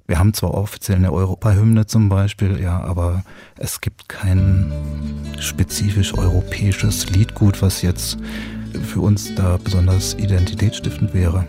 Wir 0.05 0.19
haben 0.19 0.33
zwar 0.33 0.53
offiziell 0.53 0.97
eine 0.97 1.13
Europahymne 1.13 1.85
zum 1.85 2.09
Beispiel, 2.09 2.59
ja, 2.59 2.83
aber 2.83 3.23
es 3.55 3.79
gibt 3.79 4.09
kein 4.09 4.73
spezifisch 5.39 6.13
europäisches 6.13 7.09
Liedgut, 7.09 7.61
was 7.61 7.81
jetzt 7.81 8.17
für 8.81 9.01
uns 9.01 9.33
da 9.35 9.57
besonders 9.63 10.15
identitätsstiftend 10.15 11.13
wäre. 11.13 11.45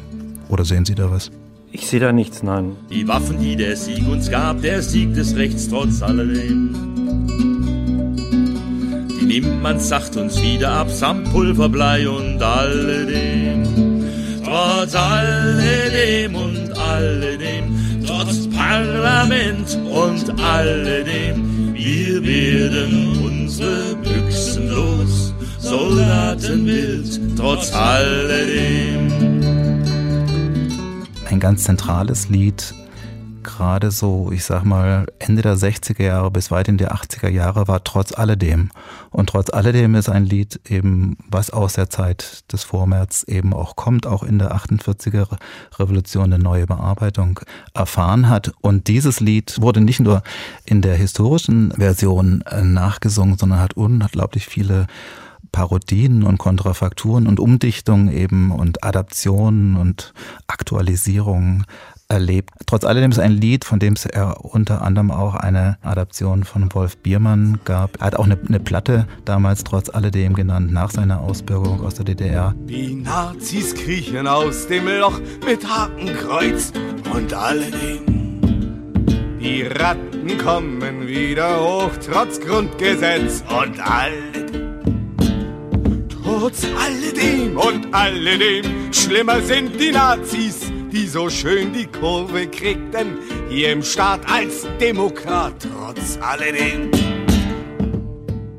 Oder 0.48 0.64
sehen 0.64 0.84
Sie 0.84 0.94
da 0.94 1.10
was? 1.10 1.30
Ich 1.72 1.88
sehe 1.88 1.98
da 1.98 2.12
nichts, 2.12 2.42
nein. 2.42 2.76
Die 2.90 3.08
Waffen, 3.08 3.40
die 3.40 3.56
der 3.56 3.76
Sieg 3.76 4.06
uns 4.08 4.30
gab, 4.30 4.62
der 4.62 4.80
Sieg 4.80 5.14
des 5.14 5.34
Rechts 5.34 5.68
trotz 5.68 6.02
alledem. 6.02 6.72
Die 9.20 9.24
nimmt 9.24 9.62
man 9.62 9.80
sacht 9.80 10.16
uns 10.16 10.40
wieder 10.40 10.70
ab, 10.70 10.88
samt 10.88 11.32
Pulverblei 11.32 12.08
und 12.08 12.40
alledem. 12.40 13.64
Trotz 14.44 14.94
alledem 14.94 16.36
und 16.36 16.78
alledem, 16.78 18.04
trotz 18.06 18.46
Parlament 18.48 19.76
und 19.90 20.40
alledem, 20.40 21.74
wir 21.74 22.22
werden 22.24 23.18
unsere 23.24 23.96
Soldatenbild, 25.74 27.36
trotz 27.36 27.74
alledem. 27.74 29.10
Ein 31.28 31.40
ganz 31.40 31.64
zentrales 31.64 32.28
Lied, 32.28 32.72
gerade 33.42 33.90
so, 33.90 34.30
ich 34.30 34.44
sag 34.44 34.62
mal, 34.64 35.06
Ende 35.18 35.42
der 35.42 35.56
60er 35.56 36.04
Jahre 36.04 36.30
bis 36.30 36.52
weit 36.52 36.68
in 36.68 36.78
die 36.78 36.86
80er 36.86 37.28
Jahre 37.28 37.66
war 37.66 37.82
trotz 37.82 38.16
alledem. 38.16 38.70
Und 39.10 39.30
trotz 39.30 39.50
alledem 39.50 39.96
ist 39.96 40.08
ein 40.08 40.24
Lied 40.24 40.60
eben, 40.68 41.16
was 41.28 41.50
aus 41.50 41.72
der 41.72 41.90
Zeit 41.90 42.44
des 42.52 42.62
Vormärz 42.62 43.24
eben 43.26 43.52
auch 43.52 43.74
kommt, 43.74 44.06
auch 44.06 44.22
in 44.22 44.38
der 44.38 44.54
48er 44.54 45.26
Revolution 45.76 46.32
eine 46.32 46.38
neue 46.38 46.66
Bearbeitung 46.66 47.40
erfahren 47.74 48.28
hat. 48.28 48.52
Und 48.60 48.86
dieses 48.86 49.18
Lied 49.18 49.60
wurde 49.60 49.80
nicht 49.80 49.98
nur 49.98 50.22
in 50.64 50.82
der 50.82 50.94
historischen 50.94 51.72
Version 51.72 52.42
äh, 52.42 52.62
nachgesungen, 52.62 53.36
sondern 53.38 53.58
hat 53.58 53.74
unglaublich 53.74 54.46
viele 54.46 54.86
Parodien 55.54 56.24
und 56.24 56.38
Kontrafakturen 56.38 57.28
und 57.28 57.38
Umdichtungen 57.38 58.12
eben 58.12 58.50
und 58.50 58.82
Adaptionen 58.82 59.76
und 59.76 60.12
Aktualisierungen 60.48 61.64
erlebt. 62.08 62.50
Trotz 62.66 62.84
alledem 62.84 63.12
ist 63.12 63.20
ein 63.20 63.30
Lied, 63.30 63.64
von 63.64 63.78
dem 63.78 63.92
es 63.92 64.04
er 64.04 64.44
unter 64.44 64.82
anderem 64.82 65.12
auch 65.12 65.36
eine 65.36 65.78
Adaption 65.80 66.42
von 66.42 66.74
Wolf 66.74 66.96
Biermann 66.96 67.60
gab. 67.64 68.00
Er 68.00 68.06
hat 68.08 68.16
auch 68.16 68.24
eine, 68.24 68.36
eine 68.48 68.58
Platte 68.58 69.06
damals 69.24 69.62
trotz 69.62 69.90
alledem 69.90 70.34
genannt, 70.34 70.72
nach 70.72 70.90
seiner 70.90 71.20
Ausbürgerung 71.20 71.86
aus 71.86 71.94
der 71.94 72.04
DDR. 72.04 72.52
Die 72.68 72.96
Nazis 72.96 73.76
kriechen 73.76 74.26
aus 74.26 74.66
dem 74.66 74.88
Loch 74.88 75.20
mit 75.46 75.64
Hakenkreuz 75.68 76.72
und 77.14 77.32
alledem. 77.32 78.40
Die 79.40 79.62
Ratten 79.62 80.36
kommen 80.38 81.06
wieder 81.06 81.60
hoch, 81.60 81.92
trotz 82.04 82.40
Grundgesetz 82.40 83.44
und 83.48 83.78
alledem. 83.78 84.63
Trotz 86.36 86.66
alledem 86.76 87.56
und 87.56 87.94
alledem, 87.94 88.92
schlimmer 88.92 89.40
sind 89.40 89.80
die 89.80 89.92
Nazis 89.92 90.72
die 90.90 91.06
so 91.06 91.30
schön 91.30 91.72
die 91.72 91.86
Kurve 91.86 92.48
kriegten, 92.48 93.18
hier 93.48 93.72
im 93.72 93.82
Staat 93.82 94.20
als 94.28 94.66
Demokrat, 94.80 95.54
trotz 95.60 96.18
alledem. 96.20 96.90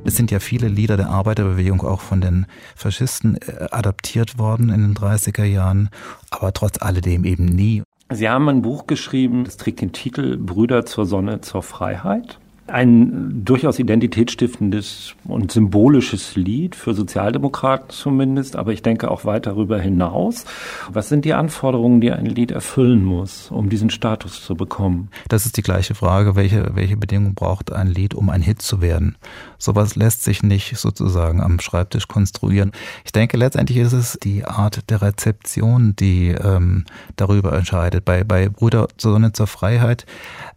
Es 0.06 0.16
sind 0.16 0.32
ja 0.32 0.40
viele 0.40 0.70
Lieder 0.70 0.96
der 0.96 1.10
Arbeiterbewegung 1.10 1.82
auch 1.82 2.00
von 2.00 2.22
den 2.22 2.46
Faschisten 2.76 3.38
äh, 3.38 3.68
adaptiert 3.72 4.38
worden 4.38 4.70
in 4.70 4.82
den 4.82 4.96
30er 4.96 5.44
Jahren, 5.44 5.90
aber 6.30 6.54
trotz 6.54 6.82
alledem 6.82 7.26
eben 7.26 7.46
nie. 7.46 7.84
Sie 8.10 8.30
haben 8.30 8.48
ein 8.48 8.62
Buch 8.62 8.88
geschrieben, 8.88 9.44
das 9.44 9.58
trägt 9.58 9.82
den 9.82 9.92
Titel 9.92 10.38
Brüder 10.38 10.86
zur 10.86 11.06
Sonne, 11.06 11.42
zur 11.42 11.64
Freiheit 11.64 12.40
ein 12.68 13.46
durchaus 13.46 13.78
identitätsstiftendes 13.78 15.14
und 15.26 15.52
symbolisches 15.52 16.36
Lied 16.36 16.76
für 16.76 16.96
Sozialdemokraten 16.96 17.90
zumindest, 17.90 18.56
aber 18.56 18.74
ich 18.74 18.82
denke 18.82 19.12
auch 19.12 19.24
weit 19.24 19.46
darüber 19.46 19.80
hinaus. 19.80 20.46
Was 20.92 21.10
sind 21.10 21.26
die 21.26 21.34
Anforderungen, 21.34 22.02
die 22.02 22.12
ein 22.12 22.26
Lied 22.26 22.50
erfüllen 22.50 23.04
muss, 23.04 23.52
um 23.52 23.70
diesen 23.70 23.92
Status 23.92 24.44
zu 24.44 24.56
bekommen? 24.56 25.10
Das 25.28 25.46
ist 25.46 25.58
die 25.58 25.62
gleiche 25.62 25.94
Frage, 25.94 26.36
welche, 26.36 26.72
welche 26.74 26.98
Bedingungen 26.98 27.36
braucht 27.36 27.72
ein 27.72 27.88
Lied, 27.88 28.16
um 28.16 28.30
ein 28.30 28.42
Hit 28.42 28.64
zu 28.64 28.82
werden? 28.82 29.16
Sowas 29.60 29.96
lässt 29.96 30.24
sich 30.24 30.42
nicht 30.42 30.76
sozusagen 30.78 31.42
am 31.42 31.60
Schreibtisch 31.60 32.08
konstruieren. 32.08 32.72
Ich 33.04 33.12
denke, 33.12 33.38
letztendlich 33.38 33.78
ist 33.78 33.94
es 33.94 34.18
die 34.24 34.44
Art 34.44 34.90
der 34.90 35.04
Rezeption, 35.04 35.96
die 35.96 36.30
ähm, 36.30 36.86
darüber 37.16 37.54
entscheidet. 37.54 38.06
Bei, 38.06 38.24
bei 38.24 38.50
Brüder 38.50 38.88
zur 38.98 39.14
Sonne 39.14 39.34
zur 39.34 39.48
Freiheit 39.48 40.06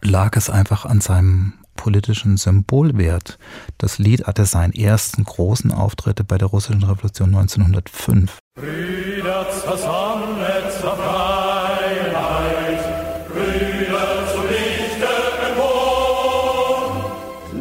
lag 0.00 0.36
es 0.36 0.48
einfach 0.48 0.86
an 0.86 1.00
seinem 1.00 1.52
politischen 1.78 2.36
Symbolwert. 2.36 3.38
Das 3.78 3.98
Lied 3.98 4.26
hatte 4.26 4.44
seinen 4.44 4.74
ersten 4.74 5.24
großen 5.24 5.72
Auftritt 5.72 6.28
bei 6.28 6.36
der 6.36 6.48
russischen 6.48 6.82
Revolution 6.82 7.34
1905. 7.34 8.36
Brüder 8.54 9.46
zur 9.50 9.78
Sonne, 9.78 10.70
zur 10.78 10.96
Freiheit, 10.96 12.80
Brüder 13.28 14.28
zu 14.30 14.42
Lichte 14.48 14.88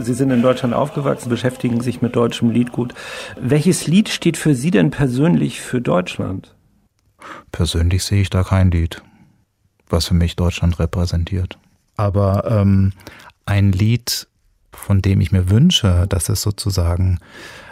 Sie 0.03 0.13
sind 0.13 0.31
in 0.31 0.41
Deutschland 0.41 0.73
aufgewachsen, 0.73 1.29
beschäftigen 1.29 1.81
sich 1.81 2.01
mit 2.01 2.15
deutschem 2.15 2.49
Liedgut. 2.49 2.93
Welches 3.39 3.87
Lied 3.87 4.07
steht 4.07 4.37
für 4.37 4.55
Sie 4.55 4.71
denn 4.71 4.89
persönlich 4.89 5.59
für 5.59 5.81
Deutschland? 5.81 6.55
Persönlich 7.51 8.05
sehe 8.05 8.21
ich 8.21 8.29
da 8.29 8.43
kein 8.43 8.71
Lied, 8.71 9.01
was 9.89 10.07
für 10.07 10.13
mich 10.13 10.37
Deutschland 10.37 10.79
repräsentiert. 10.79 11.57
Aber 11.97 12.45
ähm, 12.49 12.93
ein 13.47 13.71
Lied, 13.71 14.27
von 14.71 15.01
dem 15.01 15.21
ich 15.21 15.31
mir 15.31 15.49
wünsche, 15.49 16.05
dass 16.07 16.29
es 16.29 16.41
sozusagen 16.41 17.19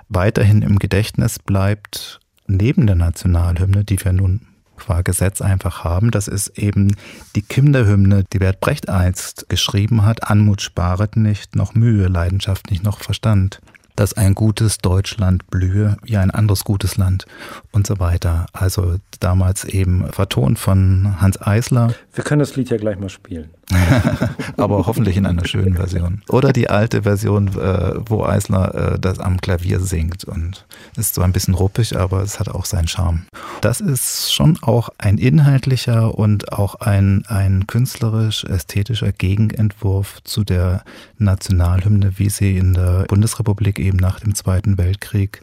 weiterhin 0.10 0.62
im 0.62 0.80
Gedächtnis 0.80 1.40
bleibt, 1.40 2.20
neben 2.48 2.88
der 2.88 2.96
Nationalhymne, 2.96 3.84
die 3.84 4.04
wir 4.04 4.14
nun 4.14 4.42
qua 4.78 5.02
Gesetz 5.02 5.42
einfach 5.42 5.84
haben. 5.84 6.12
Das 6.12 6.28
ist 6.28 6.58
eben 6.58 6.96
die 7.36 7.42
Kinderhymne, 7.42 8.26
die 8.32 8.40
Bert 8.40 8.60
Brecht 8.60 8.90
einst 8.90 9.48
geschrieben 9.50 10.04
hat. 10.04 10.30
Anmut 10.30 10.62
sparet 10.62 11.16
nicht, 11.16 11.56
noch 11.56 11.76
Mühe, 11.76 12.08
Leidenschaft 12.08 12.72
nicht, 12.72 12.84
noch 12.84 13.00
Verstand 13.00 13.62
dass 13.96 14.14
ein 14.14 14.36
gutes 14.36 14.80
Deutschland 14.80 15.50
blühe 15.50 15.98
wie 16.04 16.18
ein 16.18 16.32
anderes 16.32 16.64
gutes 16.64 16.98
Land 16.98 17.26
und 17.72 17.88
so 17.88 18.00
weiter. 18.00 18.46
Also 18.54 18.98
damals 19.20 19.64
eben 19.64 20.12
vertont 20.12 20.60
von 20.60 21.22
Hans 21.22 21.42
Eisler. 21.42 21.94
Wir 22.14 22.24
können 22.24 22.40
das 22.40 22.56
Lied 22.56 22.70
ja 22.70 22.78
gleich 22.78 23.00
mal 23.00 23.10
spielen. 23.10 23.50
Aber 24.58 24.86
hoffentlich 24.86 25.18
in 25.18 25.26
einer 25.26 25.46
schönen 25.46 25.76
Version. 25.76 26.22
Oder 26.30 26.54
die 26.54 26.70
alte 26.70 27.04
Version, 27.04 27.48
äh, 27.48 27.94
wo 28.06 28.24
Eisler 28.24 28.94
äh, 28.94 29.00
das 29.00 29.20
am 29.20 29.42
Klavier 29.42 29.80
singt 29.80 30.24
und 30.24 30.66
ist 30.98 31.16
zwar 31.16 31.26
ein 31.26 31.34
bisschen 31.34 31.56
ruppig, 31.56 31.98
aber 31.98 32.22
es 32.22 32.40
hat 32.40 32.50
auch 32.50 32.66
seinen 32.66 32.88
Charme. 32.88 33.26
Das 33.62 33.82
ist 33.82 34.34
schon 34.34 34.60
auch 34.62 34.90
ein 34.98 35.18
inhaltlicher 35.18 36.18
und 36.18 36.54
auch 36.54 36.76
ein, 36.76 37.26
ein 37.28 37.68
künstlerisch-ästhetischer 37.68 39.12
Gegenentwurf 39.12 40.22
zu 40.24 40.44
der 40.44 40.84
Nationalhymne, 41.18 42.18
wie 42.18 42.30
sie 42.30 42.58
in 42.58 42.74
der 42.74 43.06
Bundesrepublik 43.08 43.80
eben 43.80 43.98
nach 43.98 44.20
dem 44.20 44.36
Zweiten 44.36 44.78
Weltkrieg 44.78 45.42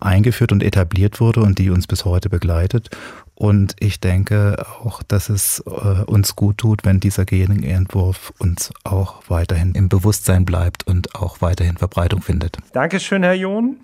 eingeführt 0.00 0.52
und 0.52 0.62
etabliert 0.62 1.20
wurde 1.20 1.40
und 1.40 1.58
die 1.58 1.70
uns 1.70 1.86
bis 1.86 2.04
heute 2.04 2.28
begleitet. 2.28 2.90
Und 3.36 3.76
ich 3.80 4.00
denke 4.00 4.64
auch, 4.82 5.02
dass 5.02 5.28
es 5.28 5.62
äh, 5.66 6.04
uns 6.04 6.36
gut 6.36 6.56
tut, 6.56 6.84
wenn 6.86 7.00
dieser 7.00 7.26
Gegenentwurf 7.26 8.32
uns 8.38 8.72
auch 8.82 9.22
weiterhin 9.28 9.74
im 9.74 9.90
Bewusstsein 9.90 10.46
bleibt 10.46 10.86
und 10.86 11.14
auch 11.14 11.42
weiterhin 11.42 11.76
Verbreitung 11.76 12.22
findet. 12.22 12.56
Dankeschön, 12.72 13.22
Herr 13.22 13.34
John. 13.34 13.76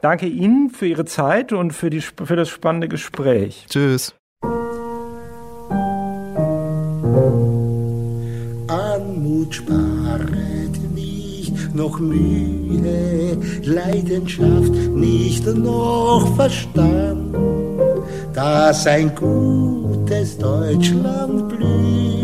Danke 0.00 0.26
Ihnen 0.26 0.70
für 0.70 0.86
Ihre 0.86 1.04
Zeit 1.04 1.52
und 1.52 1.72
für, 1.72 1.90
die, 1.90 2.00
für 2.00 2.36
das 2.36 2.48
spannende 2.48 2.88
Gespräch. 2.88 3.66
Tschüss. 3.68 4.14
Anmut 8.68 9.56
sparet 9.56 10.94
nicht 10.94 11.74
noch 11.74 11.98
Mühe, 11.98 13.36
Leidenschaft 13.64 14.72
nicht 14.72 15.44
noch 15.46 16.34
Verstand, 16.36 17.34
dass 18.34 18.86
ein 18.86 19.14
gutes 19.14 20.38
Deutschland 20.38 21.48
blühe 21.48 22.20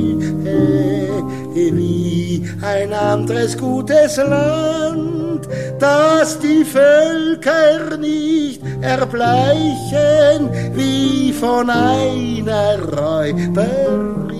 wie 1.54 2.44
ein 2.62 2.92
anderes 2.92 3.56
gutes 3.56 4.16
Land, 4.18 5.48
dass 5.78 6.38
die 6.38 6.64
Völker 6.64 7.96
nicht 7.98 8.60
erbleichen 8.80 10.50
wie 10.74 11.32
von 11.32 11.70
einer 11.70 12.78
Räuberin, 12.82 14.36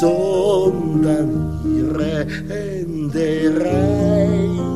sondern 0.00 1.60
ihre 1.64 2.26
Hände 2.48 3.52
reichen 3.64 4.70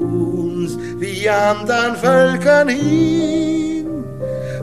uns 0.00 0.78
wie 0.98 1.28
anderen 1.28 1.96
Völkern 1.96 2.68
hin, 2.68 3.49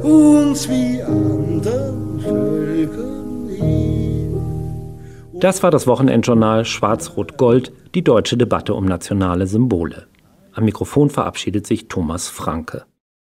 uns 0.03 0.69
wie 0.69 1.01
anderen 1.01 2.19
Völkern 2.19 3.49
hin. 3.49 4.37
Das 5.33 5.61
war 5.63 5.71
das 5.71 5.87
Wochenendjournal 5.87 6.65
Schwarz-Rot-Gold, 6.65 7.71
die 7.93 8.03
deutsche 8.03 8.37
Debatte 8.37 8.73
um 8.73 8.85
nationale 8.85 9.47
Symbole. 9.47 10.07
Am 10.53 10.65
Mikrofon 10.65 11.09
verabschiedet 11.09 11.67
sich 11.67 11.87
Thomas 11.87 12.27
Franke. 12.27 12.85